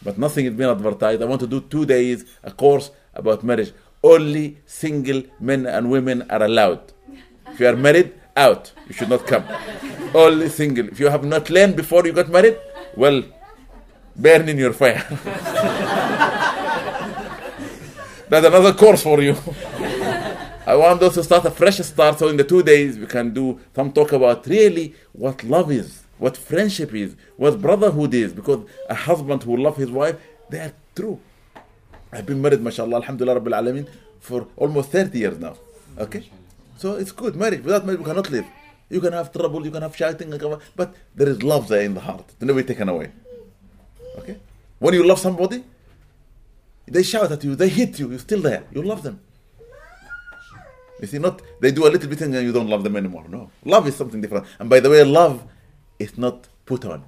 [0.01, 1.21] But nothing has been advertised.
[1.21, 3.73] I want to do two days, a course about marriage.
[4.03, 6.93] Only single men and women are allowed.
[7.47, 8.71] If you are married, out.
[8.87, 9.43] You should not come.
[10.13, 10.87] Only single.
[10.89, 12.57] If you have not learned before you got married,
[12.95, 13.23] well,
[14.15, 15.03] burn in your fire.
[18.27, 19.35] That's another course for you.
[20.67, 22.17] I want those to start a fresh start.
[22.17, 26.03] So in the two days we can do some talk about really what love is,
[26.17, 28.33] what friendship is, what brotherhood is.
[28.33, 30.15] Because a husband who love his wife,
[30.49, 31.19] they are true.
[32.11, 33.87] I've been married, mashallah, alhamdulillah, rabbil alameen,
[34.19, 35.55] for almost 30 years now.
[35.99, 36.29] Okay?
[36.77, 37.35] So it's good.
[37.35, 37.63] Marriage.
[37.63, 38.45] Without marriage, we cannot live.
[38.89, 40.31] You can have trouble, you can have shouting,
[40.75, 42.25] but there is love there in the heart.
[42.39, 43.11] It never taken away.
[44.17, 44.37] Okay?
[44.79, 45.63] When you love somebody,
[46.87, 48.63] they shout at you, they hit you, you're still there.
[48.71, 49.19] You love them.
[51.01, 53.25] You see, not they do a little bit and you don't love them anymore.
[53.29, 53.49] No.
[53.63, 54.45] Love is something different.
[54.59, 55.43] And by the way, love
[55.99, 57.03] is not put on.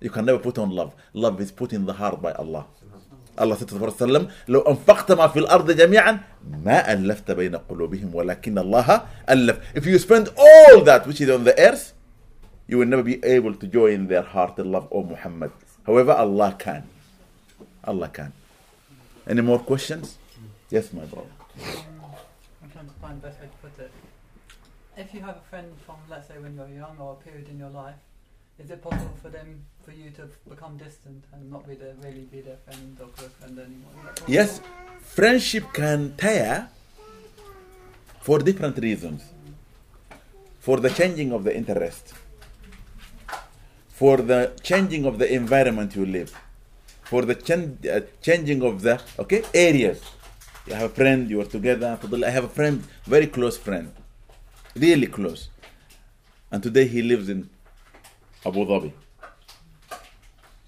[0.00, 0.94] You can never put on love.
[1.12, 2.66] Love is put in the heart by Allah.
[3.38, 6.20] Allah said to the Prophet ﷺ, لو أنفقت ما في الأرض جميعا
[6.64, 9.58] ما ألفت بين قلوبهم ولكن الله ألف.
[9.74, 11.94] If you spend all that which is on the earth,
[12.66, 15.52] you will never be able to join their heart in love, O Muhammad.
[15.86, 16.88] However, Allah can.
[17.84, 18.32] Allah can.
[19.26, 20.18] Any more questions?
[20.70, 21.28] Yes, my brother.
[22.62, 23.92] I'm trying to find the best way to put it.
[24.96, 27.58] If you have a friend from, let's say, when you're young or a period in
[27.58, 27.96] your life,
[28.58, 32.28] is it possible for them, for you to become distant and not be their, really
[32.30, 33.90] be their friend or close friend anymore?
[33.96, 34.32] Is that possible?
[34.32, 34.60] Yes,
[35.00, 36.68] friendship can tire
[38.20, 39.22] for different reasons.
[40.60, 42.12] For the changing of the interest,
[44.02, 46.30] for the changing of the environment you live,
[47.04, 50.00] for the chen- uh, changing of the okay areas.
[50.66, 51.96] You have a friend, you are together.
[52.26, 53.92] I have a friend, very close friend,
[54.74, 55.50] really close,
[56.50, 57.48] and today he lives in
[58.44, 58.90] Abu Dhabi.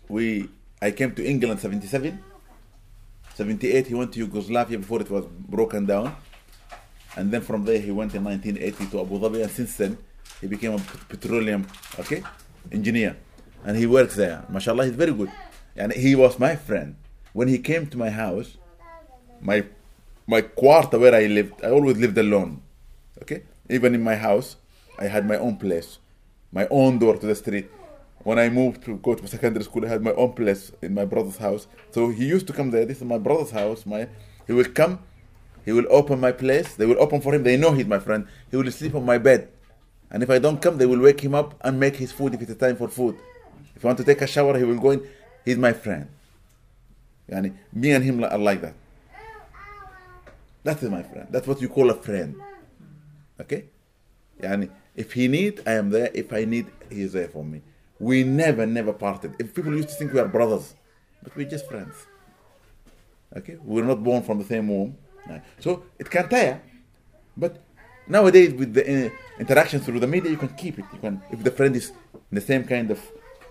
[0.08, 0.48] We,
[0.80, 2.22] I came to England 77.
[3.34, 6.14] 78 he went to Yugoslavia before it was broken down
[7.16, 9.98] and then from there he went in 1980 to Abu Dhabi and since then
[10.40, 10.78] he became a
[11.08, 11.66] petroleum
[11.98, 12.22] okay
[12.70, 13.16] engineer
[13.64, 15.30] and he works there mashallah he's very good
[15.76, 16.96] and he was my friend
[17.32, 18.56] when he came to my house
[19.40, 19.64] my
[20.26, 22.62] my quarter where I lived I always lived alone
[23.22, 24.56] okay even in my house
[24.98, 25.98] I had my own place
[26.52, 27.68] my own door to the street
[28.24, 31.04] when I moved to go to secondary school, I had my own place in my
[31.04, 31.66] brother's house.
[31.90, 32.86] So he used to come there.
[32.86, 33.84] This is my brother's house.
[33.84, 34.08] My
[34.46, 34.98] he will come,
[35.64, 36.74] he will open my place.
[36.74, 37.42] They will open for him.
[37.42, 38.26] They know he's my friend.
[38.50, 39.48] He will sleep on my bed,
[40.10, 42.40] and if I don't come, they will wake him up and make his food if
[42.40, 43.16] it's time for food.
[43.74, 45.06] If I want to take a shower, he will go in.
[45.44, 46.08] He's my friend.
[47.30, 48.74] Yani, me and him are like that.
[50.62, 51.28] That is my friend.
[51.30, 52.36] That's what you call a friend.
[53.40, 53.64] Okay?
[54.40, 56.10] Yani, if he need, I am there.
[56.14, 57.62] If I need, he is there for me.
[57.98, 59.34] We never, never parted.
[59.38, 60.74] If people used to think we are brothers,
[61.22, 61.94] but we're just friends.
[63.36, 63.56] Okay?
[63.62, 64.96] We're not born from the same womb.
[65.60, 66.60] So it can tire.
[67.36, 67.62] But
[68.06, 70.84] nowadays, with the uh, interaction through the media, you can keep it.
[70.92, 71.90] You can, if the friend is
[72.30, 73.00] in the same kind of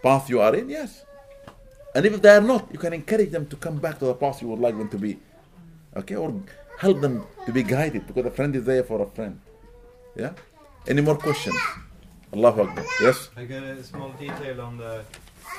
[0.03, 1.03] path you are in, yes.
[1.95, 4.41] And if they are not, you can encourage them to come back to the path
[4.41, 5.17] you would like them to be.
[5.95, 6.15] Okay?
[6.15, 6.33] Or
[6.79, 9.39] help them to be guided because a friend is there for a friend.
[10.15, 10.33] Yeah?
[10.87, 11.55] Any more questions?
[12.33, 12.85] Allahu Akbar.
[13.01, 13.29] Yes?
[13.37, 14.93] I got a small detail on the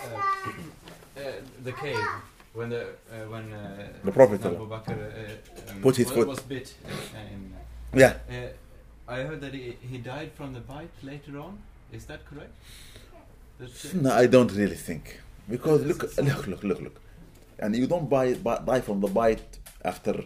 [0.05, 1.23] uh, uh,
[1.63, 2.05] the cave
[2.53, 6.41] when the uh, when uh, The Prophet Abu Bakr uh, um, Put his foot- was
[6.41, 6.75] bit.
[6.85, 7.55] uh, In,
[8.03, 8.15] Yeah.
[8.29, 11.59] uh, I heard that he, he died from the bite later on.
[11.93, 12.53] Is that correct?
[13.95, 15.21] No, I don't really think.
[15.49, 17.01] Because look, look, look, look, look.
[17.59, 20.25] And you don't buy, buy, die from the bite after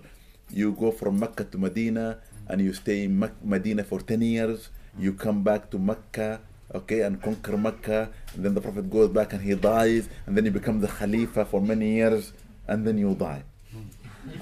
[0.51, 2.19] you go from Mecca to Medina
[2.49, 4.71] and you stay in Mek- Medina for 10 years.
[4.99, 6.41] You come back to Mecca,
[6.75, 8.11] okay, and conquer Mecca.
[8.35, 10.09] And then the Prophet goes back and he dies.
[10.27, 12.33] And then you become the Khalifa for many years.
[12.67, 13.43] And then you die.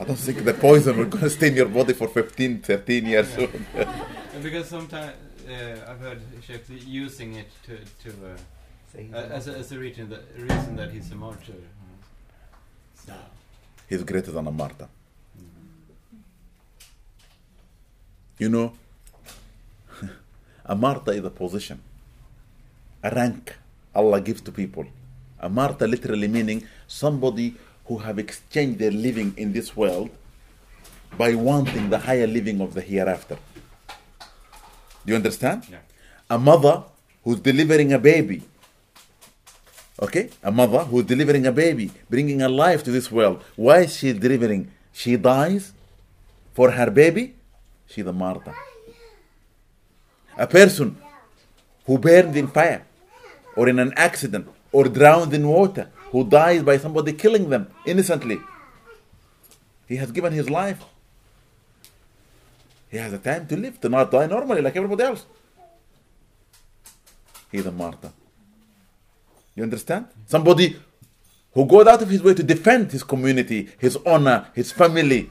[0.00, 3.28] I don't think the poison will gonna stay in your body for 15, 13 years.
[3.36, 3.52] because
[4.42, 5.12] because sometimes
[5.48, 8.36] uh, I've heard Sheikh using it to to uh,
[8.96, 11.54] uh, as a, as a reason that reason that he's a martyr.
[13.06, 13.12] So,
[13.88, 14.88] He's greater than a martyr.
[15.38, 16.18] mm.
[18.38, 18.72] You know,
[20.64, 21.80] a martyr is a position,
[23.02, 23.54] a rank
[23.94, 24.84] Allah gives to people.
[25.40, 27.54] A martyr literally meaning somebody
[27.86, 30.10] who have exchanged their living in this world
[31.16, 33.36] by wanting the higher living of the hereafter.
[35.04, 35.64] Do you understand?
[35.70, 35.78] Yeah.
[36.28, 36.82] A mother
[37.24, 38.42] who's delivering a baby.
[40.00, 40.30] Okay?
[40.42, 43.42] A mother who's delivering a baby, bringing a life to this world.
[43.56, 44.70] Why is she delivering?
[44.92, 45.72] She dies
[46.54, 47.34] for her baby?
[47.86, 48.54] She's a martyr.
[50.36, 50.96] A person
[51.86, 52.84] who burned in fire
[53.56, 58.38] or in an accident or drowned in water, who dies by somebody killing them innocently.
[59.88, 60.84] He has given his life.
[62.90, 65.24] He has a time to live, to not die normally like everybody else.
[67.50, 68.12] He's a martyr.
[69.56, 70.06] You understand?
[70.26, 70.76] Somebody
[71.54, 75.30] who goes out of his way to defend his community, his honor, his family,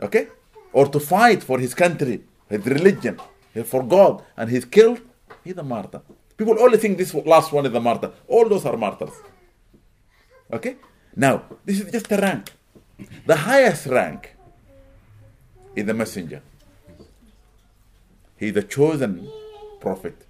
[0.00, 0.26] okay?
[0.72, 3.18] Or to fight for his country, his religion,
[3.64, 5.00] for God, and he's killed,
[5.44, 6.02] he's a martyr.
[6.36, 8.10] People only think this last one is a martyr.
[8.26, 9.12] All those are martyrs.
[10.52, 10.76] Okay?
[11.14, 12.50] Now, this is just a rank.
[13.26, 14.34] The highest rank
[15.76, 16.42] is the messenger.
[18.36, 19.30] He is the chosen
[19.80, 20.26] prophet.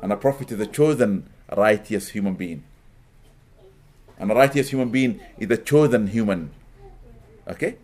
[0.00, 2.62] And a prophet is a chosen righteous human being.
[4.18, 6.50] And a righteous human being is a chosen human.
[7.46, 7.76] Okay?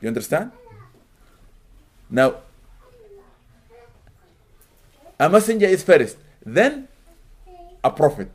[0.00, 0.50] You understand?
[2.10, 2.36] Now,
[5.18, 6.88] a messenger is first, then
[7.84, 8.28] a prophet,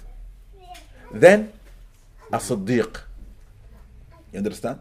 [1.11, 1.51] then
[2.31, 3.01] a siddiq.
[4.31, 4.79] You understand?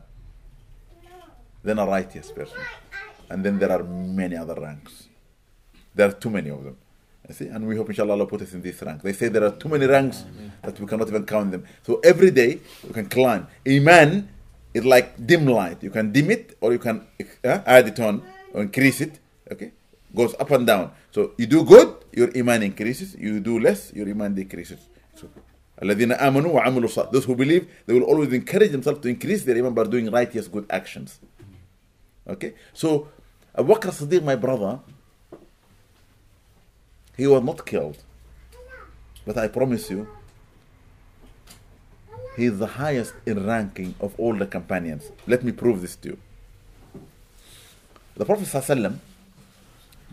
[1.62, 2.58] Then a righteous person.
[3.28, 5.08] And then there are many other ranks.
[5.94, 6.76] There are too many of them.
[7.27, 7.47] You see?
[7.47, 9.01] And we hope inshallah Allah put us in this rank.
[9.03, 10.23] They say there are too many ranks
[10.63, 11.65] that we cannot even count them.
[11.83, 13.47] So every day you can climb.
[13.67, 14.27] Iman
[14.73, 15.83] is like dim light.
[15.83, 17.05] You can dim it or you can
[17.43, 19.19] uh, add it on or increase it.
[19.51, 19.71] Okay?
[20.15, 20.91] Goes up and down.
[21.11, 23.15] So you do good, your iman increases.
[23.15, 24.79] You do less, your iman decreases.
[25.15, 25.29] So
[25.81, 27.11] الذين آمنوا وعملوا الصالحات.
[27.11, 30.47] Those who believe, they will always encourage themselves to increase their iman by doing righteous
[30.47, 31.19] good actions.
[32.27, 32.53] Okay?
[32.73, 33.07] So
[33.57, 34.79] Abu Bakr Siddiq, my brother,
[37.16, 37.98] he was not killed.
[39.26, 40.08] But I promise you,
[42.36, 45.10] he is the highest in ranking of all the companions.
[45.26, 46.18] Let me prove this to you.
[48.16, 48.92] The Prophet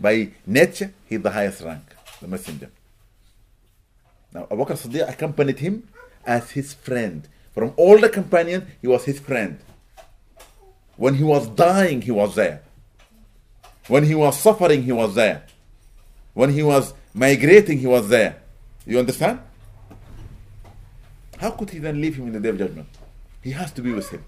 [0.00, 1.84] by nature, he is the highest rank,
[2.20, 2.70] the messenger.
[4.32, 5.88] Now, Abu Bakr Siddiq accompanied him
[6.26, 7.28] as his friend.
[7.54, 9.60] From all the companions, he was his friend.
[10.96, 12.62] When he was dying, he was there.
[13.86, 15.44] When he was suffering, he was there.
[16.34, 18.42] When he was migrating, he was there.
[18.86, 19.40] You understand?
[21.38, 22.88] How could he then leave him in the day of judgment?
[23.40, 24.24] He has to be with him.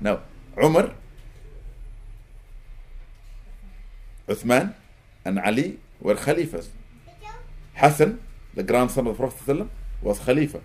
[0.00, 0.20] Now,
[0.60, 0.94] Umar,
[4.28, 4.74] Uthman,
[5.24, 6.68] and Ali were Khalifas.
[7.74, 8.20] Hassan,
[8.54, 9.68] the grandson of the Prophet
[10.02, 10.60] was Khalifa.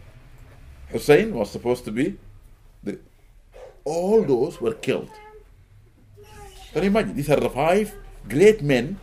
[0.90, 2.18] Hussein was supposed to be
[2.84, 3.00] the,
[3.84, 5.10] all those were killed.
[6.74, 7.16] Can you imagine?
[7.16, 7.94] These are the five
[8.28, 9.00] great men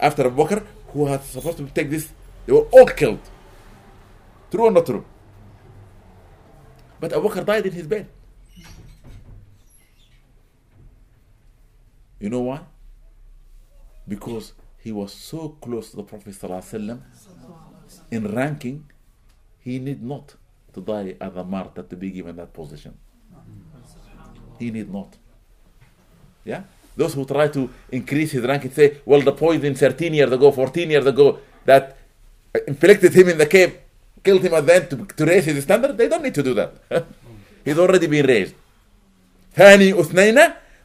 [0.00, 2.10] after Abu Bakr who are supposed to take this.
[2.46, 3.20] They were all killed.
[4.50, 5.04] True or not true?
[6.98, 8.08] But Abu Bakr died in his bed.
[12.18, 12.60] You know why?
[14.08, 17.00] Because he was so close to the Prophet ﷺ
[18.10, 18.84] in ranking,
[19.58, 20.34] he need not
[20.74, 22.96] to die as a martyr to be given that position.
[24.58, 25.16] He need not.
[26.44, 26.64] Yeah?
[26.97, 30.51] Those who try to increase his rank and say, well, the poison 13 years ago,
[30.51, 31.97] 14 years ago, that
[32.67, 33.77] inflicted him in the cave,
[34.23, 36.53] killed him at the end to, to raise his standard, they don't need to do
[36.53, 36.73] that.
[37.65, 38.55] He's already been raised.
[39.55, 40.37] ثاني اثنين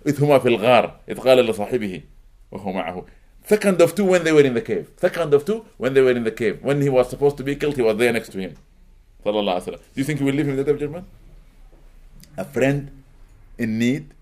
[0.06, 2.02] إذ هما في الغار إذ قال لصاحبه
[2.52, 3.04] وهو معه
[3.46, 4.88] Second of two when they were in the cave.
[4.96, 6.62] Second of two when they were in the cave.
[6.62, 8.54] When he was supposed to be killed, he was there next to him.
[9.24, 9.82] Sallallahu Alaihi Wasallam.
[9.94, 11.06] Do you think he will leave him in the day of judgment?
[12.36, 12.90] A friend
[13.58, 14.14] in need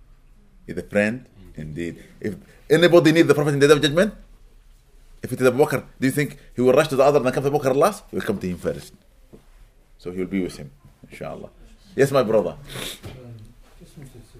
[0.67, 2.04] is a friend indeed.
[2.20, 2.36] If
[2.70, 4.14] anybody needs the Prophet in the day of judgment,
[5.22, 7.34] if it is Abu Bakr, do you think he will rush to the other and
[7.34, 8.04] come to Abu Bakr last?
[8.10, 8.94] He will come to him first.
[9.98, 10.72] So he will be with him,
[11.10, 11.50] inshallah.
[11.96, 12.58] Yes, my brother.
[12.58, 13.36] Um,
[13.80, 14.40] just wanted to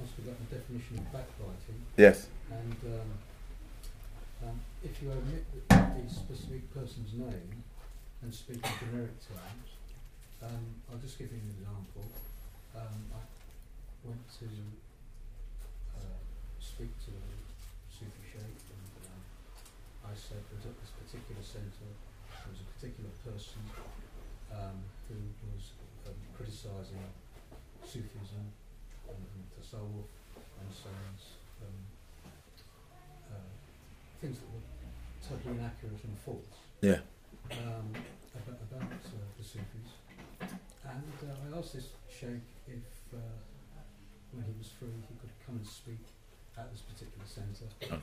[0.00, 2.26] ask about the definition of backbiting, Yes.
[2.50, 7.62] and um, um, if you omit the, the specific person's name
[8.22, 9.68] and speak in generic terms,
[10.42, 12.06] um, I'll just give you an example.
[12.74, 13.20] Um, I
[14.08, 14.46] went to
[17.92, 19.20] Sufi Sheikh, and um,
[20.08, 21.92] I said that at this particular centre
[22.32, 23.62] there was a particular person
[24.50, 24.78] um,
[25.08, 25.18] who
[25.52, 25.76] was
[26.08, 26.98] um, criticising
[27.86, 28.42] Sufism
[29.08, 30.10] and, and Tasawwuf
[30.58, 31.14] and saying
[31.62, 31.78] um,
[33.30, 33.50] uh,
[34.20, 34.66] things that were
[35.22, 36.50] totally inaccurate and false
[36.82, 36.98] Yeah.
[37.62, 37.86] um,
[38.34, 39.90] about, about uh, the Sufis.
[40.82, 42.82] And uh, I asked this sheikh if,
[43.14, 43.18] uh,
[44.32, 46.00] when he was free, he could come and speak
[46.58, 47.94] at this particular centre Okay.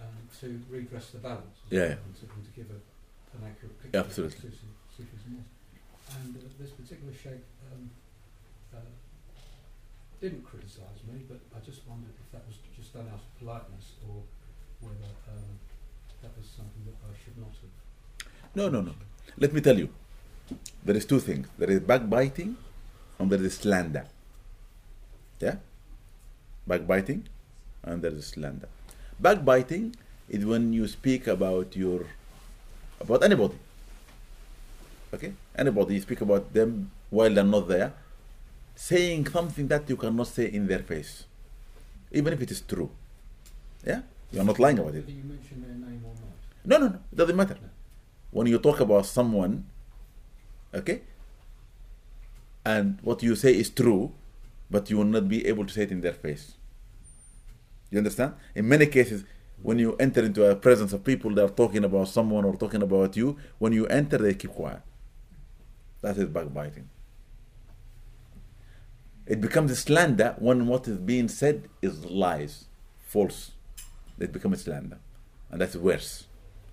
[0.00, 2.78] um, to redress the balance Yeah, and, to, and to give a,
[3.36, 4.48] an accurate picture Absolutely.
[4.48, 5.42] of what Sufi-
[6.18, 7.90] And uh, this particular sheikh um,
[8.74, 8.78] uh,
[10.20, 13.98] didn't criticise me, but I just wondered if that was just done out of politeness
[14.06, 14.22] or
[14.80, 15.58] whether um,
[16.22, 17.74] that was something that I should not have.
[18.54, 18.92] No, no, no.
[19.36, 19.88] Let me tell you.
[20.84, 21.46] There is two things.
[21.58, 22.56] There is backbiting
[23.18, 24.06] and there is slander.
[25.40, 25.56] Yeah?
[26.66, 27.28] Backbiting
[27.82, 28.68] and there is slander.
[29.20, 29.94] Backbiting
[30.28, 32.04] is when you speak about your
[33.00, 33.56] about anybody.
[35.14, 35.32] Okay?
[35.56, 37.94] Anybody, you speak about them while they're not there,
[38.74, 41.24] saying something that you cannot say in their face.
[42.12, 42.90] Even if it is true.
[43.84, 44.02] Yeah?
[44.30, 45.08] You're not lying about it.
[45.08, 46.34] You mention their name or not.
[46.64, 47.00] No, no, no.
[47.12, 47.56] It doesn't matter.
[48.30, 49.64] When you talk about someone,
[50.74, 51.00] okay,
[52.64, 54.12] and what you say is true,
[54.70, 56.54] but you will not be able to say it in their face.
[57.90, 58.34] You understand?
[58.54, 59.24] In many cases,
[59.62, 62.82] when you enter into a presence of people that are talking about someone or talking
[62.82, 64.80] about you, when you enter, they keep quiet.
[66.00, 66.88] That is backbiting.
[69.26, 72.66] It becomes slander when what is being said is lies,
[72.98, 73.52] false.
[74.18, 74.98] It becomes slander.
[75.50, 76.26] And that's worse.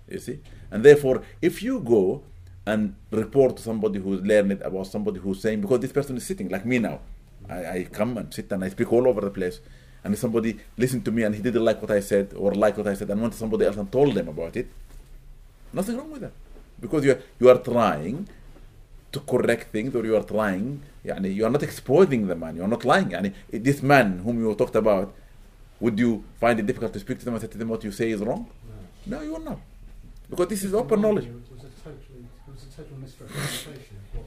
[0.08, 0.40] You see?
[0.70, 2.22] And therefore, if you go
[2.66, 6.48] and report to somebody who's learned about somebody who's saying, because this person is sitting
[6.48, 7.00] like me now,
[7.48, 9.60] I, I come and sit and I speak all over the place,
[10.05, 12.77] and if somebody listened to me and he didn't like what I said or like
[12.77, 14.67] what I said and went to somebody else and told them about it,
[15.73, 16.33] nothing wrong with that.
[16.79, 18.27] Because you are, you are trying
[19.11, 22.63] to correct things or you are trying, يعني, you are not exposing the man, you
[22.63, 23.09] are not lying.
[23.09, 25.13] يعني, this man whom you talked about,
[25.79, 27.91] would you find it difficult to speak to them and say to them what you
[27.91, 28.47] say is wrong?
[29.05, 29.17] No.
[29.17, 29.59] No, you will not.
[30.29, 31.25] Because this is In open my knowledge.
[31.25, 34.25] view, It was a totally, it was a total misrepresentation of what.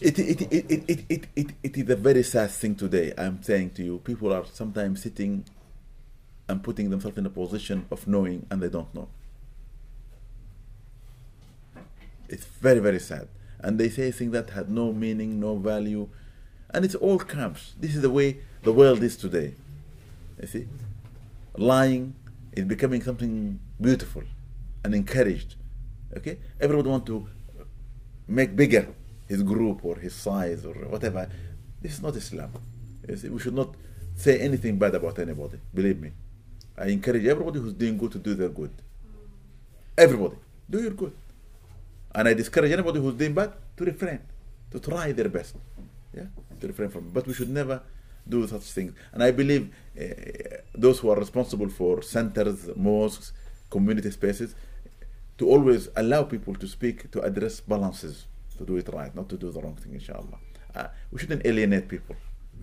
[0.00, 3.12] it, it, it, it, it, it, it, it is a very sad thing today.
[3.16, 5.44] I'm saying to you, people are sometimes sitting
[6.48, 9.08] and putting themselves in a position of knowing and they don't know.
[12.28, 13.28] It's very, very sad.
[13.60, 16.08] And they say things that had no meaning, no value.
[16.70, 17.74] And it's all camps.
[17.80, 19.54] This is the way the world is today.
[20.40, 20.68] You see?
[21.56, 22.14] Lying
[22.52, 24.22] is becoming something beautiful
[24.84, 25.56] and encouraged.
[26.16, 26.38] Okay?
[26.60, 27.28] Everybody want to
[28.28, 28.88] make bigger
[29.28, 31.28] his group or his size or whatever.
[31.80, 32.50] This is not Islam.
[33.06, 33.74] We should not
[34.14, 35.58] say anything bad about anybody.
[35.72, 36.12] Believe me.
[36.76, 38.70] I encourage everybody who's doing good to do their good.
[39.96, 40.36] Everybody,
[40.70, 41.12] do your good.
[42.14, 44.20] And I discourage anybody who's doing bad to refrain,
[44.70, 45.56] to try their best.
[46.14, 46.26] Yeah,
[46.60, 47.06] to refrain from.
[47.06, 47.14] It.
[47.14, 47.82] But we should never
[48.28, 48.94] do such things.
[49.12, 50.04] And I believe uh,
[50.74, 53.32] those who are responsible for centers, mosques,
[53.70, 54.54] community spaces,
[55.38, 58.26] to always allow people to speak, to address balances,
[58.58, 60.38] to do it right, not to do the wrong thing, inshallah.
[60.74, 62.16] Uh, we shouldn't alienate people.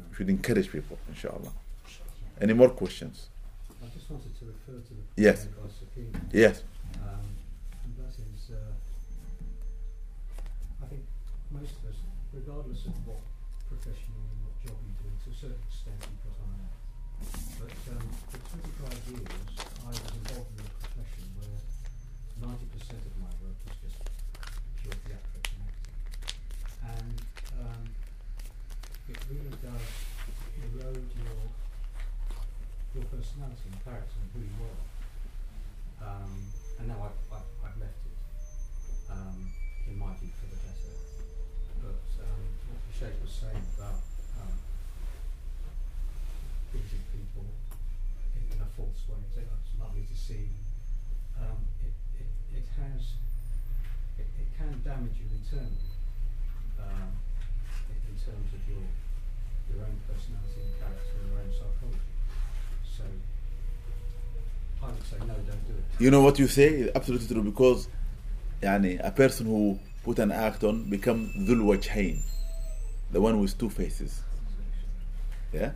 [0.09, 1.51] We should encourage people, inshallah.
[2.39, 3.29] Any more questions?
[3.83, 5.47] I just wanted to refer to the Yes.
[6.33, 6.63] Yes.
[7.01, 7.21] Um,
[7.83, 8.73] and that is, uh,
[10.83, 11.03] I think
[11.51, 11.99] most of us,
[12.33, 13.21] regardless of what
[13.69, 16.73] profession or what job you do, to a certain extent you've got on that.
[17.61, 19.47] But um, for 25 years,
[19.85, 21.59] I was involved in a profession where
[22.51, 23.99] 90% of my work was just
[24.81, 25.99] pure theatrics and acting.
[26.83, 27.15] And
[27.63, 27.83] um,
[29.07, 29.87] it really does
[30.59, 31.43] erode your
[33.35, 34.79] personality and character and who you are.
[36.07, 36.31] Um,
[36.79, 38.15] and now I've, I've, I've left it,
[39.11, 39.51] um,
[39.87, 40.95] in my view, for the better.
[41.83, 42.41] But um,
[42.71, 43.99] what Sheikh was saying about
[44.39, 44.55] um,
[46.71, 47.43] pleasing people
[48.39, 50.47] in, in a false way, it's, lovely to see.
[51.35, 51.91] Um, it,
[52.23, 53.19] it, it has,
[54.15, 55.91] it, it can damage you internally
[56.79, 57.19] um,
[57.91, 58.87] in, in terms of your
[59.67, 62.14] your own personality and character and your own psychology.
[62.96, 63.02] So
[64.82, 66.02] I would say no, don't do it.
[66.02, 67.88] You know what you say is absolutely true because
[68.62, 72.22] يعني, a person who put an act on become ذو الوجهين
[73.12, 74.20] the one with two faces
[75.52, 75.72] yeah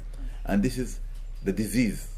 [0.46, 1.00] and this is
[1.42, 2.08] the disease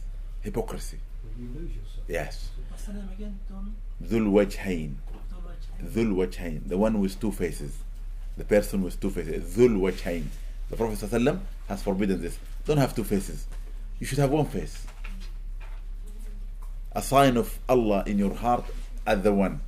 [0.43, 2.05] hypocrisy Well, you lose yourself.
[2.09, 3.75] yes What's the name again, Don?
[4.03, 4.97] ذو الوجهين
[5.85, 7.73] ذو الوجهين the one with two faces
[8.37, 10.25] the person with two faces ذو الوجهين
[10.71, 11.39] the Prophet ﷺ
[11.69, 13.47] has forbidden this don't have two faces
[14.02, 14.86] you should have one face
[16.94, 18.66] a sign of Allah in your heart
[19.06, 19.62] as the one.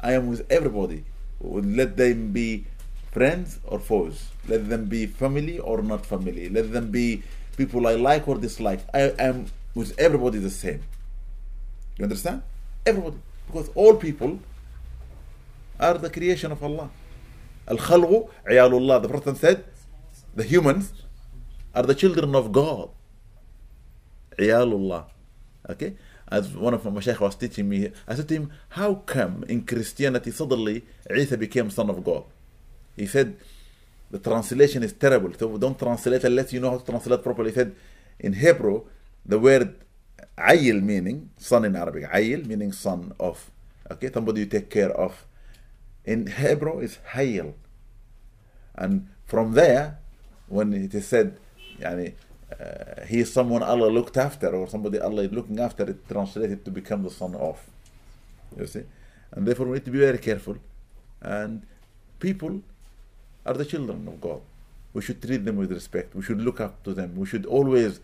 [0.00, 1.04] I am with everybody.
[1.40, 2.64] Let them be
[3.12, 4.30] friends or foes.
[4.48, 6.48] Let them be family or not family.
[6.48, 7.22] Let them be
[7.58, 8.80] people I like or dislike.
[8.94, 10.82] I am with everybody the same.
[11.98, 12.42] You understand?
[12.86, 13.18] Everybody.
[13.46, 14.38] Because all people
[15.78, 16.88] are the creation of Allah.
[17.68, 19.02] Al khalqu ayalullah.
[19.02, 19.64] The Prophet said,
[20.34, 20.92] the humans
[21.74, 22.88] are the children of God.
[24.38, 25.06] Ayalullah.
[25.68, 25.96] Okay?
[26.28, 29.64] As one of my mashaykh was teaching me, I said to him, How come in
[29.64, 30.84] Christianity suddenly
[31.14, 32.24] Isa became son of God?
[32.96, 33.36] He said,
[34.10, 35.32] The translation is terrible.
[35.38, 37.50] So don't translate unless you know how to translate properly.
[37.50, 37.74] He said,
[38.18, 38.84] In Hebrew,
[39.24, 39.74] the word
[40.38, 42.04] ayil meaning son in Arabic.
[42.10, 43.50] Ayil meaning son of.
[43.90, 45.26] Okay, somebody you take care of.
[46.04, 47.54] In Hebrew, is hayil.
[48.74, 49.98] And from there,
[50.48, 51.38] when it is said,
[51.78, 52.14] yani,
[52.60, 56.64] uh, he is someone Allah looked after, or somebody Allah is looking after, it translated
[56.64, 57.58] to become the son of.
[58.58, 58.82] You see?
[59.32, 60.56] And therefore, we need to be very careful.
[61.20, 61.62] And
[62.20, 62.62] people
[63.44, 64.40] are the children of God.
[64.92, 66.14] We should treat them with respect.
[66.14, 67.16] We should look up to them.
[67.16, 68.00] We should always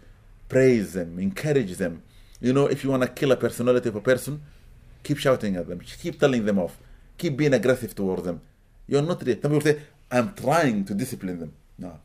[0.49, 2.03] praise them, encourage them.
[2.41, 4.43] You know, if you want to kill a personality of a person,
[5.03, 6.77] keep shouting at them, keep telling them off,
[7.17, 8.41] keep being aggressive towards them.
[8.89, 9.41] You're not ready.
[9.41, 11.53] Some people say, I'm trying to discipline them.
[11.79, 11.99] No.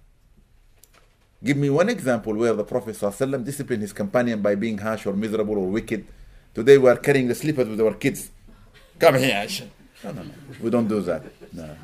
[1.44, 5.14] Give me one example where the Prophet ﷺ disciplined his companion by being harsh or
[5.14, 6.06] miserable or wicked.
[6.53, 8.32] Today we are carrying the slippers with our kids.
[8.98, 9.45] Come here.
[10.03, 10.32] No, no, no.
[10.62, 11.24] We don't do that.
[11.53, 11.76] No.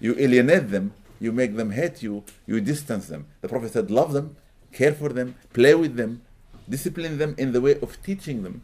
[0.00, 3.26] You alienate them, you make them hate you, you distance them.
[3.40, 4.36] The Prophet said, love them,
[4.72, 6.22] care for them, play with them,
[6.68, 8.62] discipline them in the way of teaching them.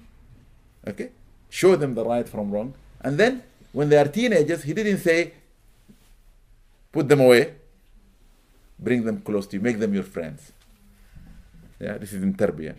[0.86, 1.10] Okay?
[1.50, 2.74] Show them the right from wrong.
[3.00, 3.42] And then,
[3.72, 5.32] when they are teenagers, he didn't say,
[6.92, 7.54] put them away,
[8.78, 10.52] bring them close to you, make them your friends.
[11.80, 12.76] Yeah, this is in tarbiyah.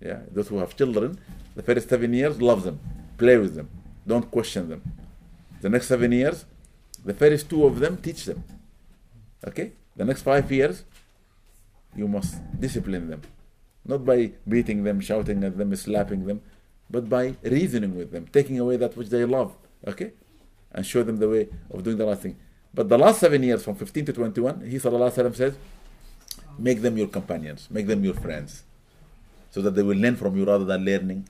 [0.00, 1.18] Yeah, those who have children,
[1.56, 2.80] the first seven years, love them,
[3.16, 3.68] play with them,
[4.06, 4.82] don't question them.
[5.60, 6.44] The next seven years,
[7.04, 8.44] the first two of them, teach them.
[9.46, 9.72] Okay?
[9.96, 10.84] The next five years,
[11.96, 13.22] you must discipline them.
[13.84, 16.42] Not by beating them, shouting at them, slapping them,
[16.90, 19.56] but by reasoning with them, taking away that which they love.
[19.86, 20.12] Okay?
[20.72, 22.36] And show them the way of doing the right thing.
[22.73, 25.55] But the last seven years, from 15 to 21, he وسلم, says,
[26.57, 28.63] make them your companions, make them your friends,
[29.51, 31.27] so that they will learn from you rather than learning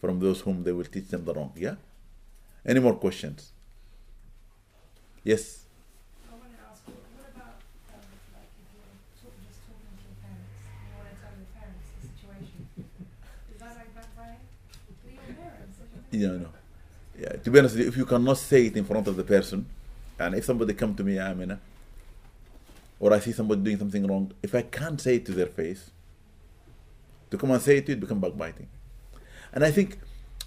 [0.00, 1.52] from those whom they will teach them the wrong.
[1.56, 1.76] Yeah?
[2.66, 3.52] Any more questions?
[5.22, 5.64] Yes.
[6.28, 7.62] I want to ask, what what about,
[7.94, 8.02] um,
[8.34, 8.90] like, if you're
[9.22, 12.60] talk, just talking to your parents, and you want to tell your parents the situation?
[13.54, 14.42] Is that like backfiring?
[15.06, 15.74] They're your parents.
[16.10, 16.50] they're your Yeah, no.
[17.16, 19.24] Yeah, to be honest, with you, if you cannot say it in front of the
[19.24, 19.66] person,
[20.18, 21.60] and if somebody come to me, Amina,
[23.00, 25.90] or I see somebody doing something wrong, if I can't say it to their face,
[27.30, 28.68] to come and say it to it become backbiting.
[29.52, 29.98] And I think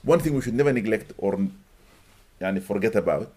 [0.04, 1.38] one thing we should never neglect or
[2.42, 3.34] yani, forget about,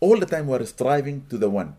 [0.00, 1.74] all the time we are striving to the one.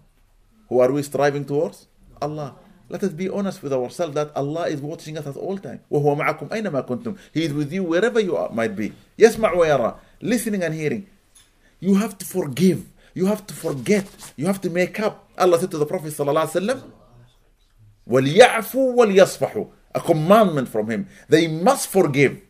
[0.67, 1.87] Who are we striving towards?
[2.21, 2.55] Allah.
[2.89, 5.79] Let us be honest with ourselves that Allah is watching us at all time.
[5.91, 7.17] وهو معكم أينما كنتم.
[7.33, 8.93] He is with you wherever you are, might be.
[9.17, 9.95] يسمع ويرى.
[10.21, 11.07] Listening and hearing.
[11.79, 12.85] You have to forgive.
[13.13, 14.07] You have to forget.
[14.35, 15.29] You have to make up.
[15.37, 16.81] Allah said to the Prophet صلى الله عليه وسلم,
[18.09, 21.07] وَلْيَعْفُوا وَلْيَصْفَحُوا A commandment from him.
[21.27, 22.41] They must forgive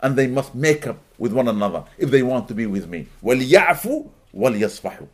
[0.00, 3.06] and they must make up with one another if they want to be with me.
[3.22, 5.06] وَلْيَعْفُوا وَلْيَصْفَحُوا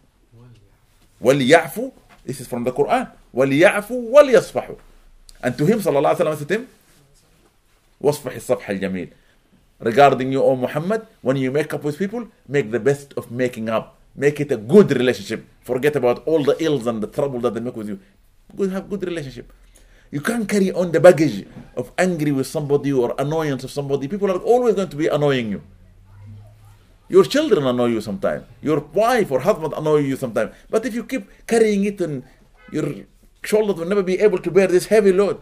[1.23, 1.93] وَلْيَعْفُوا
[2.25, 3.11] This is from the Quran.
[3.35, 4.79] وَلْيَعْفُوا وَلْيَصْفَحُوا
[5.43, 6.69] And to him صلى الله عليه وسلم said to him,
[8.01, 9.09] واصفح الصفح الجميل
[9.81, 13.69] Regarding you, O Muhammad, when you make up with people, make the best of making
[13.69, 13.97] up.
[14.16, 15.46] Make it a good relationship.
[15.62, 18.00] Forget about all the ills and the trouble that they make with you.
[18.56, 19.52] Good, have good relationship.
[20.12, 24.08] You can't carry on the baggage of angry with somebody or annoyance of somebody.
[24.08, 25.62] People are always going to be annoying you.
[27.10, 28.46] Your children annoy you sometimes.
[28.62, 30.54] Your wife or husband annoy you sometimes.
[30.70, 32.24] But if you keep carrying it and
[32.72, 33.06] your
[33.44, 35.42] shoulders will never be able to bear this heavy load.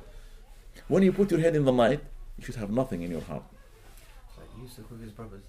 [0.88, 2.02] When you put your head in the night,
[2.38, 3.44] you should have nothing in your heart.
[4.62, 5.44] Yusuf with his brothers.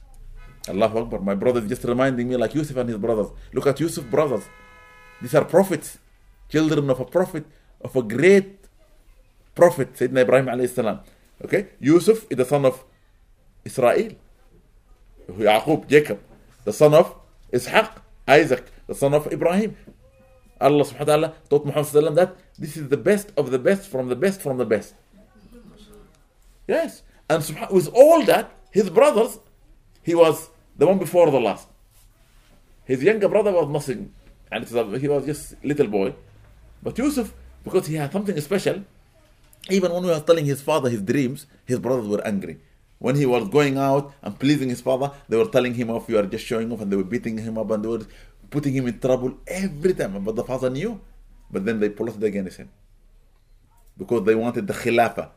[0.69, 1.21] Allahu Akbar.
[1.21, 3.29] My brother is just reminding me like Yusuf and his brothers.
[3.53, 4.45] Look at Yusuf brothers.
[5.21, 5.99] These are prophets,
[6.49, 7.45] children of a prophet,
[7.81, 8.59] of a great
[9.55, 11.01] prophet, Sayyidina Ibrahim alayhi salam.
[11.45, 11.69] Okay?
[11.81, 12.85] Yusuf is the son of
[13.65, 14.13] Israel.
[15.31, 16.21] Yaqub, Jacob.
[16.65, 17.15] The son of
[17.53, 17.91] Ishaq,
[18.29, 18.65] Isaac.
[18.87, 19.77] The son of Ibrahim.
[20.61, 24.09] Allah subhanahu wa ta'ala taught Muhammad that this is the best of the best from
[24.09, 24.95] the best from the best.
[26.69, 27.03] Yes.
[27.29, 29.39] And with all that, his brothers,
[30.03, 31.69] he was the one before the last.
[32.85, 34.13] His younger brother was nothing.
[34.51, 34.67] And
[35.01, 36.15] he was just little boy.
[36.83, 37.33] But Yusuf,
[37.65, 38.85] because he had something special,
[39.71, 42.59] even when he was telling his father his dreams, his brothers were angry.
[42.99, 46.19] When he was going out and pleasing his father, they were telling him off, you
[46.19, 48.07] are just showing off, and they were beating him up and they were
[48.51, 50.23] putting him in trouble every time.
[50.23, 51.01] But the father knew.
[51.51, 52.71] But then they plotted against him.
[53.97, 55.31] Because they wanted the khilafah.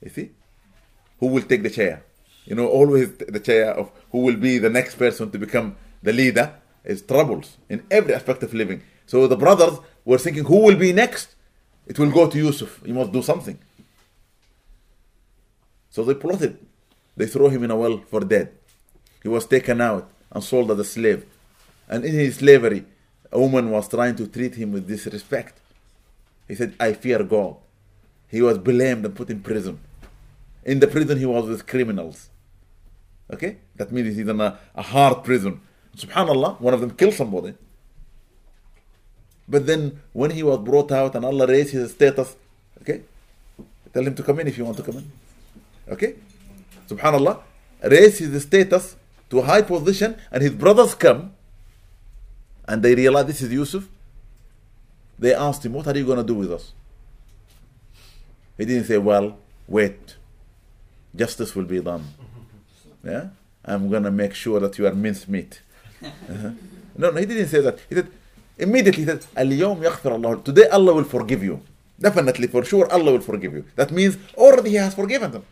[0.00, 0.30] You see?
[1.18, 2.02] Who will take the chair?
[2.44, 6.12] You know, always the chair of who will be the next person to become the
[6.12, 6.54] leader
[6.84, 8.82] is troubles in every aspect of living.
[9.06, 11.34] So the brothers were thinking, who will be next?
[11.86, 12.82] It will go to Yusuf.
[12.84, 13.58] He must do something.
[15.90, 16.58] So they plotted.
[17.16, 18.52] They throw him in a well for dead.
[19.22, 21.24] He was taken out and sold as a slave.
[21.88, 22.84] And in his slavery,
[23.30, 25.60] a woman was trying to treat him with disrespect.
[26.48, 27.56] He said, I fear God.
[28.28, 29.80] He was blamed and put in prison.
[30.64, 32.28] In the prison, he was with criminals.
[33.32, 33.58] Okay?
[33.76, 35.60] That means he's in a, a hard prison.
[35.96, 37.54] Subhanallah, one of them killed somebody.
[39.48, 42.36] But then when he was brought out and Allah raised his status,
[42.80, 43.02] okay?
[43.92, 45.12] Tell him to come in if you want to come in.
[45.88, 46.14] Okay?
[46.88, 47.40] Subhanallah,
[47.82, 48.96] raised his status
[49.30, 51.32] to a high position and his brothers come
[52.66, 53.88] and they realize this is Yusuf.
[55.18, 56.72] They asked him, What are you going to do with us?
[58.56, 59.38] He didn't say, Well,
[59.68, 60.16] wait.
[61.14, 62.04] Justice will be done.
[63.03, 63.27] Yeah?
[63.65, 65.61] I'm going to make sure that you are mincemeat.
[66.03, 66.51] Uh-huh.
[66.97, 67.79] No, no, he didn't say that.
[67.89, 68.07] He said,
[68.57, 70.43] immediately he said, اليوم يغفر الله.
[70.43, 71.61] Today Allah will forgive you.
[71.99, 73.65] Definitely, for sure, Allah will forgive you.
[73.75, 75.45] That means already He has forgiven them.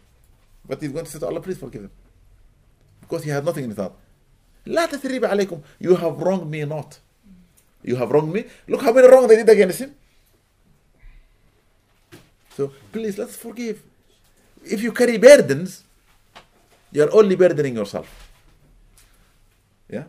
[0.68, 1.92] But he's going to say to Allah, please forgive them.
[3.02, 3.94] Because he had nothing in his heart.
[4.66, 5.62] لا تثريب عليكم.
[5.80, 7.00] You have wronged me not.
[7.84, 8.46] You have wronged me.
[8.68, 9.96] Look how many wrong they did against him.
[12.56, 13.82] So please, let's forgive.
[14.66, 15.84] If you carry burdens,
[16.93, 18.09] you are only burdening yourself.
[19.89, 20.05] Yeah?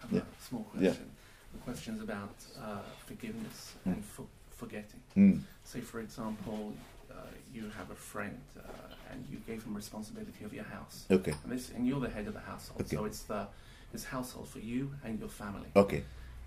[0.00, 0.20] have Yeah.
[0.20, 0.80] a small Yeah.
[0.90, 1.10] question.
[1.54, 3.92] The question's about uh, forgiveness Mm.
[3.92, 5.00] and for- forgetting.
[5.16, 5.40] Mm.
[5.64, 6.74] Say, for example,
[7.10, 7.14] uh,
[7.52, 8.62] you have a friend uh,
[9.10, 11.34] and you gave him responsibility of your house, Okay.
[11.42, 12.80] and, this, and you're the head of the household.
[12.82, 12.96] Okay.
[12.96, 13.46] So it's the
[13.92, 15.68] his household for you and your family.
[15.76, 16.02] Okay.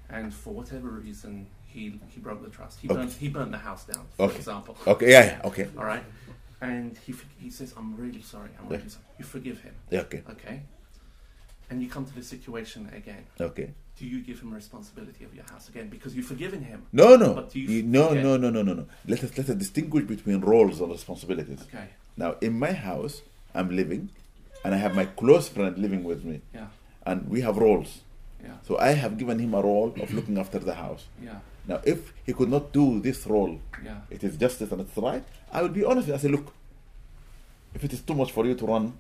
[0.10, 2.80] And for whatever reason, he he broke the trust.
[2.82, 2.96] He Okay.
[2.98, 4.38] burned he burned the house down, for Okay.
[4.38, 4.78] example.
[4.86, 5.10] Okay.
[5.12, 5.26] Yeah.
[5.26, 5.48] yeah.
[5.50, 5.68] Okay.
[5.78, 6.04] All right.
[6.62, 8.50] And he he says, "I'm really sorry.
[8.60, 8.90] I'm really Yeah.
[8.90, 9.74] sorry." You forgive him.
[9.92, 10.24] Yeah, Okay.
[10.30, 10.62] Okay.
[11.70, 13.24] And you come to the situation again.
[13.40, 13.72] Okay.
[14.00, 16.84] Do you give him responsibility of your house again because you've forgiven him?
[16.94, 17.34] No, no.
[17.34, 18.24] But do you You- no, forget?
[18.24, 18.86] no, no, no, no, no.
[19.06, 21.62] Let us let us distinguish between roles and responsibilities.
[21.64, 21.88] Okay.
[22.16, 23.22] Now, in my house,
[23.54, 24.10] I'm living,
[24.64, 26.68] and I have my close friend living with me, Yeah.
[27.06, 28.02] and we have roles.
[28.44, 28.58] Yeah.
[28.68, 31.06] So I have given him a role of looking after the house.
[31.22, 31.40] Yeah.
[31.67, 34.01] Now, if he could not do this role, Yeah.
[34.11, 35.25] it is justice and it's right.
[35.53, 36.09] I will be honest.
[36.11, 36.53] I say, look,
[37.75, 38.93] if it is too much for you to run,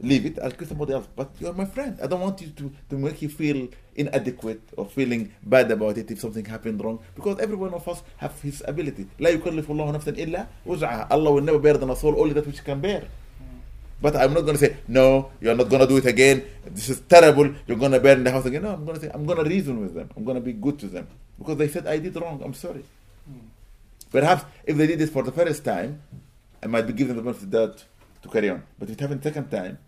[0.00, 0.38] leave it.
[0.42, 1.06] I'll get somebody else.
[1.14, 1.98] But you are my friend.
[2.02, 6.10] I don't want you to, to make you feel inadequate or feeling bad about it
[6.10, 6.98] if something happened wrong.
[7.14, 9.06] Because every one of us have his ability.
[9.20, 11.08] لا يكلف الله نفسا إلا وسعها.
[11.10, 13.04] Allah will never burden a soul only that which can bear.
[13.99, 16.43] But I'm not going to say, no, you're not going to do it again.
[16.65, 17.53] This is terrible.
[17.65, 18.61] You're going to burn the house again.
[18.61, 20.09] No, I'm going to say, I'm going to reason with them.
[20.15, 21.07] I'm going to be good to them.
[21.37, 22.41] Because they said I did wrong.
[22.43, 22.83] I'm sorry.
[23.25, 23.47] Hmm.
[24.11, 26.01] Perhaps if they did it for the first time,
[26.61, 27.85] I might be giving them the benefit of doubt
[28.21, 28.63] to carry on.
[28.77, 29.79] But if it happened second time,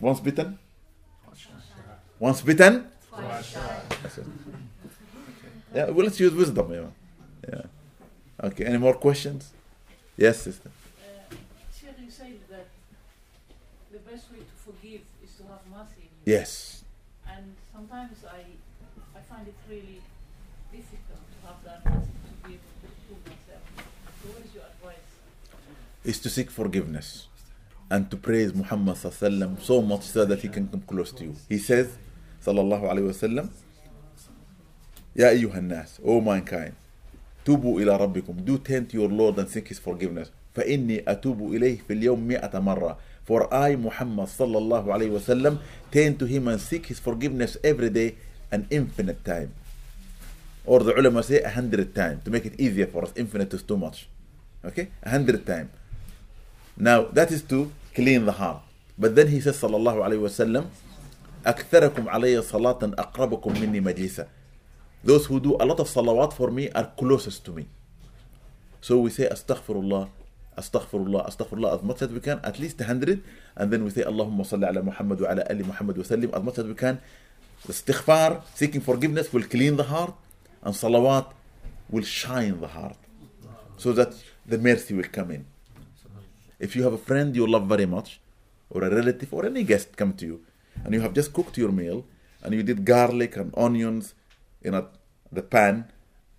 [0.00, 0.58] once bitten,
[2.18, 2.88] once bitten,
[5.74, 6.72] yeah, well, let's use wisdom.
[6.72, 6.86] Yeah.
[7.48, 7.62] yeah.
[8.42, 9.52] Okay, any more questions?
[10.16, 10.70] Yes, sister.
[16.26, 16.82] Yes.
[17.24, 18.40] And sometimes I,
[19.16, 20.02] I find it really
[20.72, 23.62] difficult to have that to be able to forgive myself.
[24.20, 25.06] So what is your advice?
[26.04, 27.28] Is to seek forgiveness
[27.92, 31.36] and to praise Muhammad sallallahu so much so that he can come close to you.
[31.48, 31.96] He says,
[32.44, 33.48] sallallahu alaihi wasallam,
[35.14, 36.74] Ya ayyuhan nas, O mankind,
[37.44, 40.32] tubu ila rabbikum, do turn to your Lord and seek his forgiveness.
[40.56, 42.98] فإني أتوب إليه في اليوم مئة مرة.
[43.25, 45.59] For I, Muhammad sallallahu alaihi wasallam,
[45.91, 48.15] turn to him and seek his forgiveness every day
[48.51, 49.53] an infinite time.
[50.65, 53.13] Or the ulama say a hundred times to make it easier for us.
[53.15, 54.07] Infinite is too much.
[54.65, 54.89] Okay?
[55.03, 55.69] A hundred times.
[56.77, 58.61] Now that is to clean the heart.
[58.97, 60.67] But then he says sallallahu alayhi wasallam,
[61.45, 64.27] أكثركم علي صلاة أقربكم مني مجلسا.
[65.03, 67.65] Those who do a lot of salawat for me are closest to me.
[68.81, 70.09] So we say astaghfirullah,
[70.56, 73.22] astaghfirullah, astaghfirullah as much as we can, at least 100,
[73.56, 76.42] and then we say Allahumma salli ala Muhammad wa ala ali Muhammad wa sallim as
[76.42, 77.00] much as we can.
[77.64, 80.14] The istighfar, seeking forgiveness will clean the heart,
[80.62, 81.26] and salawat
[81.90, 82.96] will shine the heart
[83.76, 84.14] so that
[84.46, 85.46] the mercy will come in.
[86.58, 88.20] If you have a friend you love very much,
[88.70, 90.40] or a relative, or any guest come to you,
[90.84, 92.04] and you have just cooked your meal,
[92.42, 94.14] and you did garlic and onions
[94.62, 94.86] in a,
[95.30, 95.92] the pan,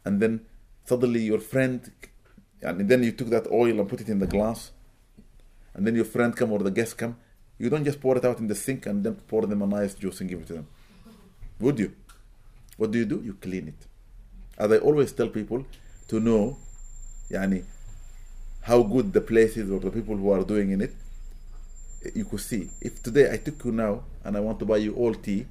[0.04, 0.42] and then
[0.86, 1.92] suddenly your friend,
[2.62, 4.72] and then you took that oil and put it in the glass,
[5.74, 7.18] and then your friend come or the guest come,
[7.58, 9.94] you don't just pour it out in the sink and then pour them a nice
[9.94, 10.68] juice and give it to them.
[11.60, 11.94] Would you?
[12.78, 13.22] What do you do?
[13.24, 13.88] You clean it.
[14.58, 15.66] As I always tell people
[16.08, 16.58] to know
[17.30, 17.64] yani,
[18.62, 20.94] how good the place is or the people who are doing in it,
[22.14, 22.70] you could see.
[22.82, 25.46] If today I took you now and I want to buy you all tea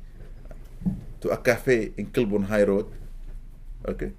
[1.20, 2.87] to a cafe in Kilburn High Road,
[3.87, 4.12] okay,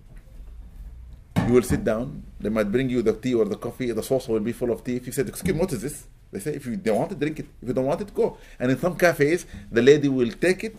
[1.48, 3.92] you will sit down, they might bring you the tea or the coffee.
[3.92, 4.98] The saucer will be full of tea.
[4.98, 7.20] If you said, "Excuse me, what is this?" They say, "If you don't want it,
[7.20, 7.48] drink it.
[7.62, 10.76] If you don't want it, go." And in some cafes, the lady will take it,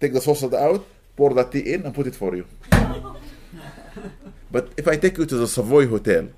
[0.00, 2.46] take the saucer out, pour the tea in, and put it for you.
[4.52, 6.28] but if I take you to the Savoy Hotel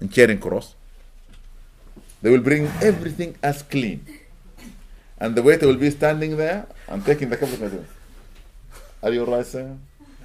[0.00, 0.74] in Charing Cross,
[2.20, 4.04] they will bring everything as clean,
[5.18, 7.84] and the waiter will be standing there and taking the cup of tea.
[9.04, 9.76] Are you alright, sir?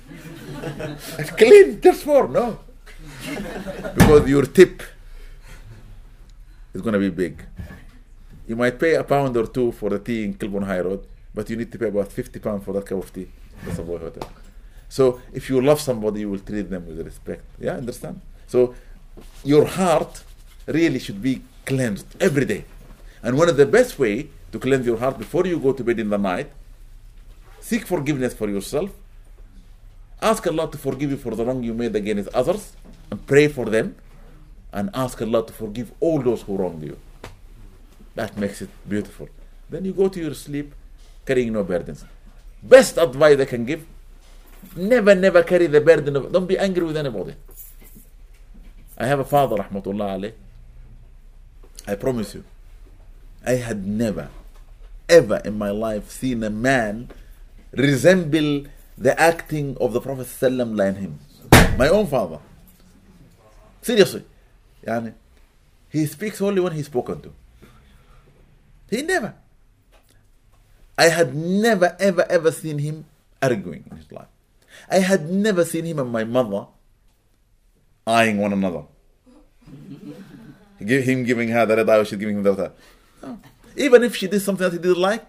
[1.20, 2.58] It's clean, just for no.
[3.96, 4.84] Because your tip
[6.74, 7.44] is going to be big.
[8.48, 11.50] You might pay a pound or two for the tea in Kilburn High Road, but
[11.50, 13.28] you need to pay about 50 pounds for that cup of tea
[13.62, 14.30] in the Savoy Hotel.
[14.88, 17.44] So if you love somebody, you will treat them with respect.
[17.60, 18.22] Yeah, understand?
[18.48, 18.74] So
[19.44, 20.24] your heart
[20.66, 22.66] really should be cleansed every day.
[23.22, 26.00] And one of the best way to cleanse your heart before you go to bed
[26.00, 26.50] in the night,
[27.60, 28.90] seek forgiveness for yourself
[30.22, 32.74] Ask Allah to forgive you for the wrong you made against others
[33.10, 33.96] and pray for them
[34.74, 36.98] and ask Allah to forgive all those who wronged you.
[38.16, 39.30] That makes it beautiful.
[39.70, 40.74] Then you go to your sleep
[41.26, 42.04] carrying no burdens.
[42.62, 43.86] Best advice I can give
[44.76, 47.36] never, never carry the burden of, don't be angry with anybody.
[48.98, 50.34] I have a father, rahmatullah alayh.
[51.88, 52.44] I promise you,
[53.46, 54.30] I had never,
[55.08, 57.10] ever in my life seen a man
[57.72, 58.66] resemble
[59.00, 61.20] the acting of the Prophet ﷺ like him.
[61.78, 62.40] My own father.
[63.82, 64.26] Seriously.
[64.86, 65.14] Yani,
[65.90, 67.34] he speaks only when he's spoken to.
[68.90, 69.34] He never.
[70.98, 73.06] I had never, ever, ever seen him
[73.42, 74.28] arguing in his life.
[74.92, 76.68] I had never seen him and my mother
[78.06, 78.84] eyeing one another.
[80.80, 82.72] Him giving her the red eye, or she's giving him the other.
[83.22, 83.40] No.
[83.76, 85.26] Even if she did something that he didn't like,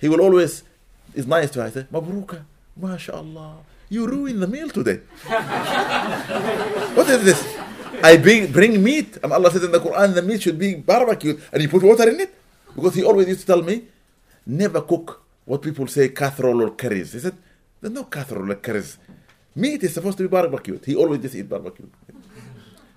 [0.00, 0.62] he will always,
[1.14, 1.70] is nice to her.
[1.70, 2.44] Say, Mabruka,
[2.80, 3.56] MashaAllah,
[3.88, 5.00] you ruined the meal today.
[6.94, 7.56] what is this?
[8.02, 11.40] I bring, bring meat, and Allah says in the Quran the meat should be barbecued,
[11.52, 12.34] and you put water in it?
[12.74, 13.84] Because he always used to tell me,
[14.44, 17.12] never cook what people say casserole or curries.
[17.14, 17.36] He said,
[17.80, 18.98] there's no casserole or curries.
[19.54, 20.84] Meat is supposed to be barbecued.
[20.84, 21.86] He always just eat barbecue.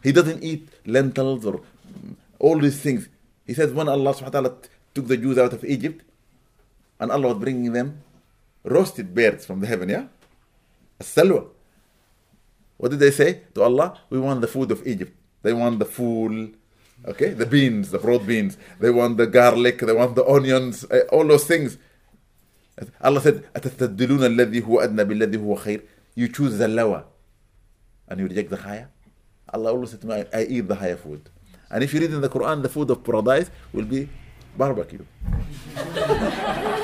[0.04, 3.08] He doesn't eat lentils or mm, all these things.
[3.46, 4.56] He says when Allah subhanahu wa ta'ala
[4.94, 6.04] took the Jews out of Egypt,
[7.00, 8.02] and Allah was bringing them
[8.63, 10.07] roasted birds from the heaven, yeah?
[11.01, 11.49] As-salwa.
[12.77, 13.99] What did they say to Allah?
[14.11, 15.13] We want the food of Egypt.
[15.43, 16.49] They want the fool,
[17.07, 17.31] okay?
[17.31, 18.57] The beans, the broad beans.
[18.81, 21.79] They want the garlic, they want the onions, uh, all those things.
[23.01, 25.83] Allah said, أَتَسْتَبْدِلُونَ الَّذِي هُوَ أَدْنَى بِالَّذِي هُوَ خَيْرٌ
[26.15, 27.05] You choose the lower
[28.09, 28.89] and you reject the higher.
[29.53, 31.29] Allah always said to me, I eat the higher food.
[31.71, 34.09] And if you read in the Quran, the food of paradise will be
[34.57, 35.05] barbecue.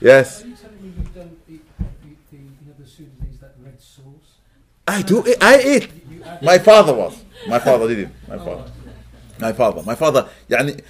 [0.00, 0.42] yes.
[0.42, 1.64] Are you telling me you don't eat,
[2.06, 4.38] eat the, you know, the Sudanese, that red sauce?
[4.86, 5.24] I do.
[5.40, 5.88] I eat.
[6.10, 7.22] You add My father was.
[7.48, 8.08] My father did it.
[8.28, 8.70] My father.
[9.38, 9.82] My father.
[9.82, 10.28] My father.
[10.50, 10.80] يعني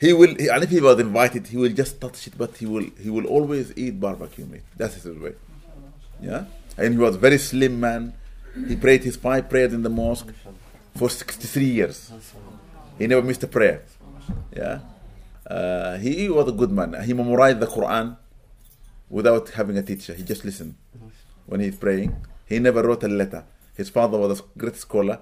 [0.00, 0.34] he will.
[0.36, 2.86] He, and if he was invited, he will just touch it, but he will.
[3.00, 4.62] He will always eat barbecue meat.
[4.76, 5.34] That's his way.
[6.20, 6.44] Yeah.
[6.76, 8.14] And he was very slim man.
[8.68, 10.32] He prayed his five prayers in the mosque
[10.96, 12.12] for 63 years.
[12.98, 13.82] He never missed a prayer.
[14.56, 14.80] Yeah.
[15.53, 16.89] Uh, he was a good man.
[17.07, 18.17] He memorized the Quran
[19.17, 20.13] without having a teacher.
[20.19, 20.73] He just listened
[21.45, 22.15] when he's praying.
[22.51, 23.41] He never wrote a letter.
[23.79, 25.19] His father was a great scholar.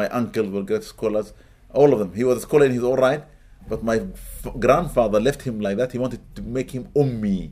[0.00, 1.32] My uncles were great scholars.
[1.72, 2.12] All of them.
[2.14, 3.24] He was a scholar in his own right.
[3.68, 5.90] But my f- grandfather left him like that.
[5.92, 7.50] He wanted to make him ummi,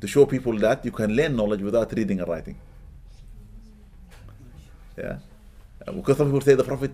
[0.00, 2.56] to show people that you can learn knowledge without reading and writing.
[4.96, 5.18] Yeah,
[5.86, 6.92] uh, because some people say the Prophet,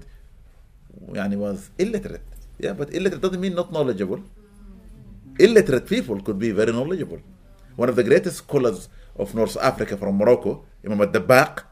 [1.13, 2.27] yani was illiterate.
[2.59, 4.21] Yeah, but illiterate doesn't mean not knowledgeable.
[5.45, 7.21] Illiterate people could be very knowledgeable.
[7.77, 11.63] One of the greatest scholars of North Africa from Morocco, Imam al-Dabbagh,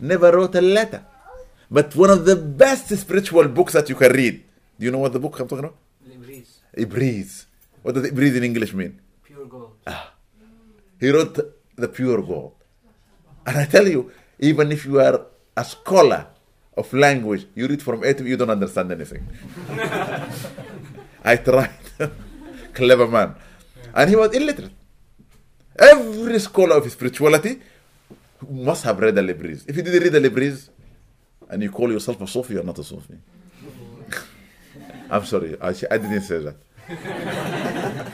[0.00, 1.02] never wrote a letter.
[1.70, 4.44] But one of the best spiritual books that you can read.
[4.78, 5.76] Do you know what the book I'm talking about?
[6.08, 6.48] Libris.
[6.76, 7.46] Ibriz.
[7.82, 9.00] What does Ibriz in English mean?
[9.24, 9.72] Pure gold.
[9.86, 10.12] Ah.
[11.00, 11.38] He wrote
[11.74, 12.52] the pure gold.
[13.46, 15.26] And I tell you, even if you are
[15.56, 16.26] a scholar
[16.76, 19.26] of language, you read from A to B, you don't understand anything.
[21.24, 21.85] I tried.
[22.76, 23.34] Clever man.
[23.94, 24.72] And he was illiterate.
[25.78, 27.60] Every scholar of spirituality
[28.68, 29.64] must have read the Libris.
[29.68, 30.68] If you didn't read the Libris
[31.50, 33.14] and you call yourself a Sufi, you're not a Sufi.
[35.10, 36.56] I'm sorry, I, I didn't say that.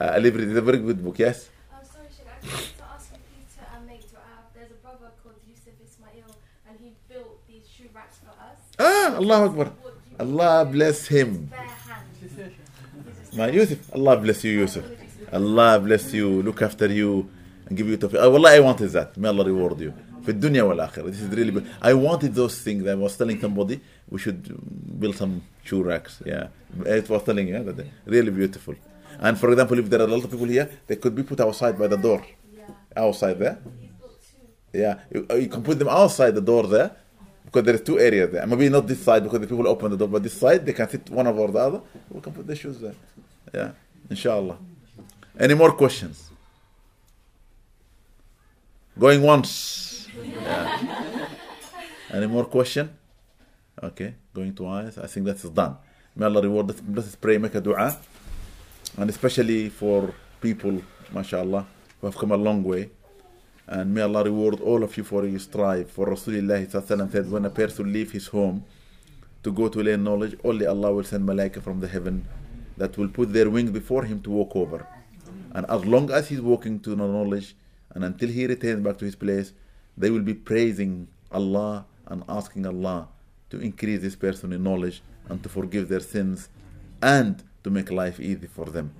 [0.00, 1.48] uh, Al-Ibri is a very good book, yes?
[1.72, 2.26] I'm sorry, Sheikh.
[2.30, 3.18] I just wanted to ask you
[3.56, 4.20] to um, make dua.
[4.54, 6.30] There's a brother called Yusuf Ismail,
[6.68, 8.58] and he built these shoe racks for us.
[8.78, 9.66] Ah, Allah Akbar.
[9.82, 11.50] What do you- Allah bless him.
[13.27, 13.37] Bare hands.
[13.37, 14.83] My Yusuf, Allah bless you, Yusuf.
[15.31, 17.27] Allah bless you, look after you,
[17.67, 18.17] and give you tawfiq.
[18.19, 19.17] Oh, Wallah, I wanted that.
[19.17, 19.93] May Allah reward you.
[20.25, 21.11] في الدنيا والآخرة.
[21.11, 21.65] This is really good.
[21.81, 22.87] I wanted those things.
[22.87, 24.41] I was telling somebody we should
[24.99, 26.21] build some shoe racks.
[26.25, 26.47] Yeah,
[26.85, 28.75] it was telling you that they- really beautiful.
[29.19, 31.39] And for example, if there are a lot of people here, they could be put
[31.41, 32.21] outside by the door,
[32.57, 32.69] Yeah.
[33.05, 33.57] outside there.
[33.81, 34.79] He's built two.
[34.83, 36.91] Yeah, you, uh, you can put them outside the door there
[37.48, 38.46] because there is two areas there.
[38.46, 40.88] Maybe not this side because the people open the door, but this side they can
[40.88, 41.80] sit one over the other.
[42.10, 42.94] We can put the shoes there.
[43.54, 43.70] Yeah,
[44.10, 44.58] inshallah.
[45.38, 46.30] Any more questions?
[48.98, 50.08] Going once.
[50.22, 51.28] Yeah.
[52.12, 52.90] Any more question?
[53.82, 54.98] Okay, going twice.
[54.98, 55.76] I think that's done.
[56.16, 56.82] May Allah reward us.
[56.86, 57.96] Let us pray, make a dua.
[58.98, 61.64] And especially for people, mashallah,
[62.00, 62.90] who have come a long way.
[63.70, 65.90] And may Allah reward all of you for your strive.
[65.90, 68.64] For Rasulullah said, when a person leave his home
[69.42, 72.26] to go to learn knowledge, only Allah will send malaika from the heaven
[72.78, 74.86] that will put their wing before him to walk over.
[75.52, 77.54] And as long as he's walking to the knowledge,
[77.94, 79.52] and until he returns back to his place,
[79.98, 83.08] they will be praising Allah and asking Allah
[83.50, 86.48] to increase this person in knowledge and to forgive their sins
[87.02, 88.92] and to make life easy for them.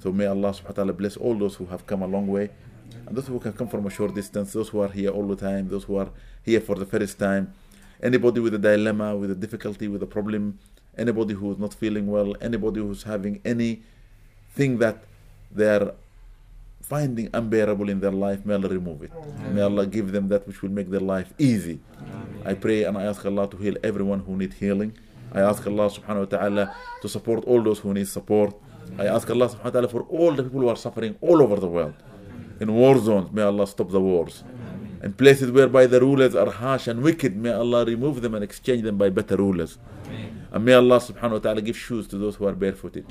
[0.00, 2.50] So may Allah subhanahu wa ta'ala bless all those who have come a long way
[3.06, 5.36] and those who can come from a short distance, those who are here all the
[5.36, 6.10] time, those who are
[6.44, 7.52] here for the first time,
[8.02, 10.58] anybody with a dilemma, with a difficulty, with a problem,
[10.96, 15.04] anybody who is not feeling well, anybody who's having anything that
[15.52, 15.94] they are
[16.82, 19.12] finding unbearable in their life, may Allah remove it.
[19.52, 21.80] May Allah give them that which will make their life easy.
[22.44, 24.92] I pray and I ask Allah to heal everyone who need healing.
[25.32, 28.54] I ask Allah subhanahu wa ta'ala to support all those who need support.
[28.98, 31.56] I ask Allah subhanahu wa ta'ala for all the people who are suffering all over
[31.56, 31.94] the world.
[32.60, 34.42] In war zones, may Allah stop the wars.
[35.02, 38.82] In places whereby the rulers are harsh and wicked, may Allah remove them and exchange
[38.82, 39.78] them by better rulers.
[40.52, 43.04] And may Allah subhanahu wa ta'ala give shoes to those who are barefooted.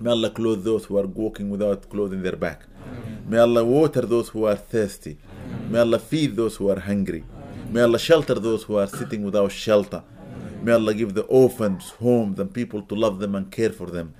[0.00, 2.64] May Allah clothe those who are walking without clothing their back.
[3.26, 5.18] May Allah water those who are thirsty.
[5.68, 7.24] May Allah feed those who are hungry.
[7.70, 10.02] May Allah shelter those who are sitting without shelter.
[10.62, 14.14] May Allah give the orphans homes and people to love them and care for them.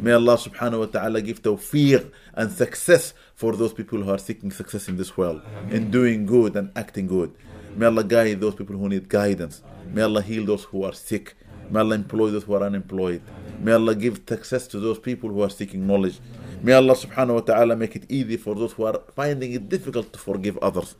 [0.00, 4.50] May Allah subhanahu wa ta'ala give tawfiq and success for those people who are seeking
[4.50, 5.40] success in this world,
[5.70, 7.32] in doing good and acting good.
[7.76, 9.62] May Allah guide those people who need guidance.
[9.94, 11.36] May Allah heal those who are sick.
[11.70, 13.22] May Allah employ those who are unemployed.
[13.60, 16.18] May Allah give success to those people who are seeking knowledge.
[16.64, 20.12] May Allah subhanahu wa ta'ala make it easy for those who are finding it difficult
[20.14, 20.96] to forgive others.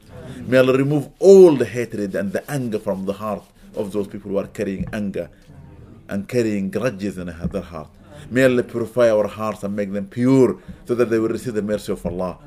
[0.47, 3.43] May Allah remove all the hatred and the anger from the heart
[3.75, 5.29] of those people who are carrying anger
[6.09, 7.91] and carrying grudges in their heart.
[8.31, 11.63] May Allah purify our hearts and make them pure so that they will receive the
[11.63, 12.39] mercy of Allah.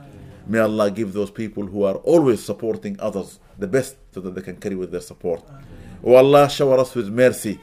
[0.47, 4.41] May Allah give those people who are always supporting others the best so that they
[4.41, 5.43] can carry with their support.
[6.03, 7.59] Oh Allah, shower us with mercy.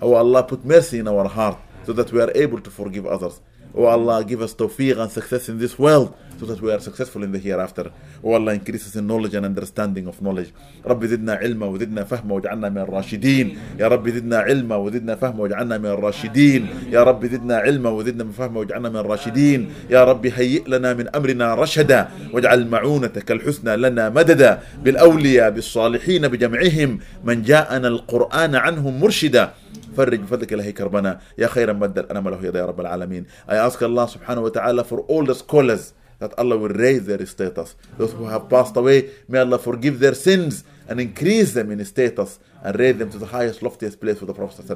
[0.00, 3.40] Oh Allah, put mercy in our heart so that we are able to forgive others.
[3.74, 7.22] Oh Allah, give us tawfiq and success in this world so that we are successful
[7.22, 7.90] in the hereafter.
[8.22, 10.52] Oh Allah, increase us in knowledge and understanding of knowledge.
[10.84, 13.58] رب زدنا علما وزدنا فهما واجعلنا من الراشدين.
[13.78, 16.68] يا رب زدنا علما وزدنا فهما واجعلنا من الراشدين.
[16.90, 19.60] يا رب زدنا علما وزدنا فهما واجعلنا من الراشدين.
[19.90, 26.98] يا رب هيئ لنا من أمرنا رشدا واجعل معونتك الحسنى لنا مددا بالأولياء بالصالحين بجمعهم
[27.24, 29.54] من جاءنا القرآن عنهم مرشدا
[29.96, 34.06] فرج بفضلك إلهي كربنا يا خيرا مد الأنام له يا رب العالمين I ask Allah
[34.08, 38.24] subhanahu wa ta'ala for all the scholars that Allah will raise their status those who
[38.26, 42.96] have passed away may Allah forgive their sins and increase them in status and raise
[42.96, 44.66] them to the highest loftiest place with the Prophet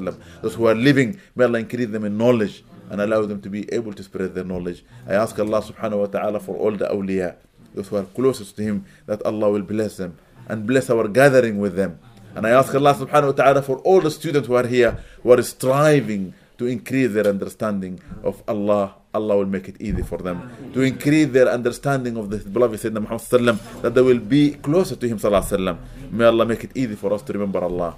[0.43, 3.73] those who are living may Allah increase them in knowledge and allow them to be
[3.73, 7.37] able to spread their knowledge I ask Allah subhanahu wa ta'ala for all the awliya
[7.75, 10.19] those who are closest to him that Allah will bless them
[10.49, 11.99] and bless our gathering with them
[12.37, 15.33] and I ask Allah subhanahu wa ta'ala for all the students who are here who
[15.33, 18.95] are striving to increase their understanding of Allah.
[19.15, 20.53] Allah will make it easy for them.
[20.75, 25.09] To increase their understanding of the beloved Sayyidina Muhammad that they will be closer to
[25.09, 25.79] him sallallahu.
[26.13, 27.97] May Allah make it easy for us to remember Allah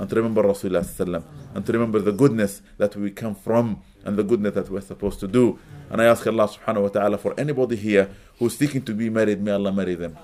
[0.00, 1.22] and to remember Rasulullah sallam,
[1.54, 5.20] and to remember the goodness that we come from and the goodness that we're supposed
[5.20, 5.58] to do.
[5.90, 8.08] And I ask Allah subhanahu wa ta'ala for anybody here
[8.38, 10.16] who's seeking to be married, may Allah marry them.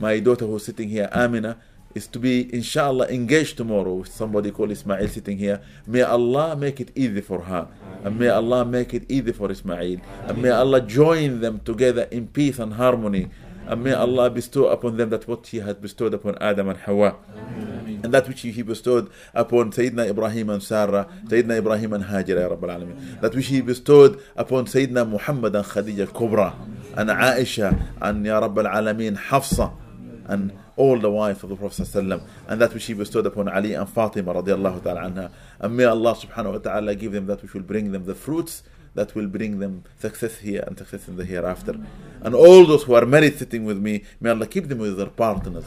[0.00, 1.56] My daughter who's sitting here, Amina,
[1.94, 5.60] is to be inshallah engaged tomorrow with somebody called Ismail sitting here.
[5.86, 7.68] May Allah make it easy for her.
[8.04, 10.00] And may Allah make it easy for Ismail.
[10.24, 13.30] And may Allah join them together in peace and harmony.
[13.66, 17.16] And may Allah bestow upon them that what He has bestowed upon Adam and Hawa.
[18.02, 22.48] and that which he bestowed upon Sayyidina Ibrahim and Sarah, Sayyidina Ibrahim and Hajar, Ya
[22.48, 23.20] Rabbal Alameen.
[23.20, 26.54] That which he bestowed upon Sayyidina Muhammad and Khadija Kubra,
[26.96, 29.72] and Aisha, and Ya Rabbal Alameen Hafsa,
[30.26, 33.74] and all the wives of the Prophet ﷺ, and that which he bestowed upon Ali
[33.74, 35.30] and Fatima radiallahu ta'ala anha.
[35.58, 38.62] And may Allah subhanahu wa ta'ala give them that which will bring them the fruits
[38.94, 41.74] that will bring them success here and success in the hereafter.
[42.22, 45.12] And all those who are married sitting with me, may Allah keep them with their
[45.24, 45.66] partners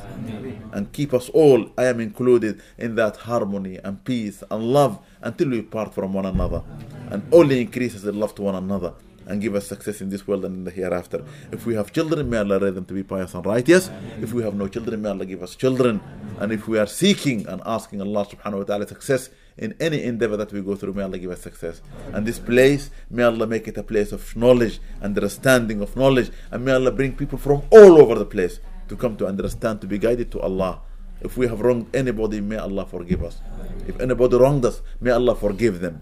[0.72, 5.50] and keep us all, I am included, in that harmony and peace and love until
[5.50, 6.64] we part from one another.
[7.12, 8.94] And only increases the love to one another
[9.28, 11.24] and give us success in this world and in the hereafter.
[11.52, 13.90] If we have children, may Allah raise them to be pious and righteous.
[14.22, 16.02] If we have no children, may Allah give us children.
[16.40, 20.38] And if we are seeking and asking Allah subhanahu wa ta'ala success in any endeavor
[20.38, 21.82] that we go through, may Allah give us success.
[22.12, 26.66] And this place, may Allah make it a place of knowledge, understanding of knowledge, and
[26.66, 28.60] may Allah bring people from all over the place
[28.90, 30.82] to come to understand, to be guided to Allah.
[31.22, 33.40] If we have wronged anybody, may Allah forgive us.
[33.88, 36.02] If anybody wronged us, may Allah forgive them.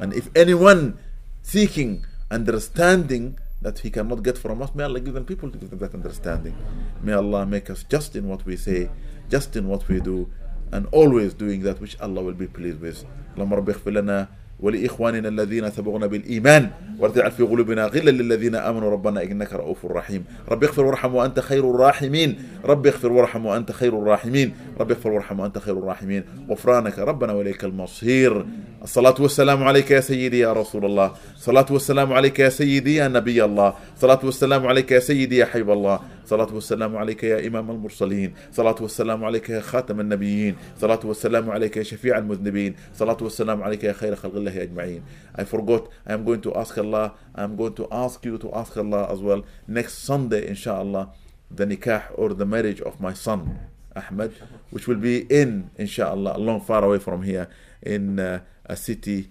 [0.00, 0.98] And if anyone
[1.42, 5.69] seeking understanding that he cannot get from us, may Allah give them people to give
[5.69, 6.55] them that understanding.
[7.03, 8.89] May Allah make us just in what we say,
[9.29, 10.29] just in what we do,
[10.71, 13.05] and always doing that which Allah will be pleased with.
[13.37, 14.27] اللهم رب اغفر لنا
[14.60, 16.70] ولإخواننا الذين سبقونا بالإيمان.
[17.14, 18.90] تجعل في قلوبنا غلا للذين آمنوا.
[18.90, 20.24] ربنا إنك رؤوف رحيم.
[20.48, 22.38] رب اغفر وارحم وأنت خير الراحمين.
[22.64, 24.54] رب اغفر وارحم وأنت خير الراحمين.
[24.80, 26.24] رب اغفر وارحم وأنت خير الراحمين.
[26.50, 28.46] غفرانك ربنا وإليك المصير.
[28.82, 31.12] الصلاة والسلام عليك يا سيدي يا رسول الله.
[31.36, 33.74] صلاة والسلام عليك يا سيدي يا نبي الله.
[33.96, 36.00] صلاة والسلام عليك يا سيدي يا حبيب الله.
[36.26, 41.76] صلاة والسلام عليك يا إمام المرسلين صلاة والسلام عليك يا خاتم النبيين صلاة والسلام عليك
[41.76, 45.02] يا شفيع المذنبين صلاة والسلام عليك يا خير خلق الله أجمعين
[45.38, 48.52] I forgot I am going to ask Allah I am going to ask you to
[48.54, 51.10] ask Allah as well next Sunday inshallah
[51.50, 53.58] the nikah or the marriage of my son
[53.94, 54.32] Ahmed
[54.70, 57.48] which will be in inshallah long far away from here
[57.82, 59.28] in uh, a city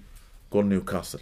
[0.49, 1.19] called Newcastle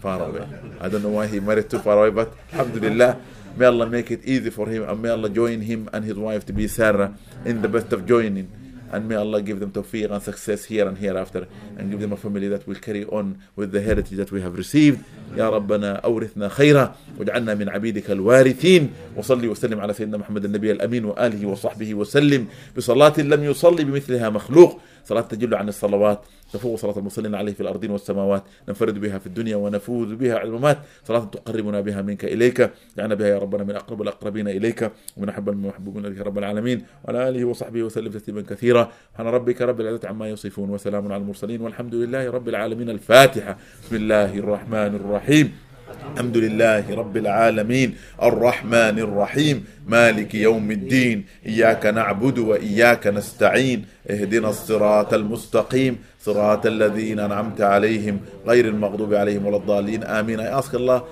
[0.00, 0.46] far away
[0.80, 3.18] I don't know why he married too far away but alhamdulillah
[3.56, 6.46] May Allah make it easy for him and may Allah join him and his wife
[6.46, 7.14] to be Sarah
[7.44, 8.48] in the best of joining.
[8.90, 11.46] And may Allah give them tawfiq and success here and hereafter
[11.78, 14.56] and give them a family that will carry on with the heritage that we have
[14.56, 15.00] received.
[15.36, 21.04] يا ربنا أورثنا خيرا واجعلنا من عبيدك الوارثين وصلي وسلم على سيدنا محمد النبي الأمين
[21.04, 22.46] وآله وصحبه وسلم
[22.76, 26.20] بصلاة لم يصلي بمثلها مخلوق صلاة تجل عن الصلوات
[26.52, 30.78] تفوق صلاة المصلين عليه في الأرضين والسماوات ننفرد بها في الدنيا ونفوز بها على الممات.
[31.04, 35.48] صلاة تقربنا بها منك إليك جعلنا بها يا ربنا من أقرب الأقربين إليك ومن أحب
[35.48, 36.82] المحبوبين إليك رب العالمين.
[37.04, 38.92] وعلى آله وصحبه وسلم تسليما كثيرا.
[39.12, 42.90] سبحان ربك رب العزة عما يصفون وسلام على المرسلين والحمد لله رب العالمين.
[42.90, 43.58] الفاتحة.
[43.84, 45.71] بسم الله الرحمن الرحيم.
[45.92, 55.14] الحمد لله رب العالمين الرحمن الرحيم مالك يوم الدين إياك نعبد وإياك نستعين اهدنا الصراط
[55.14, 60.40] المستقيم صراط الذين أنعمت عليهم غير المغضوب عليهم ولا الضالين آمين.
[60.40, 61.04] اي اسك الله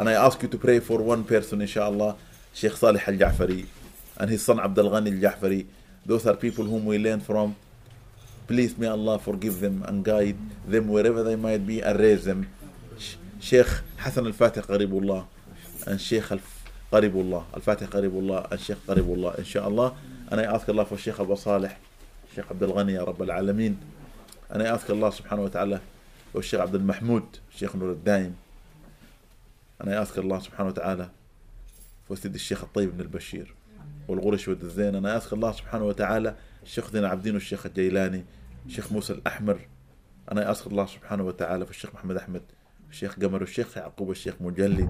[0.00, 2.14] أنا اي اسك يو تو براي فور وان بيرسون ان شاء الله
[2.54, 3.64] شيخ صالح الجعفري
[4.20, 5.66] ان هي صن عبد الغني الجعفري
[6.08, 7.54] ذوز ار بيبل هوم وي ليرن فروم
[8.50, 10.36] بليز مي الله فورجيف ذيم اند جايد
[10.70, 12.44] ذيم وير ايفر ذي مايت بي اريز ذيم
[13.40, 15.26] شيخ حسن الفاتح قريب الله
[15.88, 16.34] الشيخ
[16.92, 19.38] قريب الله الفاتح قريب الله الشيخ قريب الله.
[19.38, 19.96] إن شاء الله.
[20.32, 21.78] أنا أذكر الله في الشيخ أبو صالح
[22.30, 23.78] الشيخ عبد الغني يا رب العالمين.
[24.54, 25.80] أنا أذكر الله سبحانه وتعالى
[26.34, 28.36] والشيخ عبد المحمود الشيخ نور الدايم.
[29.84, 31.10] أنا أذكر الله سبحانه وتعالى
[32.08, 33.54] وسيد الشيخ الطيب بن البشير
[34.08, 38.24] والغرش ود الزين أنا أذكر الله سبحانه وتعالى الشيخ دين عبدين والشيخ الجيلاني
[38.66, 39.60] الشيخ موسى الأحمر.
[40.32, 42.42] أنا أذكر الله سبحانه وتعالى في الشيخ محمد أحمد.
[42.96, 44.88] الشيخ قمر والشيخ يعقوب الشيخ مجلي.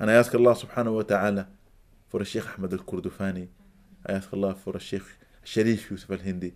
[0.00, 1.46] أنا أسأل الله سبحانه وتعالى
[2.08, 3.48] فور الشيخ أحمد الكردفاني.
[4.06, 6.54] أسأل الله فور الشيخ الشريف يوسف الهندي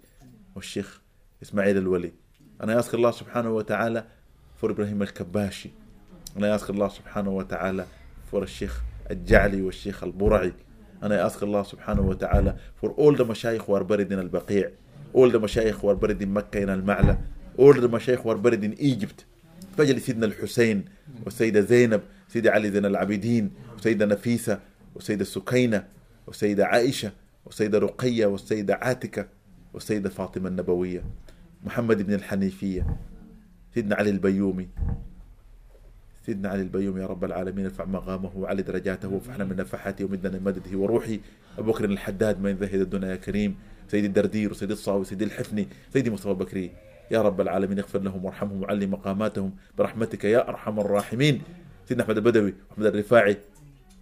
[0.54, 1.00] والشيخ
[1.42, 2.12] إسماعيل الولي.
[2.62, 4.04] أنا أسأل الله سبحانه وتعالى
[4.56, 5.70] فور إبراهيم الكباشي.
[6.36, 7.86] أنا أسأل الله سبحانه وتعالى
[8.30, 10.52] فور الشيخ الجعلي والشيخ البرعي.
[11.02, 14.70] أنا أسأل الله سبحانه وتعالى for all the مشايخ in البقيع.
[15.16, 17.18] all the مشايخ in مكة المعلى.
[17.58, 19.31] all the مشايخ in Egypt
[19.76, 20.84] فجل سيدنا الحسين
[21.24, 24.60] والسيدة زينب سيدة علي زين العابدين وسيدة نفيسة
[24.94, 25.84] وسيدة سكينة
[26.26, 27.12] وسيدة عائشة
[27.46, 29.26] وسيدة رقية والسيدة عاتكة
[29.74, 31.04] والسيدة فاطمة النبوية
[31.64, 32.96] محمد بن الحنيفية
[33.74, 34.68] سيدنا علي البيومي.
[36.26, 40.44] سيدنا علي البيومي يا رب العالمين ارفع مقامه وعلي درجاته وفحنا من نفحاته ومدنا من
[40.44, 41.20] مدده وروحي.
[41.58, 43.54] أبو بكر الحداد من ذهب الدنيا يا كريم.
[43.88, 46.70] سيدي الدردير وسيدي الصاوي وسيدي الحفني سيدي مصطفى بكري.
[47.10, 51.42] يا رب العالمين اغفر لهم وارحمهم وعلي مقاماتهم برحمتك يا أرحم الراحمين.
[51.88, 53.36] سيدنا أحمد البدوي واحمد الرفاعي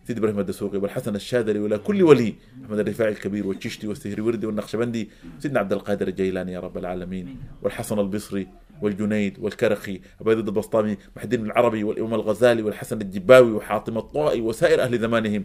[0.07, 5.61] سيدي إبراهيم الدسوقي والحسن الشاذلي ولا كل ولي أحمد الرفاعي الكبير والششتي والسهروردي والنقشبندي سيدنا
[5.61, 8.47] عبد القادر الجيلاني يا رب العالمين والحسن البصري
[8.83, 14.83] والجنيد والكرخي ابو يزيد البسطامي محي الدين العربي والإمام الغزالي والحسن الجباوي وحاطم الطائي وسائر
[14.83, 15.45] أهل زمانهم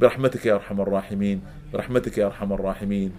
[0.00, 1.40] برحمتك يا أرحم الراحمين
[1.72, 3.12] برحمتك يا أرحم الراحمين.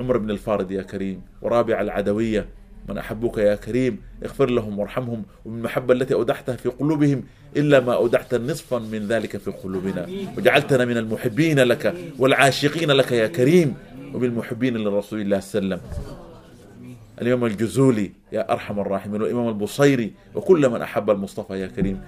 [0.00, 2.48] عمر بن الفارد يا كريم ورابع العدوية
[2.88, 7.22] من احبوك يا كريم اغفر لهم وارحمهم ومن المحبة التي أودعتها في قلوبهم
[7.56, 10.08] إلا ما أودعت نصفا من ذلك في قلوبنا.
[10.36, 13.74] وجعلتنا من المحبين لك والعاشقين لك يا كريم
[14.14, 16.12] وبالمحبين لرسول الله صلى الله عليه وسلم.
[17.22, 22.00] الإمام الجزولي يا أرحم الراحمين والإمام البصيري وكل من أحب المصطفى يا كريم.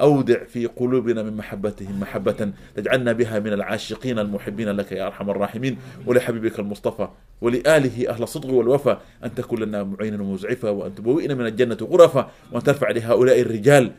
[0.00, 5.78] أودع في قلوبنا من محبتهم محبة تجعلنا بها من العاشقين المحبين لك يا أرحم الراحمين.
[6.06, 7.08] ولحبيبك المصطفى
[7.40, 12.62] ولآله أهل الصدق والوفا أن تكون لنا معينا ومزعفا وأن تبوئنا من الجنة غرفا وأن
[12.62, 13.92] ترفع لهؤلاء الرجال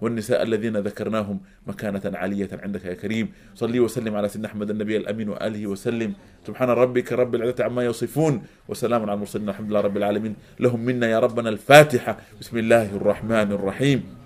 [0.00, 3.28] والنساء الذين ذكرناهم مكانة عالية عندك يا كريم.
[3.54, 6.12] صلي وسلم على سيدنا أحمد النبي الأمين وآله وسلم.
[6.46, 10.36] سبحان ربك رب العزة عما يصفون وسلام على المرسلين الحمد لله رب العالمين.
[10.60, 12.16] لهم منا يا ربنا الفاتحة.
[12.40, 14.25] بسم الله الرحمن الرحيم.